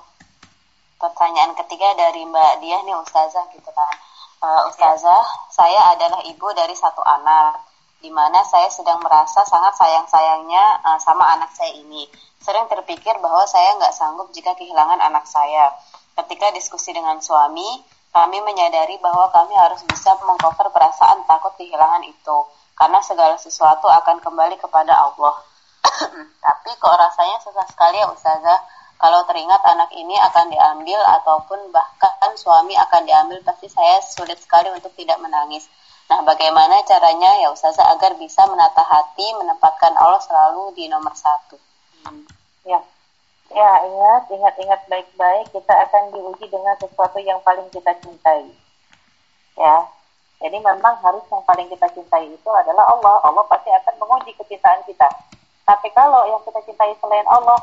pertanyaan 1.02 1.52
ketiga 1.60 1.92
dari 2.00 2.24
Mbak 2.24 2.64
Diah 2.64 2.82
nih 2.88 2.96
Ustazah 3.04 3.44
gitu 3.52 3.68
kan. 3.68 3.96
Uh, 4.40 4.68
Ustazah, 4.72 5.24
saya 5.52 5.96
adalah 5.96 6.24
ibu 6.24 6.48
dari 6.56 6.76
satu 6.76 7.04
anak, 7.04 7.64
di 8.00 8.12
mana 8.12 8.44
saya 8.48 8.68
sedang 8.72 9.00
merasa 9.00 9.44
sangat 9.48 9.76
sayang-sayangnya 9.80 10.84
uh, 10.84 11.00
sama 11.00 11.36
anak 11.36 11.52
saya 11.56 11.76
ini. 11.76 12.08
Sering 12.44 12.68
terpikir 12.68 13.16
bahwa 13.24 13.48
saya 13.48 13.80
nggak 13.80 13.96
sanggup 13.96 14.28
jika 14.36 14.52
kehilangan 14.60 15.00
anak 15.00 15.24
saya. 15.24 15.72
Ketika 16.20 16.52
diskusi 16.52 16.92
dengan 16.92 17.24
suami, 17.24 17.80
kami 18.12 18.38
menyadari 18.44 19.00
bahwa 19.00 19.32
kami 19.32 19.56
harus 19.56 19.80
bisa 19.88 20.12
mengcover 20.28 20.68
perasaan 20.70 21.24
takut 21.24 21.56
kehilangan 21.56 22.04
itu, 22.04 22.38
karena 22.76 23.00
segala 23.00 23.40
sesuatu 23.40 23.88
akan 23.88 24.20
kembali 24.20 24.60
kepada 24.60 24.92
Allah. 24.92 25.40
Tapi 26.46 26.70
kok 26.78 26.96
rasanya 27.00 27.40
susah 27.48 27.66
sekali 27.72 28.04
ya 28.04 28.12
Ustazah 28.12 28.60
kalau 29.00 29.24
teringat 29.28 29.60
anak 29.64 29.92
ini 29.96 30.16
akan 30.16 30.52
diambil 30.52 31.00
ataupun 31.20 31.72
bahkan 31.72 32.32
suami 32.40 32.72
akan 32.76 33.04
diambil 33.04 33.40
pasti 33.44 33.68
saya 33.68 34.00
sulit 34.00 34.40
sekali 34.40 34.72
untuk 34.72 34.92
tidak 35.00 35.20
menangis. 35.20 35.68
Nah, 36.12 36.24
bagaimana 36.28 36.84
caranya 36.84 37.40
ya 37.40 37.56
Ustazah 37.56 37.96
agar 37.96 38.20
bisa 38.20 38.44
menata 38.52 38.84
hati, 38.84 39.28
menempatkan 39.40 39.96
Allah 39.96 40.20
selalu 40.20 40.76
di 40.76 40.92
nomor 40.92 41.16
satu? 41.16 41.56
Hmm. 42.04 42.33
Ya, 42.64 42.80
ya 43.52 43.72
ingat, 43.84 44.24
ingat-ingat 44.32 44.82
baik-baik 44.88 45.46
kita 45.52 45.74
akan 45.90 46.16
diuji 46.16 46.48
dengan 46.48 46.76
sesuatu 46.80 47.20
yang 47.20 47.40
paling 47.44 47.68
kita 47.72 47.92
cintai. 48.00 48.48
Ya, 49.60 49.88
jadi 50.44 50.60
memang 50.60 51.00
harus 51.00 51.24
yang 51.32 51.40
paling 51.48 51.72
kita 51.72 51.88
cintai 51.96 52.28
itu 52.28 52.50
adalah 52.52 52.84
Allah. 52.92 53.16
Allah 53.24 53.48
pasti 53.48 53.72
akan 53.72 53.96
menguji 53.96 54.36
kecintaan 54.36 54.84
kita. 54.84 55.08
Tapi 55.64 55.88
kalau 55.96 56.28
yang 56.28 56.44
kita 56.44 56.60
cintai 56.68 56.92
selain 57.00 57.24
Allah, 57.32 57.56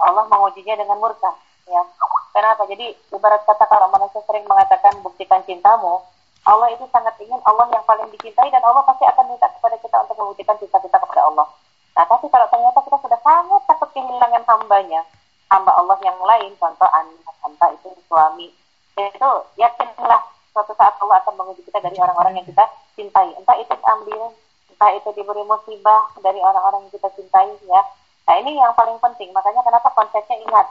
Allah 0.00 0.24
mengujinya 0.32 0.80
dengan 0.80 0.96
murka. 0.96 1.28
Ya. 1.68 1.84
Kenapa? 2.32 2.64
Jadi 2.64 2.96
ibarat 3.12 3.44
kata 3.44 3.68
kalau 3.68 3.92
manusia 3.92 4.24
sering 4.24 4.48
mengatakan 4.48 4.96
buktikan 5.04 5.44
cintamu, 5.44 6.00
Allah 6.48 6.72
itu 6.72 6.88
sangat 6.88 7.12
ingin 7.20 7.38
Allah 7.44 7.68
yang 7.68 7.84
paling 7.84 8.08
dicintai 8.16 8.48
dan 8.48 8.64
Allah 8.64 8.80
pasti 8.88 9.04
akan 9.04 9.24
minta 9.28 9.52
kepada 9.52 9.76
kita 9.78 9.96
untuk 10.08 10.16
membuktikan 10.16 10.56
cinta 10.56 10.80
kita 10.80 10.96
kepada 10.96 11.22
Allah. 11.28 11.46
Nah, 11.92 12.04
tapi 12.08 12.26
kalau 12.32 12.46
ternyata 12.48 12.80
kita 12.84 12.98
sudah 13.04 13.20
sangat 13.20 13.62
takut 13.68 13.88
kehilangan 13.92 14.42
hambanya, 14.48 15.04
hamba 15.52 15.72
Allah 15.76 15.98
yang 16.00 16.16
lain, 16.16 16.56
contoh 16.56 16.88
anak, 16.88 17.36
entah 17.44 17.70
itu 17.76 17.92
suami, 18.08 18.48
itu 18.96 19.30
yakinlah 19.60 20.22
suatu 20.52 20.72
saat 20.76 20.96
Allah 21.00 21.20
akan 21.24 21.34
menguji 21.36 21.64
kita 21.64 21.80
dari 21.80 21.96
orang-orang 22.00 22.40
yang 22.40 22.46
kita 22.48 22.64
cintai. 22.96 23.32
Entah 23.36 23.56
itu 23.56 23.72
diambil 23.72 24.32
entah 24.72 24.90
itu 24.98 25.08
diberi 25.16 25.44
musibah 25.44 26.12
dari 26.20 26.40
orang-orang 26.40 26.88
yang 26.88 26.92
kita 26.96 27.08
cintai 27.16 27.52
ya. 27.68 27.80
Nah 28.28 28.34
ini 28.40 28.56
yang 28.56 28.72
paling 28.76 28.96
penting, 29.00 29.32
makanya 29.32 29.64
kenapa 29.64 29.88
konsepnya 29.92 30.36
ingat 30.42 30.66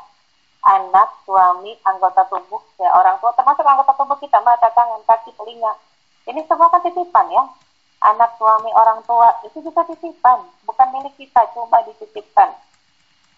anak, 0.62 1.10
suami, 1.26 1.74
anggota 1.86 2.22
tubuh, 2.30 2.62
ya 2.78 2.94
orang 2.94 3.18
tua, 3.18 3.34
termasuk 3.34 3.66
anggota 3.66 3.98
tubuh 3.98 4.18
kita, 4.22 4.38
mata, 4.46 4.70
tangan, 4.70 5.02
kaki, 5.10 5.34
telinga. 5.34 5.74
Ini 6.30 6.46
semua 6.46 6.70
kan 6.70 6.86
titipan 6.86 7.28
ya. 7.34 7.44
Anak, 8.02 8.34
suami, 8.42 8.74
orang 8.74 9.06
tua, 9.06 9.30
itu 9.46 9.62
juga 9.62 9.86
titipan, 9.86 10.42
bukan 10.66 10.88
milik 10.90 11.14
kita, 11.22 11.46
cuma 11.54 11.86
dititipkan. 11.86 12.50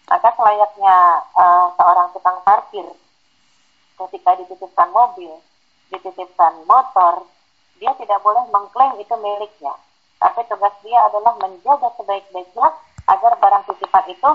Maka 0.08 0.28
selayaknya 0.36 0.96
uh, 1.36 1.68
seorang 1.76 2.08
tukang 2.16 2.40
parkir, 2.48 2.88
ketika 4.00 4.40
dititipkan 4.40 4.88
mobil, 4.88 5.36
dititipkan 5.92 6.64
motor, 6.64 7.28
dia 7.76 7.92
tidak 8.00 8.20
boleh 8.24 8.40
mengklaim 8.48 8.96
itu 8.96 9.14
miliknya. 9.20 9.76
Tapi 10.16 10.40
tugas 10.48 10.72
dia 10.80 10.96
adalah 11.12 11.36
menjaga 11.36 11.92
sebaik-baiknya 12.00 12.68
agar 13.04 13.32
barang 13.36 13.64
titipan 13.68 14.04
itu 14.08 14.30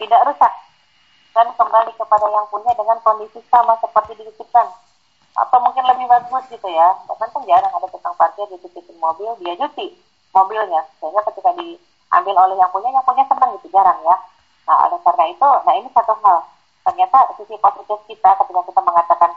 tidak 0.00 0.24
rusak 0.24 0.52
dan 1.34 1.50
kembali 1.58 1.92
kepada 1.98 2.26
yang 2.30 2.46
punya 2.48 2.72
dengan 2.72 2.96
kondisi 3.04 3.42
sama 3.52 3.76
seperti 3.82 4.16
dititipkan 4.16 4.70
atau 5.34 5.58
mungkin 5.62 5.84
lebih 5.86 6.06
bagus 6.06 6.44
gitu 6.50 6.68
ya. 6.70 6.94
Bahkan 7.10 7.28
kan 7.30 7.42
jarang 7.46 7.72
ada 7.74 7.88
tukang 7.90 8.14
parkir 8.14 8.46
dititipin 8.50 8.96
mobil 8.98 9.34
dia 9.42 9.54
cuci 9.58 9.94
mobilnya. 10.30 10.82
Sehingga 11.02 11.22
ketika 11.30 11.50
diambil 11.58 12.34
oleh 12.38 12.56
yang 12.58 12.70
punya 12.70 12.90
yang 12.94 13.06
punya 13.06 13.24
senang 13.26 13.50
gitu 13.58 13.68
jarang 13.74 13.98
ya. 14.06 14.16
Nah 14.70 14.76
oleh 14.88 14.98
karena 15.02 15.24
itu 15.30 15.48
nah 15.66 15.74
ini 15.74 15.88
satu 15.90 16.14
hal. 16.22 16.38
Ternyata 16.84 17.18
sisi 17.40 17.54
positif 17.58 17.98
kita 18.06 18.30
ketika 18.38 18.60
kita 18.68 18.80
mengatakan 18.84 19.30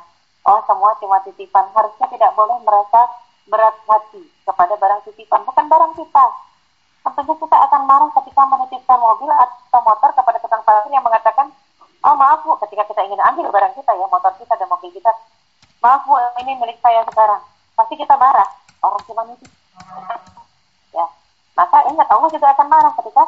oh 0.48 0.60
semua 0.64 0.95
cuma 1.04 1.20
titipan 1.28 1.68
harusnya 1.76 2.08
tidak 2.08 2.32
boleh 2.36 2.56
merasa 2.64 3.08
berat 3.48 3.76
hati 3.88 4.24
kepada 4.43 4.76
barang 4.76 5.02
titipan, 5.08 5.43
bukan 5.48 5.66
barang 5.68 5.93
kita. 5.95 6.26
Tentunya 7.04 7.36
kita 7.39 7.58
akan 7.68 7.82
marah 7.88 8.12
ketika 8.20 8.41
menitipkan 8.48 9.00
mobil 9.00 9.32
atau 9.32 9.80
motor 9.80 10.12
kepada 10.12 10.38
tukang 10.43 10.64
parkir 10.68 10.91
yang 10.91 11.04
mengatakan, 11.04 11.48
oh 12.04 12.16
maaf 12.20 12.43
bu, 12.43 12.60
ketika 12.68 12.84
kita 12.91 13.02
ingin 13.08 13.20
ambil 13.24 13.48
barang 13.48 13.74
kita 13.76 13.91
ya, 13.95 14.06
motor 14.12 14.32
kita 14.36 14.54
dan 14.60 14.68
mobil 14.68 14.91
kita, 14.91 15.12
maaf 15.82 16.01
bu, 16.05 16.15
ini 16.41 16.57
milik 16.57 16.78
saya 16.82 17.03
sekarang. 17.07 17.41
Pasti 17.78 17.93
kita 17.97 18.15
marah, 18.17 18.49
orang 18.82 19.01
cuma 19.05 19.21
nitip. 19.30 19.51
ya, 20.93 21.05
maka 21.53 21.78
ingat 21.89 22.07
Allah 22.09 22.30
juga 22.34 22.47
akan 22.53 22.67
marah 22.67 22.93
ketika 22.97 23.23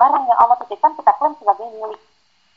barang 0.00 0.24
yang 0.24 0.38
Allah 0.40 0.56
titipkan 0.64 0.96
kita 0.96 1.12
klaim 1.20 1.34
sebagai 1.36 1.66
milik. 1.76 2.00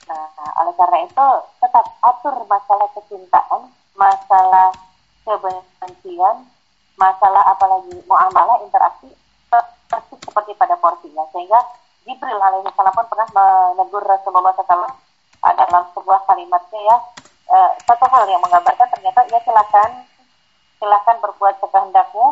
Nah, 0.07 0.27
oleh 0.63 0.73
karena 0.75 0.97
itu 1.07 1.27
tetap 1.63 1.85
atur 2.03 2.35
masalah 2.47 2.87
kecintaan, 2.95 3.61
masalah 3.95 4.71
kebencian, 5.23 6.47
masalah 6.99 7.43
apalagi 7.51 7.99
muamalah 8.07 8.59
interaksi 8.63 9.11
persis 9.93 10.19
seperti 10.25 10.51
pada 10.57 10.75
porsinya 10.81 11.23
sehingga 11.29 11.59
Jibril 12.03 12.41
alaihi 12.41 12.67
salam 12.75 12.91
pun 12.91 13.07
pernah 13.07 13.29
menegur 13.31 14.03
Rasulullah 14.03 14.51
SAW 14.57 14.91
dalam 15.43 15.83
sebuah 15.93 16.19
kalimatnya 16.27 16.81
ya 16.83 16.97
e, 17.47 17.57
satu 17.83 18.05
hal 18.07 18.23
yang 18.29 18.41
menggambarkan 18.43 18.87
ternyata 18.93 19.25
ya 19.31 19.39
silakan 19.43 20.07
silakan 20.79 21.15
berbuat 21.23 21.55
sekehendakmu 21.63 22.25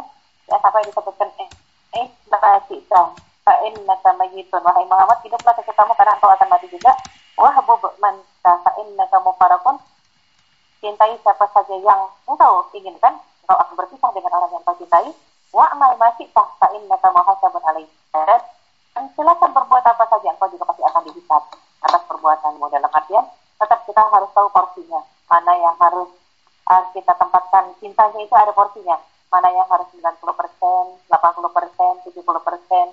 ya 0.48 0.58
sampai 0.60 0.84
disebutkan 0.88 1.30
eh 1.40 1.50
eh 1.96 2.08
kita 2.68 3.02
fa'in 3.42 3.74
naka 3.86 4.12
mayitun 4.16 4.62
wahai 4.62 4.86
Muhammad 4.86 5.18
hiduplah 5.26 5.54
kamu 5.58 5.94
karena 5.98 6.14
engkau 6.18 6.32
akan 6.32 6.48
mati 6.50 6.68
juga. 6.70 6.94
Wah 7.40 7.58
bub 7.66 7.84
man 7.98 8.22
fa'in 8.46 8.88
naka 8.96 9.18
mufarakun. 9.20 9.82
Cintai 10.82 11.14
siapa 11.22 11.46
saja 11.54 11.76
yang 11.78 12.10
engkau 12.26 12.70
inginkan 12.74 13.18
engkau 13.46 13.58
akan 13.58 13.76
berpisah 13.78 14.10
dengan 14.14 14.32
orang 14.38 14.52
yang 14.54 14.64
kau 14.64 14.78
cintai. 14.78 15.10
Wa 15.52 15.68
amal 15.76 15.98
masih 16.00 16.30
sah 16.32 16.48
fa 16.62 16.72
innaka 16.72 17.12
muhasabun 17.12 17.64
alaih. 17.66 17.90
Dan 18.92 19.06
silakan 19.18 19.52
berbuat 19.52 19.84
apa 19.84 20.04
saja 20.08 20.32
engkau 20.32 20.48
juga 20.54 20.70
pasti 20.72 20.84
akan 20.86 21.02
dihisab 21.10 21.44
atas 21.82 22.02
perbuatanmu. 22.08 22.66
Dalam 22.72 22.92
artian 22.94 23.26
tetap 23.62 23.86
kita 23.86 24.02
harus 24.10 24.30
tahu 24.34 24.50
porsinya. 24.50 25.06
Mana 25.30 25.54
yang 25.54 25.78
harus 25.78 26.10
uh, 26.66 26.84
kita 26.98 27.14
tempatkan. 27.14 27.78
Cintanya 27.78 28.20
itu 28.26 28.34
ada 28.34 28.50
porsinya. 28.58 28.98
Mana 29.30 29.48
yang 29.54 29.70
harus 29.70 29.88
90 29.94 30.18
persen 30.36 30.84
80 31.08 31.56
persen 31.56 31.92
70 32.04 32.20
persen 32.20 32.86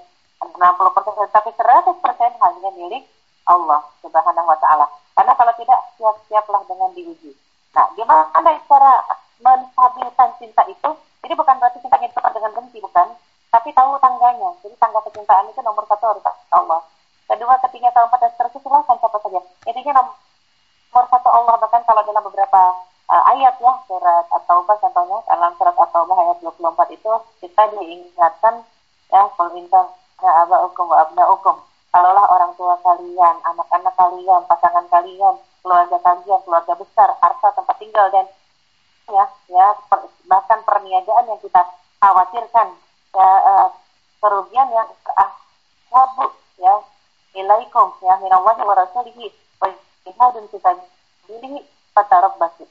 60 0.45 0.97
persen. 0.97 1.29
Tapi 1.33 1.51
100 1.57 2.05
persen 2.05 2.31
hanya 2.37 2.71
milik 2.77 3.03
Allah 3.49 3.81
subhanahu 4.05 4.47
wa 4.47 4.59
ta'ala. 4.61 4.87
Karena 5.17 5.33
kalau 5.35 5.53
tidak 5.57 5.81
siap-siaplah 5.99 6.63
dengan 6.69 6.93
diuji. 6.95 7.33
Nah 7.75 7.87
gimana 7.97 8.31
cara 8.69 8.95
menstabilkan 9.43 10.31
cinta 10.39 10.63
itu? 10.69 10.91
Jadi 11.25 11.35
bukan 11.35 11.57
berarti 11.59 11.83
cinta 11.83 11.99
itu 11.99 12.15
dengan 12.15 12.53
benci 12.55 12.79
bukan. 12.79 13.09
Tapi 13.49 13.69
tahu 13.73 13.97
tangganya. 13.99 14.55
Jadi 14.63 14.77
tangga 14.79 15.01
kecintaan 15.09 15.49
itu 15.51 15.61
nomor 15.65 15.83
satu 15.89 16.05
harus 16.07 16.25
Allah. 16.53 16.85
Kedua 17.29 17.55
ketiga 17.67 17.93
keempat 17.93 18.21
dan 18.25 18.31
seterusnya 18.37 18.61
silahkan 18.63 18.97
siapa 19.01 19.19
saja. 19.21 19.41
Intinya 19.69 19.93
nomor 20.01 20.15
satu 21.07 21.29
Allah 21.31 21.55
bahkan 21.63 21.83
kalau 21.87 22.03
dalam 22.03 22.27
beberapa 22.27 22.61
uh, 23.07 23.23
ayat 23.37 23.55
ya 23.63 23.73
surat 23.87 24.27
At-Taubah 24.35 24.77
contohnya 24.83 25.19
dalam 25.31 25.53
surat 25.55 25.77
At-Taubah 25.79 26.17
ayat 26.19 26.37
24 26.43 26.97
itu 26.99 27.13
kita 27.47 27.63
diingatkan 27.79 28.55
ya 29.09 29.23
pemerintah 29.39 29.87
aba 30.19 30.67
hukum 30.67 30.91
wa 30.91 31.07
abna 31.07 31.25
hukum 31.31 31.57
kalaulah 31.95 32.27
orang 32.29 32.53
tua 32.59 32.75
kalian 32.83 33.37
anak-anak 33.47 33.95
kalian 33.97 34.43
pasangan 34.51 34.87
kalian 34.91 35.35
keluarga 35.63 35.97
kalian 36.03 36.41
keluarga 36.45 36.75
besar 36.77 37.09
harta 37.23 37.49
tempat 37.55 37.77
tinggal 37.81 38.07
dan 38.13 38.27
ya 39.09 39.25
ya 39.49 39.67
per, 39.89 40.05
bahkan 40.29 40.61
perniagaan 40.67 41.31
yang 41.31 41.41
kita 41.41 41.63
khawatirkan 42.03 42.69
ya 43.17 43.31
uh, 43.47 43.69
kerugian 44.21 44.69
yang 44.69 44.89
ah 45.17 45.33
wabu 45.89 46.29
ya 46.61 46.75
ilaikum 47.33 47.89
ya 48.05 48.21
minallahi 48.21 48.63
wa 48.63 48.75
rasulihi 48.77 49.33
wa 49.63 49.73
jihadun 50.09 50.49
kita 50.49 50.73
diri 51.29 51.61
basit 52.41 52.69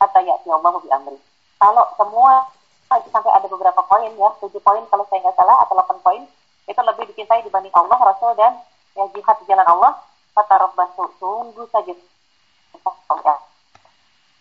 kata 0.00 0.18
ya 0.24 0.34
Allah 0.48 0.74
bi 0.80 0.88
amri. 0.88 1.18
Kalau 1.60 1.84
semua 2.00 2.48
sampai 2.88 3.30
ada 3.30 3.46
beberapa 3.46 3.84
poin 3.84 4.10
ya, 4.10 4.28
tujuh 4.40 4.58
poin 4.64 4.82
kalau 4.88 5.04
saya 5.06 5.20
nggak 5.22 5.36
salah 5.36 5.60
atau 5.62 5.76
delapan 5.76 5.98
poin 6.00 6.22
itu 6.66 6.80
lebih 6.80 7.04
dicintai 7.12 7.44
dibanding 7.44 7.74
Allah, 7.76 7.98
Rasul 8.00 8.32
dan 8.34 8.58
ya 8.96 9.04
jihad 9.12 9.36
di 9.42 9.44
jalan 9.46 9.68
Allah. 9.68 9.92
Fatarabbasu, 10.30 11.10
tunggu 11.18 11.66
saja. 11.68 11.92
Ya. 11.92 13.34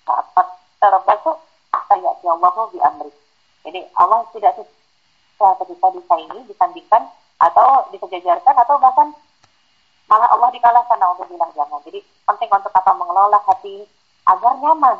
Fatarabbasu, 0.08 1.32
saya 1.90 2.12
ya 2.24 2.32
Allah 2.32 2.54
bi 2.72 2.80
amri. 2.80 3.12
Jadi 3.68 3.80
Allah 4.00 4.24
tidak 4.32 4.56
suka 4.56 5.50
ketika 5.66 5.88
disaingi, 5.92 6.40
disandingkan 6.48 7.04
atau 7.40 7.90
disejajarkan 7.92 8.56
atau 8.64 8.76
bahkan 8.80 9.12
malah 10.10 10.28
Allah 10.34 10.50
dikalahkan 10.50 10.98
untuk 11.16 11.30
bilang 11.30 11.54
jangan. 11.54 11.80
Jadi 11.86 12.02
penting 12.26 12.50
untuk 12.50 12.74
apa 12.74 12.92
mengelola 12.98 13.40
hati 13.46 13.86
agar 14.26 14.58
nyaman 14.58 14.98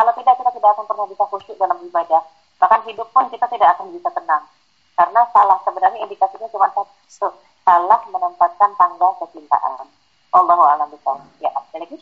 kalau 0.00 0.12
tidak, 0.14 0.34
kita 0.38 0.50
tidak 0.54 0.70
akan 0.78 0.86
pernah 0.86 1.06
bisa 1.10 1.24
khusyuk 1.26 1.56
dalam 1.58 1.78
ibadah. 1.82 2.22
Bahkan 2.62 2.80
hidup 2.86 3.08
pun 3.10 3.26
kita 3.28 3.46
tidak 3.50 3.74
akan 3.76 3.90
bisa 3.90 4.08
tenang. 4.14 4.46
Karena 4.94 5.20
salah 5.34 5.58
sebenarnya 5.66 6.06
indikasinya 6.06 6.48
cuma 6.48 6.70
satu. 6.70 7.28
Salah 7.66 8.00
menempatkan 8.08 8.70
tangga 8.78 9.08
kecintaan. 9.20 9.88
Allahu 10.30 10.62
a'lam 10.62 10.88
bishawab. 10.94 11.20
Ya, 11.42 11.50
lagi? 11.52 11.98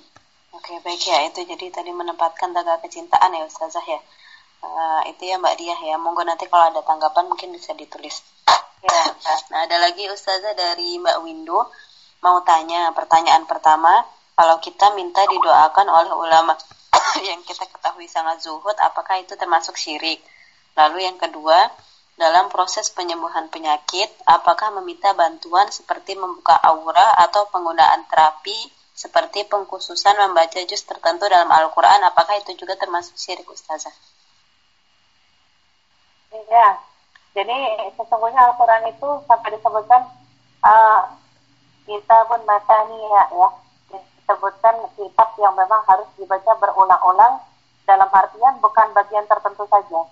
Oke, 0.53 0.73
baik 0.85 1.03
ya. 1.03 1.27
Itu 1.27 1.43
jadi 1.49 1.73
tadi 1.73 1.91
menempatkan 1.91 2.53
tangga 2.53 2.77
kecintaan 2.85 3.35
ya 3.35 3.43
Ustazah 3.49 3.83
ya. 3.83 4.01
Uh, 4.59 5.01
itu 5.09 5.27
ya 5.27 5.43
Mbak 5.43 5.55
Diah 5.59 5.81
ya. 5.81 5.97
Monggo 5.97 6.23
nanti 6.23 6.45
kalau 6.51 6.71
ada 6.71 6.83
tanggapan 6.85 7.27
mungkin 7.27 7.51
bisa 7.51 7.73
ditulis. 7.73 8.21
Ya. 8.79 9.11
Nah, 9.51 9.67
ada 9.67 9.77
lagi 9.83 10.07
Ustazah 10.07 10.55
dari 10.55 11.03
Mbak 11.03 11.19
Windu 11.25 11.59
mau 12.23 12.43
tanya 12.43 12.91
pertanyaan 12.95 13.47
pertama, 13.47 14.05
kalau 14.39 14.63
kita 14.63 14.95
minta 14.95 15.23
didoakan 15.27 15.87
oleh 15.91 16.13
ulama 16.15 16.55
yang 17.29 17.43
kita 17.43 17.67
ketahui 17.67 18.07
sangat 18.07 18.43
zuhud, 18.43 18.75
apakah 18.79 19.19
itu 19.19 19.35
termasuk 19.35 19.75
syirik? 19.75 20.23
Lalu 20.79 21.11
yang 21.11 21.19
kedua, 21.19 21.71
dalam 22.19 22.51
proses 22.51 22.91
penyembuhan 22.91 23.51
penyakit, 23.51 24.11
apakah 24.27 24.75
meminta 24.79 25.15
bantuan 25.15 25.71
seperti 25.71 26.19
membuka 26.19 26.55
aura 26.59 27.15
atau 27.27 27.47
penggunaan 27.51 28.07
terapi 28.11 28.55
seperti 28.99 29.47
pengkhususan 29.47 30.19
membaca 30.19 30.59
juz 30.67 30.83
tertentu 30.83 31.31
dalam 31.31 31.47
Al-Quran, 31.47 32.03
apakah 32.03 32.35
itu 32.43 32.59
juga 32.59 32.75
termasuk 32.75 33.15
syirik 33.15 33.47
Ustazah? 33.47 33.95
Iya, 36.35 36.83
jadi 37.39 37.59
sesungguhnya 37.95 38.51
Al-Quran 38.51 38.91
itu 38.91 39.09
sampai 39.31 39.55
disebutkan 39.55 40.03
uh, 40.67 41.18
kita 41.89 42.19
pun 42.29 42.45
matani 42.45 43.01
ya, 43.01 43.23
ya 43.33 43.49
disebutkan 43.97 44.77
kitab 44.93 45.33
yang 45.41 45.57
memang 45.57 45.81
harus 45.89 46.05
dibaca 46.21 46.53
berulang-ulang 46.61 47.41
dalam 47.89 48.13
artian 48.13 48.61
bukan 48.61 48.93
bagian 48.93 49.25
tertentu 49.25 49.65
saja. 49.73 50.05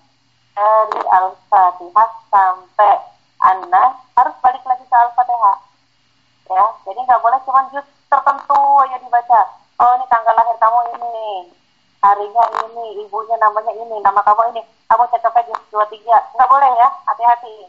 Dari 0.56 1.04
Al-Fatihah 1.04 2.10
sampai 2.32 2.96
An-Nas 3.44 3.92
harus 4.16 4.34
balik 4.40 4.64
lagi 4.64 4.88
ke 4.88 4.96
Al-Fatihah. 4.96 5.56
Ya, 6.48 6.64
jadi 6.88 6.96
nggak 7.04 7.20
boleh 7.20 7.36
cuma 7.44 7.68
juz 7.68 7.84
tertentu 8.08 8.60
aja 8.80 8.96
dibaca. 8.96 9.40
Oh 9.76 9.92
ini 10.00 10.08
tanggal 10.08 10.32
lahir 10.32 10.56
kamu 10.56 10.80
ini, 10.96 11.52
harinya 12.00 12.44
ini, 12.64 13.04
ibunya 13.04 13.36
namanya 13.36 13.76
ini, 13.76 14.00
nama 14.00 14.24
kamu 14.24 14.56
ini, 14.56 14.64
kamu 14.88 15.04
cekap 15.12 15.36
juz 15.44 15.60
dua 15.68 15.84
tiga, 15.92 16.24
nggak 16.32 16.48
boleh 16.48 16.72
ya, 16.80 16.88
hati-hati. 17.04 17.68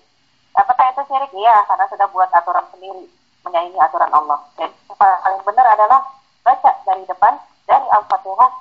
Apakah 0.55 0.95
itu 0.95 1.03
syirik? 1.11 1.31
Iya, 1.35 1.67
karena 1.67 1.85
sudah 1.91 2.07
buat 2.07 2.31
aturan 2.31 2.63
sendiri 2.71 3.16
menyaingi 3.47 3.79
aturan 3.79 4.11
Allah. 4.11 4.39
Jadi 4.59 4.75
paling 4.91 5.41
benar 5.47 5.65
adalah 5.71 6.03
baca 6.43 6.71
dari 6.83 7.03
depan 7.07 7.33
dari 7.63 7.87
Al-Fatihah 7.95 8.51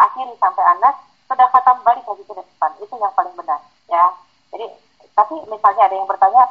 akhiri 0.00 0.34
sampai 0.40 0.64
Anas 0.64 0.96
sudah 1.28 1.48
khatam 1.52 1.76
balik 1.84 2.04
lagi 2.08 2.24
ke 2.24 2.34
depan. 2.34 2.70
Itu 2.80 2.94
yang 2.96 3.12
paling 3.12 3.36
benar 3.36 3.60
ya. 3.92 4.04
Jadi 4.50 4.66
tapi 5.14 5.34
misalnya 5.46 5.86
ada 5.86 5.94
yang 5.94 6.08
bertanya 6.08 6.44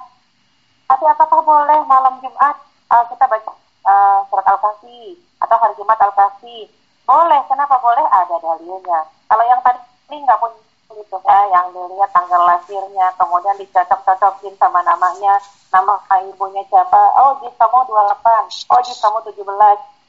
tapi 0.87 1.03
apakah 1.09 1.41
boleh 1.41 1.79
malam 1.89 2.21
Jumat 2.21 2.55
uh, 2.93 3.03
kita 3.09 3.25
baca 3.25 3.51
uh, 3.87 4.19
surat 4.29 4.45
Al-Kahfi 4.45 5.17
atau 5.41 5.57
hari 5.57 5.73
Jumat 5.79 5.97
Al-Kahfi? 5.97 6.69
Boleh 7.03 7.41
kenapa 7.49 7.81
boleh? 7.81 8.05
Ada 8.07 8.35
dalilnya. 8.39 8.99
Kalau 9.27 9.43
yang 9.43 9.59
tadi 9.65 9.81
ini 10.11 10.23
nggak 10.23 10.39
pun 10.39 10.51
itu 10.97 11.17
ya 11.25 11.39
yang 11.49 11.65
dilihat 11.73 12.09
tanggal 12.13 12.41
lahirnya 12.45 13.07
kemudian 13.17 13.57
dicocok-cocokin 13.57 14.53
sama 14.57 14.79
namanya. 14.85 15.37
Nama 15.73 15.97
ibunya 16.29 16.61
siapa? 16.69 17.01
Oh 17.17 17.33
jis 17.41 17.53
kamu 17.57 17.81
28 17.89 18.69
oh 18.69 18.81
jis 18.85 18.99
kamu 19.01 19.17
17 19.25 19.41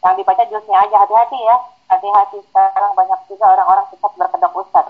yang 0.04 0.14
dibaca 0.20 0.44
jusnya 0.48 0.76
aja 0.84 0.96
hati-hati 1.00 1.38
ya. 1.40 1.56
Hati-hati 1.88 2.38
sekarang 2.48 2.92
banyak 2.96 3.20
juga 3.28 3.44
orang-orang 3.54 3.84
sesat 3.92 4.12
berkedok 4.16 4.52
ustad 4.60 4.86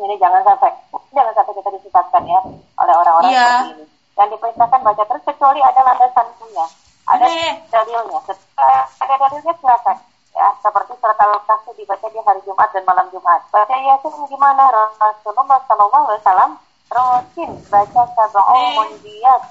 ini 0.00 0.16
jangan 0.16 0.40
sampai 0.40 0.72
jangan 1.12 1.32
sampai 1.36 1.54
kita 1.60 1.70
disesatkan 1.76 2.22
ya 2.24 2.40
oleh 2.80 2.94
orang-orang 2.96 3.32
yeah. 3.32 3.44
seperti 3.68 3.72
ini. 3.76 3.84
Yang 4.16 4.28
diperintahkan 4.36 4.80
baca 4.84 5.02
terus 5.04 5.24
kecuali 5.24 5.60
ada 5.64 5.80
landasannya. 5.80 6.66
Ada 7.10 7.26
dalilnya. 7.72 8.20
Ada 9.00 9.14
dalilnya 9.16 9.52
silakan 9.60 9.96
ya 10.34 10.46
seperti 10.62 10.92
surat 10.98 11.18
al-kahfi 11.18 11.70
dibaca 11.74 12.06
di 12.06 12.20
hari 12.22 12.40
Jumat 12.46 12.68
dan 12.70 12.84
malam 12.86 13.06
Jumat. 13.10 13.40
Baca 13.50 13.74
yasin 13.74 14.14
gimana? 14.30 14.64
Rasulullah 14.70 15.58
Shallallahu 15.66 16.06
Alaihi 16.06 16.22
Wasallam 16.22 16.50
rutin 16.90 17.50
baca 17.70 18.02
sab'ul 18.14 18.66
munjiyat 18.78 19.42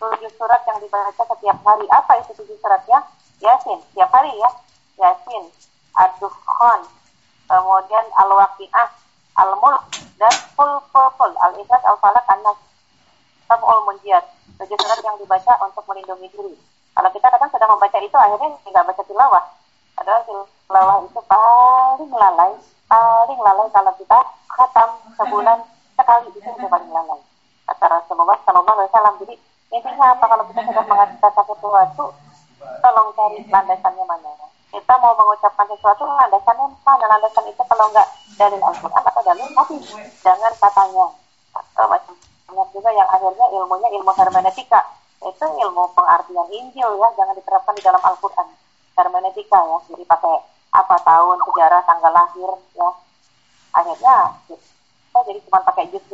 tujuh 0.00 0.32
surat 0.36 0.60
yang 0.68 0.78
dibaca 0.80 1.22
setiap 1.24 1.58
hari. 1.64 1.86
Apa 1.88 2.12
itu 2.20 2.30
tujuh 2.40 2.56
suratnya? 2.60 3.04
Yasin. 3.40 3.80
Tiap 3.96 4.10
hari 4.12 4.32
ya. 4.36 4.50
Yasin 5.00 5.44
Ad-Dukhan 5.96 6.80
kemudian 7.48 8.06
Al-Waqi'ah 8.20 8.88
Al-Mulk 9.40 9.82
dan 10.20 10.34
Ful 10.52 10.72
Ful 10.92 11.08
Ful 11.16 11.32
Al-Ikhlas 11.48 11.82
Al-Falak 11.88 12.24
An-Nas. 12.28 12.58
Sab'ul 13.48 13.80
Munjiat 13.88 14.24
tujuh 14.60 14.76
surat 14.76 15.00
yang 15.00 15.16
dibaca 15.16 15.52
untuk 15.64 15.82
melindungi 15.88 16.28
diri. 16.28 16.54
Kalau 16.92 17.10
kita 17.16 17.26
kadang 17.32 17.48
sudah 17.48 17.68
membaca 17.70 17.98
itu 17.98 18.12
akhirnya 18.12 18.48
tidak 18.68 18.82
baca 18.92 19.02
tilawah 19.08 19.44
padahal 20.00 20.24
tilawah 20.24 20.96
itu 21.04 21.20
paling 21.28 22.12
lalai 22.16 22.52
paling 22.88 23.40
lalai 23.44 23.68
kalau 23.68 23.92
kita 24.00 24.18
khatam 24.48 24.88
sebulan 25.20 25.58
sekali 25.92 26.32
itu 26.32 26.40
sudah 26.40 26.68
paling 26.72 26.88
lalai. 26.88 27.20
Kata 27.68 27.84
Rasulullah 27.86 28.34
Sallallahu 28.48 28.76
Alaihi 28.80 28.90
Wasallam 28.90 29.14
jadi 29.20 29.34
intinya 29.70 30.16
apa 30.16 30.24
kalau 30.24 30.44
kita 30.48 30.60
sudah 30.64 30.84
mengatakan 30.88 31.44
sesuatu 31.44 32.04
tolong 32.80 33.08
cari 33.12 33.38
landasannya 33.46 34.04
mana. 34.08 34.30
Kita 34.72 34.94
mau 34.98 35.12
mengucapkan 35.14 35.68
sesuatu 35.68 36.02
landasannya 36.08 36.66
mana? 36.82 37.04
Landasan 37.04 37.44
itu 37.46 37.62
kalau 37.68 37.84
enggak 37.92 38.08
dari 38.40 38.56
Al-Quran 38.56 39.02
atau 39.04 39.22
dari 39.22 39.44
tapi 39.52 39.76
jangan 40.24 40.52
katanya. 40.56 41.06
Atau 41.50 41.84
macam 41.86 42.14
banyak 42.50 42.68
juga 42.72 42.90
yang 42.90 43.08
akhirnya 43.12 43.46
ilmunya 43.54 43.88
ilmu 44.00 44.12
hermeneutika. 44.16 44.80
Itu 45.20 45.44
ilmu 45.44 45.92
pengartian 45.92 46.48
Injil 46.48 46.90
ya 46.96 47.08
jangan 47.14 47.36
diterapkan 47.36 47.76
di 47.76 47.82
dalam 47.84 48.02
Al-Quran 48.02 48.48
hermeneutika 49.00 49.56
ya. 49.56 49.78
Jadi 49.88 50.04
pakai 50.04 50.36
apa 50.70 50.96
tahun 51.02 51.36
sejarah 51.48 51.80
tanggal 51.88 52.12
lahir 52.12 52.50
ya. 52.76 52.88
Akhirnya 53.72 54.16
kita 54.46 55.20
jadi 55.26 55.38
cuma 55.48 55.58
pakai 55.64 55.88
jus 55.88 56.04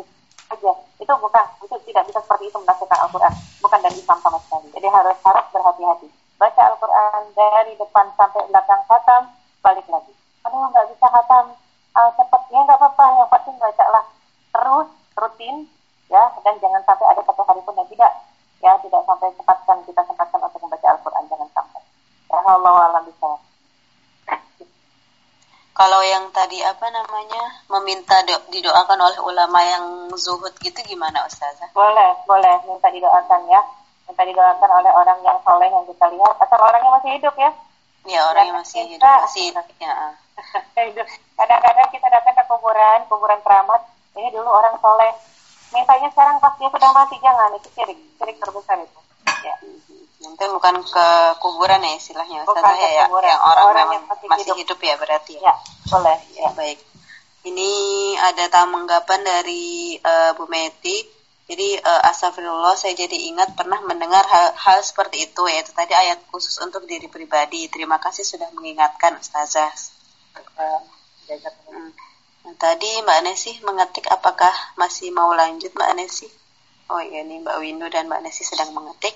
aja. 0.47 0.73
Itu 1.03 1.13
bukan 1.19 1.45
itu 1.67 1.77
tidak 1.91 2.05
bisa 2.07 2.23
seperti 2.23 2.49
itu 2.49 2.59
menafsirkan 2.63 2.99
Al-Quran. 3.03 3.35
Bukan 3.61 3.81
dari 3.83 3.97
Islam 3.99 4.19
sama 4.23 4.39
sekali. 4.47 4.71
Jadi 4.71 4.87
harus 4.87 5.19
harus 5.21 5.47
berhati-hati. 5.51 6.09
Baca 6.37 6.63
Al-Quran 6.69 7.21
dari 7.33 7.73
depan 7.81 8.07
sampai 8.15 8.45
belakang 8.47 8.83
khatam, 8.87 9.23
balik 9.65 9.87
lagi. 9.89 10.13
Aduh, 10.45 10.69
nggak 10.69 10.87
bisa 10.93 11.07
khatam. 11.09 11.57
Uh, 11.97 12.13
cepat, 12.13 12.45
ya 12.53 12.61
nggak 12.61 12.77
apa-apa, 12.77 13.05
yang 13.17 13.31
penting 13.33 13.57
bacalah 13.57 14.05
terus, 14.53 14.89
rutin, 15.17 15.65
ya, 16.13 16.29
dan 16.45 16.61
jangan 16.61 16.85
sampai 16.85 17.09
ada 17.09 17.25
satu 17.25 17.41
hari 17.49 17.65
pun 17.65 17.73
yang 17.73 17.89
tidak, 17.89 18.13
ya, 18.61 18.77
tidak 18.85 19.01
sampai 19.09 19.33
sempatkan, 19.33 19.81
kita 19.89 20.05
sempatkan 20.05 20.45
untuk 20.45 20.61
membaca 20.61 20.93
Al-Quran, 20.93 21.25
Allah. 22.45 23.37
Kalau 25.77 26.01
yang 26.01 26.33
tadi 26.33 26.65
apa 26.65 26.89
namanya 26.89 27.61
meminta 27.69 28.17
do, 28.25 28.33
didoakan 28.49 28.97
oleh 28.97 29.21
ulama 29.21 29.61
yang 29.61 30.09
zuhud 30.17 30.57
gitu 30.65 30.81
gimana 30.81 31.21
Ustazah? 31.29 31.69
Boleh, 31.77 32.17
boleh. 32.25 32.65
Minta 32.65 32.89
didoakan 32.89 33.45
ya. 33.45 33.61
Minta 34.09 34.25
didoakan 34.25 34.71
oleh 34.73 34.89
orang 34.89 35.21
yang 35.21 35.37
soleh 35.45 35.69
yang 35.69 35.85
kita 35.85 36.09
lihat. 36.17 36.33
Atau 36.41 36.57
orang 36.57 36.81
yang 36.81 36.97
masih 36.97 37.11
hidup 37.21 37.35
ya. 37.37 37.53
Ya 38.09 38.21
orang 38.25 38.45
yang 38.49 38.57
masih 38.57 38.89
hidup 38.89 39.05
masih 39.05 39.53
ya. 39.53 40.17
Kadang-kadang 41.37 41.89
kita 41.93 42.09
datang 42.09 42.35
ke 42.41 42.45
kuburan 42.49 42.99
kuburan 43.13 43.41
keramat. 43.45 43.85
Ini 44.17 44.33
dulu 44.33 44.49
orang 44.49 44.81
soleh. 44.81 45.13
Mintanya 45.77 46.09
sekarang 46.09 46.41
pas 46.41 46.57
dia 46.57 46.73
sudah 46.73 46.89
mati 46.97 47.21
jangan. 47.21 47.53
Itu 47.53 47.69
syirik 47.77 48.01
syirik 48.17 48.41
terbesar 48.41 48.81
itu. 48.81 49.01
Ya 49.45 49.61
nanti 50.17 50.45
bukan 50.49 50.81
ke 50.81 51.09
kuburan 51.45 51.81
ya 51.85 51.93
istilahnya 51.97 52.45
bukan 52.49 52.63
ke 52.65 52.75
ya, 52.81 53.05
kuburan. 53.07 53.29
yang 53.29 53.43
orang, 53.43 53.65
orang 53.69 53.87
yang 54.01 54.05
masih, 54.09 54.27
masih 54.33 54.45
hidup. 54.49 54.57
hidup 54.65 54.79
ya 54.81 54.95
berarti 54.97 55.35
ya 55.37 55.55
boleh 55.93 56.19
ya, 56.33 56.49
ya. 56.49 56.51
baik 56.57 56.79
ini 57.47 57.71
ada 58.19 58.51
tanggapan 58.51 59.21
dari 59.23 59.95
uh, 60.01 60.35
Bu 60.35 60.49
Meti 60.49 61.17
jadi 61.47 61.79
uh, 61.79 62.03
astagfirullah 62.11 62.75
saya 62.75 62.99
jadi 62.99 63.31
ingat 63.31 63.55
pernah 63.55 63.79
mendengar 63.87 64.27
hal, 64.27 64.51
hal 64.59 64.83
seperti 64.83 65.31
itu 65.31 65.47
yaitu 65.47 65.71
tadi 65.71 65.95
ayat 65.95 66.19
khusus 66.27 66.59
untuk 66.59 66.83
diri 66.91 67.07
pribadi. 67.07 67.71
Terima 67.71 68.03
kasih 68.03 68.27
sudah 68.27 68.51
mengingatkan 68.51 69.15
Ustazah. 69.15 69.71
Uh, 70.59 70.83
hmm. 71.71 71.91
Nah, 72.51 72.55
tadi 72.59 72.91
Mbak 72.99 73.21
Nesi 73.31 73.63
mengetik 73.63 74.11
apakah 74.11 74.51
masih 74.75 75.15
mau 75.15 75.31
lanjut 75.39 75.71
Mbak 75.71 75.93
Nesi? 75.95 76.27
Oh 76.91 76.99
iya 76.99 77.23
nih 77.23 77.39
Mbak 77.39 77.59
Windu 77.63 77.87
dan 77.95 78.11
Mbak 78.11 78.27
Nesi 78.27 78.43
sedang 78.43 78.75
mengetik. 78.75 79.15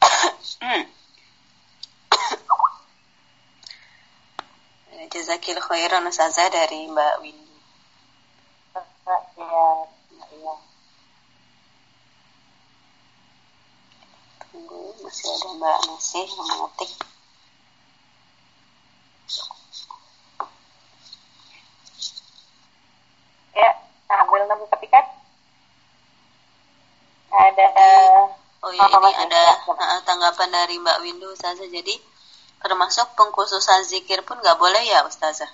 Jazakil 5.12 5.60
khairan 5.60 6.08
Ustazah 6.08 6.48
dari 6.48 6.88
Mbak 6.88 7.20
Windu. 7.20 7.56
Ya, 9.36 9.36
ya. 9.36 9.68
Tunggu, 14.50 14.80
masih 15.04 15.28
ada 15.34 15.48
Mbak 15.58 15.76
Nasi 15.88 16.20
yang 16.24 16.46
mengetik. 16.48 16.90
Ya, 23.52 23.68
ambil 24.08 24.48
nomor 24.48 24.64
ketikat. 24.72 25.04
Ada 27.30 27.66
Oh 28.60 28.68
iya, 28.76 28.92
ini 28.92 29.12
ada 29.16 29.39
tanggapan 30.20 30.52
dari 30.52 30.76
Mbak 30.76 31.00
Windu 31.00 31.32
Ustazah. 31.32 31.64
Jadi 31.64 31.96
termasuk 32.60 33.08
pengkhususan 33.16 33.88
zikir 33.88 34.20
pun 34.20 34.36
nggak 34.36 34.60
boleh 34.60 34.84
ya 34.84 35.00
Ustazah? 35.08 35.48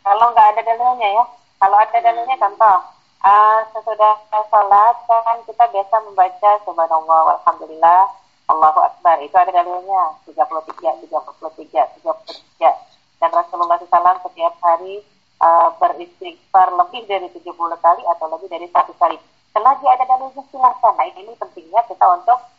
Kalau 0.00 0.32
nggak 0.32 0.56
ada 0.56 0.64
dalilnya 0.64 1.20
ya. 1.20 1.24
Kalau 1.60 1.76
ada 1.76 1.92
dalilnya 2.00 2.32
contoh, 2.40 2.76
uh, 3.20 3.60
sesudah 3.76 4.24
sholat 4.32 4.96
kan 5.04 5.36
kita 5.44 5.64
biasa 5.68 6.00
membaca 6.00 6.50
subhanallah 6.64 7.20
walhamdulillah 7.28 8.08
Allahu 8.48 8.80
Akbar. 8.88 9.20
Itu 9.20 9.36
ada 9.36 9.52
dalilnya. 9.52 10.16
33 10.32 11.04
33 11.04 11.44
33 11.44 13.20
dan 13.20 13.30
Rasulullah 13.36 13.76
SAW 13.84 14.24
setiap 14.24 14.54
hari 14.64 15.04
uh, 15.44 15.68
beristighfar 15.76 16.72
lebih 16.72 17.04
dari 17.04 17.28
70 17.36 17.52
kali 17.84 18.02
atau 18.16 18.26
lebih 18.32 18.48
dari 18.48 18.64
satu 18.72 18.96
kali. 18.96 19.20
Selagi 19.52 19.86
ada 19.92 20.08
dalilnya 20.08 20.40
silahkan 20.48 20.96
nah 20.96 21.04
ini 21.04 21.36
pentingnya 21.36 21.84
kita 21.84 22.04
untuk 22.16 22.53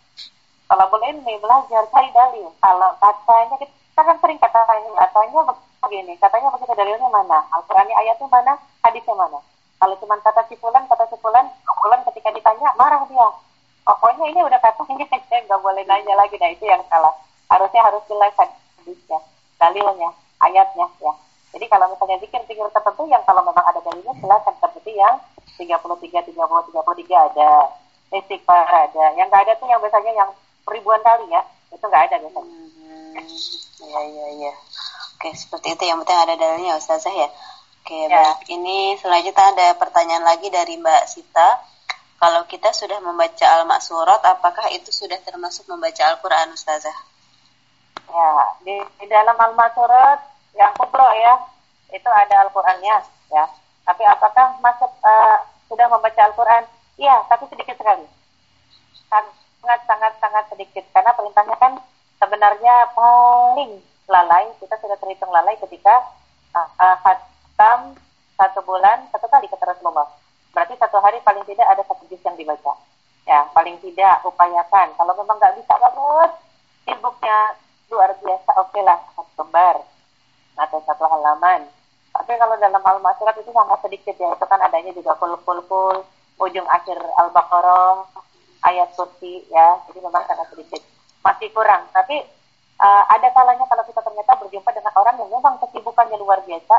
kalau 0.65 0.85
boleh 0.89 1.09
ini 1.13 1.33
belajar 1.37 1.83
cari 1.89 2.09
dalil 2.13 2.49
kalau 2.61 2.89
katanya 2.97 3.55
kita 3.61 4.01
kan 4.01 4.17
sering 4.21 4.39
katanya 4.41 4.89
katanya 5.07 5.39
begini 5.85 6.13
katanya 6.17 6.47
begitu 6.53 6.73
dalilnya 6.73 7.09
mana 7.09 7.39
Al-Qurannya 7.53 7.95
ayatnya 7.95 8.27
mana 8.29 8.53
hadisnya 8.81 9.13
mana 9.13 9.39
kalau 9.75 9.95
cuma 9.99 10.15
kata 10.23 10.47
si 10.47 10.55
Fulan, 10.55 10.87
kata 10.87 11.05
si 11.11 11.17
Fulan, 11.19 11.45
Fulan 11.67 12.01
ketika 12.09 12.31
ditanya 12.31 12.71
marah 12.79 13.03
dia. 13.11 13.27
Pokoknya 13.85 14.25
ini 14.31 14.41
udah 14.41 14.59
katanya, 14.63 15.05
nggak 15.45 15.61
boleh 15.61 15.83
nanya 15.85 16.15
lagi. 16.15 16.39
Nah 16.39 16.49
itu 16.49 16.65
yang 16.65 16.81
salah. 16.87 17.11
Harusnya 17.51 17.85
harus 17.85 18.01
jelas 18.09 18.33
hadisnya, 18.33 19.19
dalilnya, 19.61 20.09
ayatnya 20.41 20.87
ya. 20.97 21.13
Jadi 21.53 21.65
kalau 21.69 21.87
misalnya 21.93 22.17
zikir-zikir 22.19 22.67
tertentu 22.73 23.03
yang 23.07 23.21
kalau 23.23 23.45
memang 23.45 23.63
ada 23.63 23.79
dalilnya 23.85 24.11
silakan 24.17 24.55
seperti 24.57 24.91
yang 24.97 25.15
33, 25.61 26.33
30, 26.33 26.33
33 26.33 27.27
ada, 27.31 27.51
istighfar 28.09 28.65
ada. 28.65 29.05
Yang 29.13 29.27
nggak 29.29 29.43
ada 29.45 29.53
tuh 29.61 29.67
yang 29.69 29.79
biasanya 29.79 30.11
yang 30.17 30.29
ribuan 30.69 31.01
kali 31.01 31.29
ya, 31.29 31.41
itu 31.71 31.83
nggak 31.85 32.03
ada 32.09 32.15
biasanya. 32.21 32.55
Hmm, 32.55 33.13
ya, 33.85 34.01
ya, 34.05 34.27
ya. 34.49 34.53
Oke, 35.15 35.29
seperti 35.33 35.67
itu 35.73 35.83
yang 35.87 36.01
penting 36.03 36.19
ada 36.19 36.35
dalilnya 36.35 36.75
Ustazah 36.75 37.13
ya. 37.13 37.29
Oke, 37.85 37.95
ya. 37.95 38.09
baik. 38.09 38.49
Ini 38.49 38.97
selanjutnya 38.97 39.45
ada 39.53 39.67
pertanyaan 39.77 40.25
lagi 40.25 40.49
dari 40.49 40.75
Mbak 40.81 41.03
Sita. 41.05 41.61
Kalau 42.15 42.47
kita 42.49 42.73
sudah 42.73 42.97
membaca 43.03 43.45
Al-Maksurat, 43.61 44.23
apakah 44.25 44.71
itu 44.73 44.89
sudah 44.89 45.19
termasuk 45.21 45.69
membaca 45.69 46.01
Al-Quran, 46.09 46.55
Ustazah? 46.55 46.97
Ya, 48.09 48.31
di, 48.63 48.75
di 48.97 49.05
dalam 49.05 49.37
Al-Maksurat 49.37 50.19
yang 50.55 50.71
kubro 50.73 51.05
ya, 51.13 51.37
itu 51.91 52.09
ada 52.09 52.47
Al-Qurannya, 52.47 52.97
ya. 53.29 53.45
Tapi 53.85 54.01
apakah 54.01 54.57
masuk 54.65 54.89
uh, 55.05 55.37
sudah 55.69 55.85
membaca 55.85 56.21
Al-Quran? 56.25 56.65
Iya, 56.97 57.21
tapi 57.29 57.45
sedikit 57.53 57.77
sekali. 57.77 58.07
Sangat, 59.11 59.29
sangat, 59.89 60.13
sangat 60.21 60.45
sedikit. 60.53 60.85
Karena 60.93 61.11
perintahnya 61.17 61.55
kan 61.57 61.73
sebenarnya 62.21 62.75
paling 62.93 63.81
lalai, 64.05 64.45
kita 64.61 64.77
sudah 64.77 64.97
terhitung 65.01 65.33
lalai 65.33 65.57
ketika 65.57 66.05
uh, 66.53 66.69
uh, 66.77 66.97
hitam 67.55 67.95
satu 68.35 68.59
bulan 68.67 69.07
satu 69.15 69.25
kali 69.31 69.47
kata 69.47 69.65
Rasulullah. 69.65 70.07
Berarti 70.51 70.75
satu 70.79 70.99
hari 70.99 71.19
paling 71.23 71.43
tidak 71.47 71.67
ada 71.67 71.83
satu 71.87 72.03
juz 72.07 72.19
yang 72.23 72.35
dibaca. 72.35 72.75
Ya, 73.25 73.43
paling 73.51 73.79
tidak 73.81 74.21
upayakan. 74.21 74.93
Kalau 74.95 75.13
memang 75.17 75.35
nggak 75.41 75.55
bisa 75.57 75.73
banget, 75.81 76.31
sibuknya 76.85 77.57
luar 77.89 78.11
biasa, 78.21 78.49
oke 78.59 78.69
okay 78.69 78.81
lah, 78.85 78.99
satu 79.17 79.31
lembar 79.41 79.81
atau 80.55 80.79
satu 80.85 81.03
halaman. 81.09 81.67
Tapi 82.15 82.31
kalau 82.39 82.55
dalam 82.55 82.79
al-masyarakat 82.79 83.43
itu 83.43 83.51
sangat 83.51 83.79
sedikit 83.83 84.15
ya, 84.15 84.31
itu 84.31 84.45
kan 84.47 84.59
adanya 84.63 84.91
juga 84.95 85.17
full 85.19 85.35
full 85.43 85.59
full 85.67 85.97
ujung 86.39 86.67
akhir 86.67 86.99
al-baqarah 87.19 88.03
ayat 88.65 88.89
kursi 88.97 89.45
ya, 89.53 89.79
jadi 89.89 89.99
memang 90.01 90.25
sangat 90.25 90.49
sedikit. 90.53 90.81
Masih 91.21 91.49
kurang, 91.53 91.89
tapi 91.93 92.21
uh, 92.81 93.03
ada 93.09 93.29
kalanya 93.33 93.65
kalau 93.65 93.83
kita 93.85 94.01
ternyata 94.01 94.37
berjumpa 94.41 94.69
dengan 94.73 94.93
orang 94.97 95.15
yang 95.21 95.29
memang 95.29 95.57
kesibukannya 95.61 96.17
luar 96.21 96.41
biasa, 96.45 96.75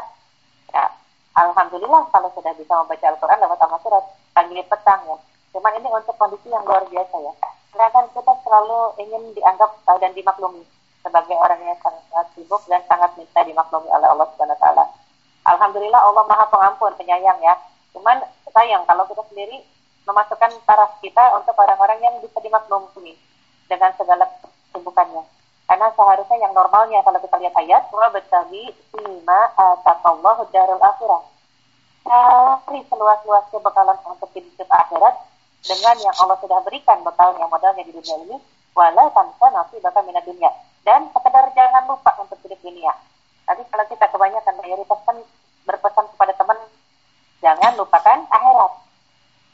Ya, 0.74 0.90
Alhamdulillah 1.36 2.10
kalau 2.10 2.28
sudah 2.34 2.50
bisa 2.56 2.72
membaca 2.74 3.06
Al-Quran 3.06 3.38
lewat 3.38 3.58
amal 3.62 3.78
surat 3.84 4.04
pagi 4.34 4.58
petang 4.66 5.00
ya. 5.06 5.16
Cuman 5.54 5.72
ini 5.78 5.88
untuk 5.88 6.16
kondisi 6.18 6.48
yang 6.50 6.64
luar 6.66 6.82
biasa 6.90 7.16
ya. 7.22 7.32
Karena 7.70 7.88
kan 7.92 8.04
kita 8.10 8.32
selalu 8.40 8.78
ingin 9.00 9.22
dianggap 9.36 9.70
uh, 9.86 9.98
dan 10.00 10.10
dimaklumi 10.16 10.64
sebagai 11.04 11.36
orang 11.38 11.60
yang 11.62 11.78
sangat 11.84 12.26
sibuk 12.34 12.62
dan 12.66 12.82
sangat 12.90 13.14
minta 13.14 13.40
dimaklumi 13.46 13.88
oleh 13.92 14.08
Allah 14.10 14.26
Subhanahu 14.34 14.58
taala. 14.58 14.84
Alhamdulillah 15.46 16.02
Allah 16.02 16.24
Maha 16.26 16.44
Pengampun, 16.50 16.92
penyayang 16.98 17.38
ya. 17.38 17.54
Cuman 17.94 18.18
sayang 18.50 18.82
kalau 18.88 19.06
kita 19.06 19.22
sendiri 19.30 19.62
memasukkan 20.06 20.54
taraf 20.64 20.96
kita 21.02 21.34
untuk 21.34 21.58
orang-orang 21.58 21.98
yang 21.98 22.14
bisa 22.22 22.38
dimaklumi 22.38 23.18
dengan 23.66 23.90
segala 23.98 24.24
kesibukannya. 24.70 25.26
Karena 25.66 25.90
seharusnya 25.98 26.38
yang 26.38 26.54
normalnya 26.54 27.02
kalau 27.02 27.18
kita 27.18 27.36
lihat 27.42 27.54
ayat, 27.58 27.82
wa 27.90 28.06
betabi 28.14 28.70
lima 29.02 29.40
atakallahu 29.58 30.46
darul 30.54 30.78
akhirah. 30.78 31.22
Cari 32.06 32.86
seluas-luasnya 32.86 33.58
bekalan 33.58 33.98
untuk 34.06 34.30
hidup 34.30 34.70
akhirat 34.70 35.14
dengan 35.66 35.96
yang 35.98 36.14
Allah 36.22 36.38
sudah 36.38 36.62
berikan 36.62 37.02
bekalnya 37.02 37.50
modalnya 37.50 37.82
di 37.82 37.90
dunia 37.90 38.16
ini, 38.30 38.38
wala 38.78 39.10
tanpa 39.10 39.50
nasi 39.50 39.82
bakal 39.82 40.06
minat 40.06 40.22
dunia. 40.22 40.54
Dan 40.86 41.10
sekedar 41.10 41.50
jangan 41.58 41.90
lupa 41.90 42.14
untuk 42.22 42.38
hidup 42.46 42.62
dunia. 42.62 42.94
Tadi 43.42 43.66
kalau 43.66 43.84
kita 43.90 44.06
kebanyakan 44.06 44.54
mayoritas 44.62 45.00
kan 45.02 45.18
berpesan 45.66 46.06
kepada 46.14 46.32
teman, 46.38 46.58
jangan 47.42 47.74
lupakan 47.74 48.18
akhirat. 48.30 48.85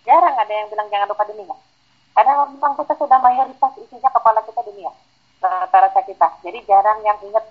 Jarang 0.03 0.35
ada 0.35 0.53
yang 0.53 0.67
bilang 0.71 0.89
jangan 0.91 1.09
lupa 1.11 1.25
dunia. 1.27 1.57
Karena 2.13 2.45
memang 2.45 2.77
kita 2.77 2.93
sudah 2.99 3.19
mayoritas 3.23 3.73
isinya 3.81 4.11
kepala 4.13 4.45
kita 4.45 4.61
dunia 4.67 4.93
rata-rata 5.43 6.01
kita. 6.07 6.29
Jadi 6.47 6.59
jarang 6.71 7.03
yang 7.03 7.19
ingat 7.27 7.43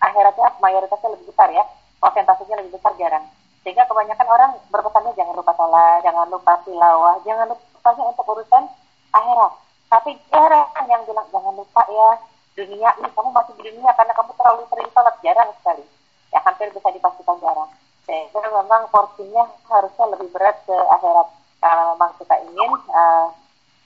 akhiratnya 0.00 0.48
mayoritasnya 0.60 1.08
lebih 1.16 1.32
besar 1.32 1.48
ya, 1.48 1.64
konsentrasinya 2.00 2.60
lebih 2.60 2.76
besar 2.76 2.92
jarang. 3.00 3.24
Sehingga 3.64 3.84
kebanyakan 3.88 4.28
orang 4.28 4.50
berpesannya 4.72 5.12
jangan 5.16 5.34
lupa 5.36 5.52
sholat, 5.56 6.00
jangan 6.04 6.26
lupa 6.28 6.52
tilawah, 6.64 7.16
jangan 7.24 7.46
lupa 7.52 7.90
untuk 7.96 8.26
urusan 8.28 8.64
akhirat. 9.12 9.52
Tapi 9.90 10.10
jarang 10.30 10.68
yang 10.88 11.02
bilang 11.08 11.26
jangan 11.32 11.54
lupa 11.56 11.82
ya 11.88 12.08
dunia 12.56 12.90
ini 13.00 13.08
kamu 13.14 13.30
masih 13.32 13.52
di 13.56 13.62
dunia 13.72 13.90
karena 13.96 14.12
kamu 14.12 14.30
terlalu 14.36 14.62
sering 14.68 14.90
sholat 14.92 15.16
jarang 15.24 15.50
sekali. 15.60 15.84
Ya 16.30 16.38
hampir 16.44 16.68
bisa 16.70 16.88
dipastikan 16.92 17.36
jarang. 17.40 17.70
Sehingga 18.10 18.50
memang 18.50 18.90
porsinya 18.90 19.46
harusnya 19.70 20.06
lebih 20.18 20.34
berat 20.34 20.58
ke 20.66 20.74
akhirat. 20.74 21.28
Kalau 21.62 21.94
memang 21.94 22.10
kita 22.18 22.34
ingin 22.42 22.72
uh, 22.90 23.30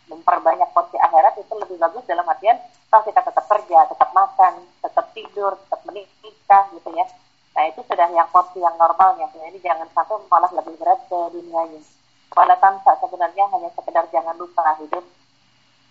memperbanyak 0.09 0.69
porsi 0.73 0.97
akhirat 0.97 1.37
itu 1.37 1.53
lebih 1.61 1.77
bagus 1.77 2.09
dalam 2.09 2.25
artian 2.25 2.57
kalau 2.89 3.05
kita 3.05 3.21
tetap 3.21 3.45
kerja, 3.51 3.79
tetap 3.91 4.11
makan, 4.17 4.65
tetap 4.81 5.07
tidur, 5.13 5.53
tetap 5.67 5.81
menikah 5.85 6.65
gitu 6.73 6.89
ya. 6.97 7.05
Nah 7.53 7.65
itu 7.69 7.85
sudah 7.85 8.09
yang 8.17 8.29
porsi 8.33 8.65
yang 8.65 8.73
normalnya. 8.81 9.29
Jadi 9.35 9.59
jangan 9.61 9.91
sampai 9.93 10.17
malah 10.33 10.49
lebih 10.57 10.79
berat 10.81 11.05
ke 11.05 11.19
dunianya. 11.35 11.85
Pada 12.33 12.57
tanpa 12.63 12.97
sebenarnya 13.03 13.45
hanya 13.53 13.69
sekedar 13.77 14.09
jangan 14.09 14.39
lupa 14.41 14.79
hidup 14.81 15.05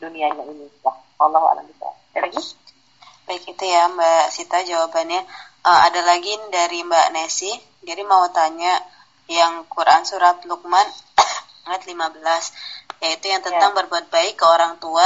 dunianya 0.01 0.43
ini. 0.49 0.65
Ya, 0.81 0.95
Allah 1.21 1.43
alam 1.53 1.65
bisa. 1.69 1.91
Lagi? 2.17 2.41
Baik 3.23 3.55
itu 3.55 3.63
ya 3.63 3.87
Mbak 3.87 4.35
Sita 4.35 4.59
jawabannya. 4.67 5.23
Uh, 5.63 5.79
ada 5.87 6.03
lagi 6.03 6.35
dari 6.51 6.83
Mbak 6.83 7.15
Nesi. 7.15 7.51
Jadi 7.83 8.03
mau 8.03 8.27
tanya 8.35 8.83
yang 9.31 9.63
Quran 9.71 10.03
surat 10.03 10.43
Luqman 10.43 10.87
ayat 11.71 11.83
15 11.87 12.19
yaitu 13.03 13.31
yang 13.31 13.43
tentang 13.43 13.75
ya. 13.75 13.77
berbuat 13.83 14.07
baik 14.11 14.39
ke 14.39 14.45
orang 14.47 14.79
tua 14.79 15.03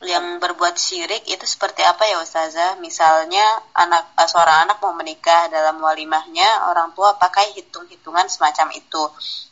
yang 0.00 0.40
berbuat 0.40 0.80
syirik 0.80 1.28
itu 1.28 1.44
seperti 1.44 1.84
apa 1.84 2.08
ya 2.08 2.24
Ustazah? 2.24 2.80
Misalnya 2.80 3.44
anak 3.76 4.16
uh, 4.16 4.24
seorang 4.24 4.64
anak 4.64 4.80
mau 4.80 4.96
menikah 4.96 5.52
dalam 5.52 5.76
walimahnya, 5.76 6.72
orang 6.72 6.96
tua 6.96 7.20
pakai 7.20 7.52
hitung-hitungan 7.52 8.24
semacam 8.32 8.72
itu. 8.72 9.02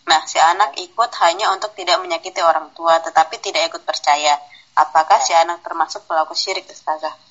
Nah, 0.08 0.24
si 0.24 0.40
anak 0.40 0.72
ikut 0.80 1.12
hanya 1.20 1.52
untuk 1.52 1.76
tidak 1.76 2.00
menyakiti 2.00 2.40
orang 2.40 2.72
tua, 2.72 2.96
tetapi 3.04 3.36
tidak 3.44 3.68
ikut 3.68 3.84
percaya. 3.84 4.40
Apakah 4.72 5.20
si 5.20 5.36
anak 5.36 5.60
termasuk 5.60 6.08
pelaku 6.08 6.32
syirik, 6.32 6.64
Ustazah? 6.64 7.27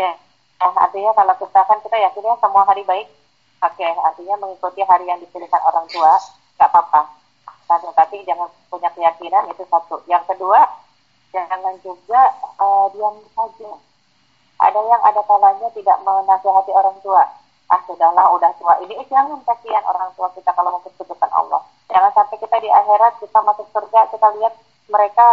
Ya, 0.00 0.16
nah, 0.56 0.72
artinya 0.88 1.12
kalau 1.12 1.34
kita 1.36 1.60
kan 1.60 1.78
kita 1.84 1.96
yakinnya 2.00 2.32
semua 2.40 2.64
hari 2.64 2.80
baik. 2.88 3.04
Oke, 3.60 3.84
artinya 3.84 4.40
mengikuti 4.40 4.80
hari 4.80 5.04
yang 5.04 5.20
dipilihkan 5.20 5.60
orang 5.60 5.84
tua, 5.92 6.16
nggak 6.56 6.70
apa-apa. 6.72 7.20
Tapi 7.68 8.24
jangan 8.24 8.48
punya 8.72 8.88
keyakinan 8.96 9.52
itu 9.52 9.60
satu. 9.68 10.00
Yang 10.08 10.24
kedua, 10.32 10.64
jangan 11.36 11.76
juga 11.84 12.32
uh, 12.56 12.88
diam 12.96 13.20
saja. 13.36 13.76
Ada 14.60 14.80
yang 14.80 15.02
ada 15.04 15.20
kalanya 15.28 15.68
tidak 15.76 16.00
menasihati 16.00 16.72
orang 16.72 16.96
tua. 17.04 17.20
Ah 17.68 17.80
sudahlah, 17.84 18.32
udah 18.32 18.50
tua 18.56 18.80
ini. 18.80 18.96
Eh, 18.96 19.06
jangan 19.12 19.36
kasihan 19.44 19.84
orang 19.84 20.08
tua 20.16 20.32
kita 20.32 20.48
kalau 20.56 20.80
mau 20.80 20.82
kesudukan 20.82 21.30
Allah. 21.36 21.60
Jangan 21.92 22.10
sampai 22.16 22.40
kita 22.40 22.56
di 22.56 22.72
akhirat 22.72 23.20
kita 23.20 23.38
masuk 23.44 23.68
surga 23.76 24.08
kita 24.08 24.28
lihat 24.40 24.54
mereka 24.88 25.26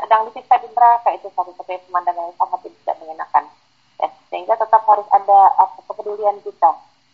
sedang 0.00 0.24
disiksa 0.32 0.56
di 0.64 0.68
neraka 0.72 1.12
itu 1.12 1.28
satu 1.36 1.52
satu 1.54 1.68
pemandangan 1.68 2.32
yang 2.32 2.36
sangat 2.40 2.60
tidak 2.64 2.96
mengenakan. 3.04 3.44
Ya, 4.00 4.08
sehingga 4.32 4.56
tetap 4.56 4.82
harus 4.88 5.04
ada 5.12 5.38
apa, 5.60 5.78
kepedulian 5.92 6.40
kita. 6.40 6.70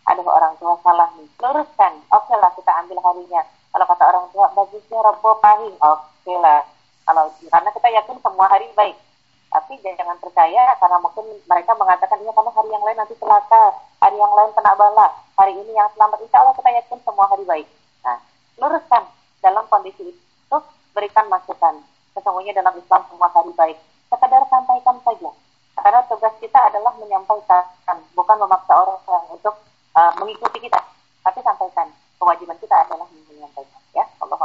Ada 0.07 0.23
orang 0.23 0.55
tua 0.63 0.79
salah 0.87 1.11
nih, 1.19 1.27
luruskan. 1.43 1.93
Oke 2.15 2.31
okay 2.31 2.37
lah 2.39 2.51
kita 2.55 2.71
ambil 2.87 2.99
harinya. 3.03 3.43
Kalau 3.75 3.87
kata 3.91 4.05
orang 4.07 4.27
tua 4.31 4.47
bagusnya 4.55 4.99
Rabu 5.03 5.35
pahing, 5.43 5.75
oke 5.83 6.07
okay 6.23 6.39
lah 6.39 6.63
kalau 7.07 7.31
karena 7.39 7.71
kita 7.71 7.89
yakin 8.03 8.19
semua 8.19 8.47
hari 8.51 8.67
baik. 8.75 8.99
Tapi 9.47 9.79
jangan 9.79 10.19
percaya 10.19 10.75
karena 10.75 10.99
mungkin 10.99 11.27
mereka 11.47 11.73
mengatakan 11.79 12.19
iya 12.19 12.35
karena 12.35 12.51
hari 12.51 12.69
yang 12.75 12.83
lain 12.83 12.99
nanti 12.99 13.15
celaka, 13.15 13.65
hari 14.03 14.19
yang 14.19 14.35
lain 14.35 14.51
kena 14.59 14.75
bala, 14.75 15.07
hari 15.39 15.55
ini 15.55 15.73
yang 15.73 15.87
selamat. 15.95 16.19
Insya 16.27 16.43
Allah 16.43 16.55
kita 16.59 16.71
yakin 16.83 16.99
semua 17.07 17.31
hari 17.31 17.45
baik. 17.47 17.67
Nah, 18.03 18.19
luruskan 18.59 19.07
dalam 19.39 19.65
kondisi 19.71 20.13
itu 20.13 20.59
berikan 20.93 21.31
masukan. 21.31 21.79
Sesungguhnya 22.19 22.59
dalam 22.59 22.75
Islam 22.75 23.03
semua 23.07 23.31
hari 23.31 23.55
baik. 23.55 23.79
Sekedar 24.11 24.43
sampaikan 24.51 24.99
saja. 25.07 25.31
Karena 25.77 26.01
tugas 26.09 26.33
kita 26.41 26.59
adalah 26.73 26.93
menyampaikan, 26.97 27.65
bukan 28.17 28.37
memaksa 28.41 28.73
orang 28.73 29.25
untuk 29.29 29.55
uh, 29.93 30.13
mengikuti 30.17 30.65
kita. 30.65 30.81
Tapi 31.21 31.41
sampaikan. 31.45 31.89
Kewajiban 32.17 32.57
kita 32.57 32.77
adalah 32.81 33.05
menyampaikan. 33.29 33.81
Ya, 33.93 34.05
Allah 34.25 34.39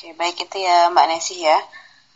Oke, 0.00 0.16
baik 0.16 0.48
itu 0.48 0.56
ya 0.64 0.88
Mbak 0.88 1.06
Nesi 1.12 1.44
ya. 1.44 1.60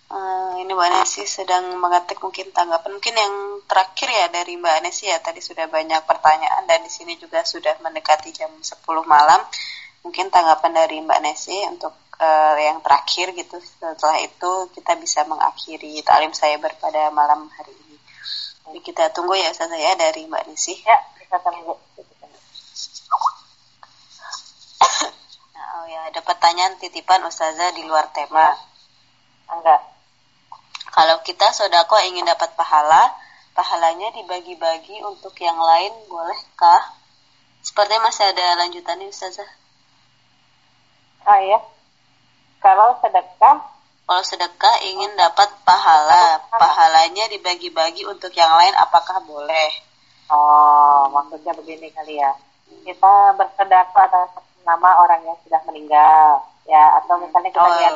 Uh, 0.09 0.57
ini 0.57 0.73
Mbak 0.73 0.89
Nesi 0.89 1.29
sedang 1.29 1.77
mengetik 1.77 2.17
mungkin 2.17 2.49
tanggapan. 2.49 2.97
Mungkin 2.97 3.13
yang 3.13 3.35
terakhir 3.69 4.09
ya 4.09 4.27
dari 4.33 4.57
Mbak 4.57 4.89
Nesi 4.89 5.09
ya. 5.13 5.21
Tadi 5.21 5.45
sudah 5.45 5.69
banyak 5.69 6.01
pertanyaan 6.09 6.65
dan 6.65 6.81
di 6.81 6.89
sini 6.89 7.21
juga 7.21 7.45
sudah 7.45 7.77
mendekati 7.85 8.33
jam 8.33 8.49
10 8.57 8.81
malam. 9.05 9.37
Mungkin 10.01 10.33
tanggapan 10.33 10.73
dari 10.73 10.97
Mbak 11.05 11.21
Nesi 11.29 11.61
untuk 11.69 11.93
uh, 12.21 12.57
yang 12.59 12.79
terakhir 12.85 13.35
gitu. 13.35 13.57
Setelah 13.59 14.19
itu 14.23 14.53
kita 14.75 14.95
bisa 14.99 15.27
mengakhiri 15.27 16.03
talim 16.07 16.31
saya 16.35 16.59
pada 16.59 17.11
malam 17.11 17.51
hari 17.55 17.75
ini. 17.75 17.99
Jadi 18.65 18.81
kita 18.81 19.13
tunggu 19.13 19.37
ya 19.37 19.53
Ustazah 19.53 19.77
ya 19.77 19.93
dari 19.99 20.25
Mbak 20.25 20.49
Nesi. 20.49 20.79
Ya, 20.83 20.99
kita 21.21 21.37
tunggu. 21.43 21.75
Oh 25.75 25.87
ya, 25.91 26.01
ada 26.09 26.21
pertanyaan 26.25 26.81
titipan 26.81 27.21
Ustazah 27.27 27.75
di 27.77 27.85
luar 27.85 28.09
tema. 28.15 28.57
Enggak. 29.51 29.83
Kalau 30.95 31.19
kita 31.27 31.51
sodako 31.51 31.99
ingin 32.07 32.25
dapat 32.25 32.55
pahala, 32.55 33.11
pahalanya 33.53 34.15
dibagi-bagi 34.15 35.03
untuk 35.03 35.35
yang 35.43 35.59
lain, 35.59 35.91
bolehkah? 36.07 36.95
Sepertinya 37.61 38.09
masih 38.09 38.31
ada 38.31 38.65
lanjutannya 38.65 39.11
Ustazah. 39.11 39.51
Ah 41.27 41.41
ya. 41.43 41.74
Kalau 42.65 42.97
sedekah 43.05 43.77
kalau 44.05 44.21
sedekah 44.21 44.77
ingin 44.85 45.17
dapat 45.17 45.49
pahala, 45.65 46.37
pahalanya 46.53 47.25
dibagi-bagi 47.33 48.05
untuk 48.05 48.29
yang 48.37 48.53
lain 48.53 48.77
apakah 48.77 49.17
boleh? 49.25 49.71
Oh, 50.29 51.09
maksudnya 51.09 51.57
begini 51.57 51.89
kali 51.89 52.21
ya. 52.21 52.33
Kita 52.85 53.33
bersedekah 53.33 54.05
atas 54.05 54.29
nama 54.61 55.01
orang 55.01 55.25
yang 55.25 55.37
sudah 55.45 55.61
meninggal 55.65 56.41
ya 56.69 57.01
atau 57.01 57.17
misalnya 57.21 57.49
kita 57.53 57.65
oh. 57.65 57.77
lihat 57.81 57.95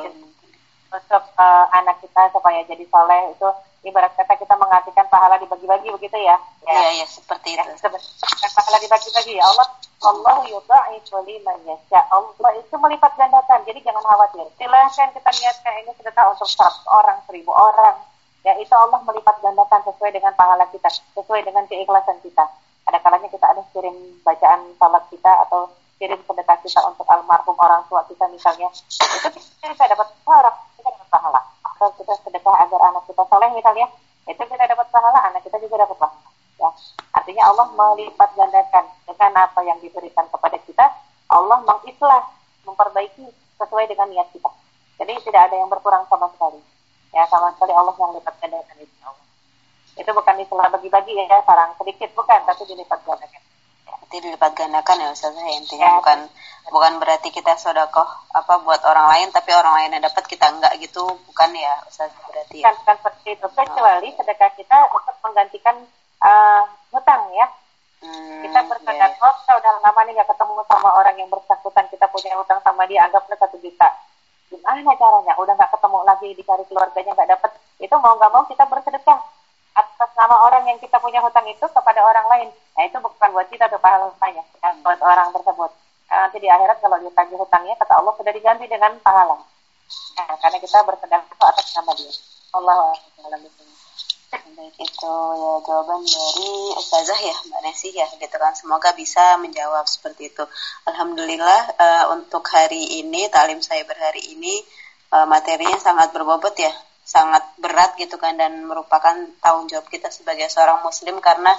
untuk 0.89 1.25
uh, 1.37 1.67
anak 1.77 2.01
kita 2.01 2.33
supaya 2.33 2.65
jadi 2.65 2.85
soleh 2.89 3.33
itu 3.33 3.49
ibarat 3.87 4.11
kata 4.19 4.35
kita 4.35 4.55
mengartikan 4.59 5.07
pahala 5.07 5.39
dibagi-bagi 5.39 5.89
begitu 5.95 6.19
ya? 6.19 6.37
Ya. 6.67 6.75
iya 6.75 7.03
ya, 7.03 7.07
seperti 7.07 7.55
ya, 7.55 7.63
itu. 7.63 7.87
ya, 7.87 8.49
pahala 8.53 8.77
dibagi-bagi. 8.83 9.39
Ya 9.39 9.45
Allah 9.47 9.67
Allah 10.03 10.37
yudha'ifu 10.47 11.19
liman 11.23 11.59
yasha. 11.67 12.01
Allah 12.11 12.51
itu 12.59 12.75
melipat 12.79 13.15
gandakan 13.15 13.63
jadi 13.67 13.79
jangan 13.83 14.03
khawatir. 14.03 14.47
Silahkan 14.59 15.09
kita 15.15 15.31
niatkan 15.31 15.75
ini 15.83 15.91
sedekah 15.95 16.27
untuk 16.35 16.49
seratus 16.51 16.83
orang 16.91 17.19
seribu 17.31 17.55
orang. 17.55 17.99
Ya 18.43 18.55
itu 18.59 18.71
Allah 18.75 19.03
melipat 19.03 19.39
gandakan 19.43 19.81
sesuai 19.87 20.11
dengan 20.15 20.35
pahala 20.35 20.67
kita 20.71 20.91
sesuai 21.15 21.43
dengan 21.47 21.67
keikhlasan 21.71 22.19
kita. 22.23 22.47
Ada 22.87 22.99
kalanya 23.03 23.29
kita 23.31 23.47
ada 23.47 23.63
kirim 23.75 23.95
bacaan 24.23 24.75
salat 24.79 25.05
kita 25.11 25.33
atau 25.47 25.71
kirim 25.99 26.19
sedekah 26.27 26.59
kita 26.63 26.81
untuk 26.87 27.07
almarhum 27.11 27.59
orang 27.59 27.83
tua 27.87 28.03
kita 28.07 28.27
misalnya. 28.31 28.71
Itu 28.71 29.29
kita 29.63 29.85
dapat 29.87 30.07
pahala 30.23 30.51
kita 30.79 30.89
dapat 30.95 31.09
pahala 31.11 31.41
atau 31.79 31.95
kita 31.95 32.11
sedekah 32.27 32.59
agar 32.67 32.91
anak 32.91 33.07
kita 33.07 33.23
soleh 33.31 33.55
misalnya 33.55 33.87
itu 34.27 34.43
kita 34.43 34.65
dapat 34.67 34.91
pahala 34.91 35.31
anak 35.31 35.47
kita 35.47 35.63
juga 35.63 35.87
dapat 35.87 35.95
pahala. 35.95 36.27
Ya. 36.59 36.71
Artinya 37.15 37.55
Allah 37.55 37.67
melipat 37.71 38.35
gandakan 38.35 38.85
dengan 39.07 39.33
apa 39.47 39.63
yang 39.63 39.79
diberikan 39.79 40.27
kepada 40.27 40.59
kita 40.67 40.91
Allah 41.31 41.63
mengislah 41.63 42.35
memperbaiki 42.67 43.31
sesuai 43.63 43.87
dengan 43.87 44.11
niat 44.11 44.27
kita. 44.35 44.51
Jadi 44.99 45.23
tidak 45.23 45.55
ada 45.55 45.57
yang 45.63 45.71
berkurang 45.71 46.03
sama 46.11 46.27
sekali. 46.35 46.59
Ya 47.15 47.23
sama 47.31 47.55
sekali 47.55 47.71
Allah 47.71 47.95
yang 47.95 48.11
lipat 48.19 48.35
gandakan 48.43 48.77
itu. 48.83 49.11
Itu 49.95 50.11
bukan 50.11 50.35
istilah 50.43 50.67
bagi-bagi 50.75 51.15
ya 51.15 51.39
sarang 51.47 51.79
sedikit 51.79 52.11
bukan 52.19 52.43
tapi 52.43 52.67
dilipat 52.67 53.07
gandakan 53.07 53.48
berarti 54.09 54.25
dilipat 54.25 54.53
gandakan 54.57 55.05
ya 55.05 55.09
Ustazah 55.13 55.45
ya. 55.45 55.53
Intinya 55.61 55.89
ya. 55.93 55.97
bukan 56.01 56.19
bukan 56.73 56.93
berarti 56.97 57.29
kita 57.29 57.61
sodakoh 57.61 58.09
apa 58.33 58.57
buat 58.65 58.81
orang 58.89 59.05
lain 59.13 59.29
tapi 59.37 59.53
orang 59.53 59.85
lain 59.85 60.01
yang 60.01 60.05
dapat 60.09 60.25
kita 60.25 60.49
enggak 60.49 60.73
gitu. 60.81 61.05
Bukan 61.29 61.51
ya 61.53 61.77
Ustazah 61.85 62.17
berarti 62.25 62.65
ya? 62.65 62.73
bukan 62.73 62.97
seperti 63.05 63.37
itu. 63.37 63.47
Kecuali 63.53 64.09
sedekah 64.17 64.51
kita 64.57 64.77
untuk 64.97 65.13
menggantikan 65.21 65.77
uh, 66.25 66.65
hutang 66.89 67.21
ya. 67.37 67.53
Hmm, 68.01 68.49
kita 68.49 68.65
bersedekah 68.65 69.11
yeah. 69.13 69.35
kita 69.45 69.53
udah 69.61 69.73
lama 69.85 70.01
nih 70.09 70.13
gak 70.17 70.31
ketemu 70.33 70.53
sama 70.65 70.89
orang 70.97 71.17
yang 71.21 71.29
bersangkutan. 71.29 71.85
Kita 71.93 72.09
punya 72.09 72.33
hutang 72.41 72.65
sama 72.65 72.89
dia 72.89 73.05
anggaplah 73.05 73.37
satu 73.37 73.61
juta. 73.61 73.93
Gimana 74.49 74.97
caranya? 74.97 75.37
Udah 75.37 75.53
nggak 75.53 75.77
ketemu 75.77 75.99
lagi 76.09 76.29
dicari 76.33 76.65
keluarganya 76.65 77.13
nggak 77.13 77.31
dapet. 77.37 77.53
Itu 77.77 77.93
mau 78.01 78.17
nggak 78.17 78.33
mau 78.33 78.49
kita 78.49 78.65
bersedekah 78.65 79.21
atas 79.99 80.15
nama 80.15 80.39
orang 80.47 80.63
yang 80.71 80.79
kita 80.79 80.95
punya 81.03 81.19
hutang 81.19 81.43
itu 81.51 81.67
kepada 81.67 81.99
orang 82.07 82.23
lain. 82.31 82.49
Nah 82.79 82.87
itu 82.87 83.03
bukan 83.03 83.35
buat 83.35 83.51
kita 83.51 83.67
tuh 83.67 83.83
pahalanya, 83.83 84.47
bukan 84.55 84.75
buat 84.87 85.01
orang 85.03 85.35
tersebut. 85.35 85.71
Nah, 86.07 86.17
nanti 86.23 86.39
di 86.39 86.47
akhirat 86.47 86.79
kalau 86.79 87.03
ditagih 87.03 87.35
hutangnya, 87.35 87.75
kata 87.75 87.99
Allah 87.99 88.15
sudah 88.15 88.31
diganti 88.31 88.71
dengan 88.71 88.95
pahala. 89.03 89.43
Nah, 90.17 90.35
karena 90.39 90.59
kita 90.63 90.87
bersedekah 90.87 91.51
atas 91.51 91.67
nama 91.75 91.93
dia. 91.99 92.15
Allah 92.55 92.95
Baik 94.59 94.75
itu 94.75 95.15
ya 95.39 95.53
jawaban 95.63 96.03
dari 96.03 96.51
Ustazah 96.75 97.15
ya 97.15 97.37
Mbak 97.47 97.61
Nesi 97.63 97.95
ya 97.95 98.11
gitu 98.11 98.37
kan 98.43 98.51
semoga 98.59 98.91
bisa 98.91 99.39
menjawab 99.39 99.87
seperti 99.87 100.35
itu. 100.35 100.45
Alhamdulillah 100.83 101.79
uh, 101.79 102.05
untuk 102.19 102.43
hari 102.51 102.99
ini 102.99 103.31
talim 103.31 103.63
saya 103.63 103.87
berhari 103.87 104.35
ini 104.35 104.59
uh, 105.15 105.31
materinya 105.31 105.79
sangat 105.79 106.11
berbobot 106.11 106.59
ya 106.59 106.75
sangat 107.09 107.41
berat 107.57 107.97
gitu 107.97 108.21
kan 108.21 108.37
dan 108.37 108.69
merupakan 108.69 109.17
tanggung 109.41 109.65
jawab 109.65 109.89
kita 109.89 110.13
sebagai 110.13 110.53
seorang 110.53 110.85
muslim 110.85 111.17
karena 111.25 111.57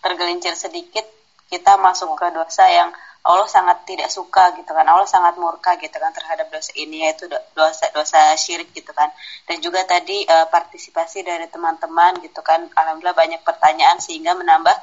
tergelincir 0.00 0.56
sedikit 0.56 1.04
kita 1.52 1.76
masuk 1.76 2.16
ke 2.16 2.32
dosa 2.32 2.64
yang 2.72 2.88
Allah 3.26 3.50
sangat 3.50 3.84
tidak 3.84 4.08
suka 4.08 4.54
gitu 4.56 4.70
kan 4.70 4.86
Allah 4.86 5.04
sangat 5.04 5.36
murka 5.36 5.76
gitu 5.76 5.98
kan 5.98 6.14
terhadap 6.14 6.46
dosa 6.48 6.70
ini 6.78 7.04
yaitu 7.04 7.26
dosa 7.28 7.90
dosa 7.92 8.32
syirik 8.38 8.70
gitu 8.72 8.94
kan. 8.94 9.10
Dan 9.44 9.60
juga 9.60 9.82
tadi 9.84 10.22
uh, 10.24 10.46
partisipasi 10.46 11.26
dari 11.26 11.50
teman-teman 11.50 12.22
gitu 12.22 12.40
kan 12.40 12.64
alhamdulillah 12.70 13.18
banyak 13.18 13.42
pertanyaan 13.42 13.98
sehingga 13.98 14.32
menambah 14.38 14.76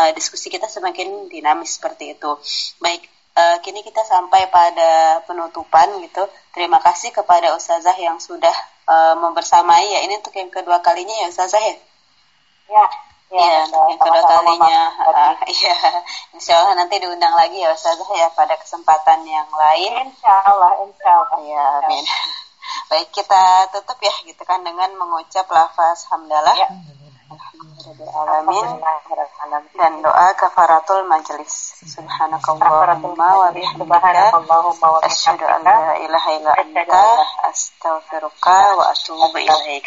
uh, 0.00 0.10
diskusi 0.16 0.48
kita 0.48 0.64
semakin 0.66 1.28
dinamis 1.28 1.76
seperti 1.76 2.16
itu. 2.16 2.40
Baik 2.80 3.04
uh, 3.40 3.56
kini 3.64 3.80
kita 3.80 4.04
sampai 4.04 4.52
pada 4.52 5.24
penutupan 5.24 5.96
gitu 6.04 6.28
terima 6.52 6.76
kasih 6.84 7.08
kepada 7.08 7.56
ustazah 7.56 7.96
yang 7.96 8.20
sudah 8.20 8.52
uh, 8.84 9.14
membersamai 9.16 9.88
ya 9.88 10.04
ini 10.04 10.20
untuk 10.20 10.36
yang 10.36 10.52
kedua 10.52 10.84
kalinya 10.84 11.16
ya 11.24 11.32
Ustazah 11.32 11.62
ya 11.64 11.76
Ya, 12.70 12.86
Iya, 13.30 13.62
mungkin 13.70 13.98
kedua 13.98 14.22
kalinya. 14.26 14.90
Uh, 15.06 15.34
iya, 15.54 15.74
insya 16.34 16.58
Allah 16.58 16.82
nanti 16.82 16.98
diundang 16.98 17.30
lagi 17.34 17.62
ya 17.62 17.70
Ustazah 17.70 18.10
ya 18.14 18.26
pada 18.34 18.58
kesempatan 18.58 19.22
yang 19.22 19.46
lain. 19.54 20.10
Insya 20.10 20.34
Allah, 20.50 20.82
insya 20.82 21.10
Allah. 21.14 21.38
Ya, 21.46 21.64
amin. 21.82 22.02
Baik, 22.90 23.10
kita 23.14 23.70
tutup 23.70 23.98
ya 24.02 24.14
gitu 24.26 24.42
kan 24.42 24.66
dengan 24.66 24.90
mengucap 24.98 25.46
lafaz 25.46 26.10
hamdalah. 26.10 26.58
Ya. 26.58 26.68
Dan 29.78 30.02
doa 30.02 30.28
kafaratul 30.34 31.06
majelis. 31.06 31.78
Subhanakallahumma 31.86 33.28
wa 33.38 33.48
bihamdika 33.54 34.34
asyhadu 35.06 35.46
an 35.46 35.62
la 35.62 35.94
ilaha 35.94 36.30
illa 36.38 36.52
anta 36.58 37.02
astaghfiruka 37.46 38.58
wa 38.78 38.90
atubu 38.90 39.38
ilaik. 39.38 39.86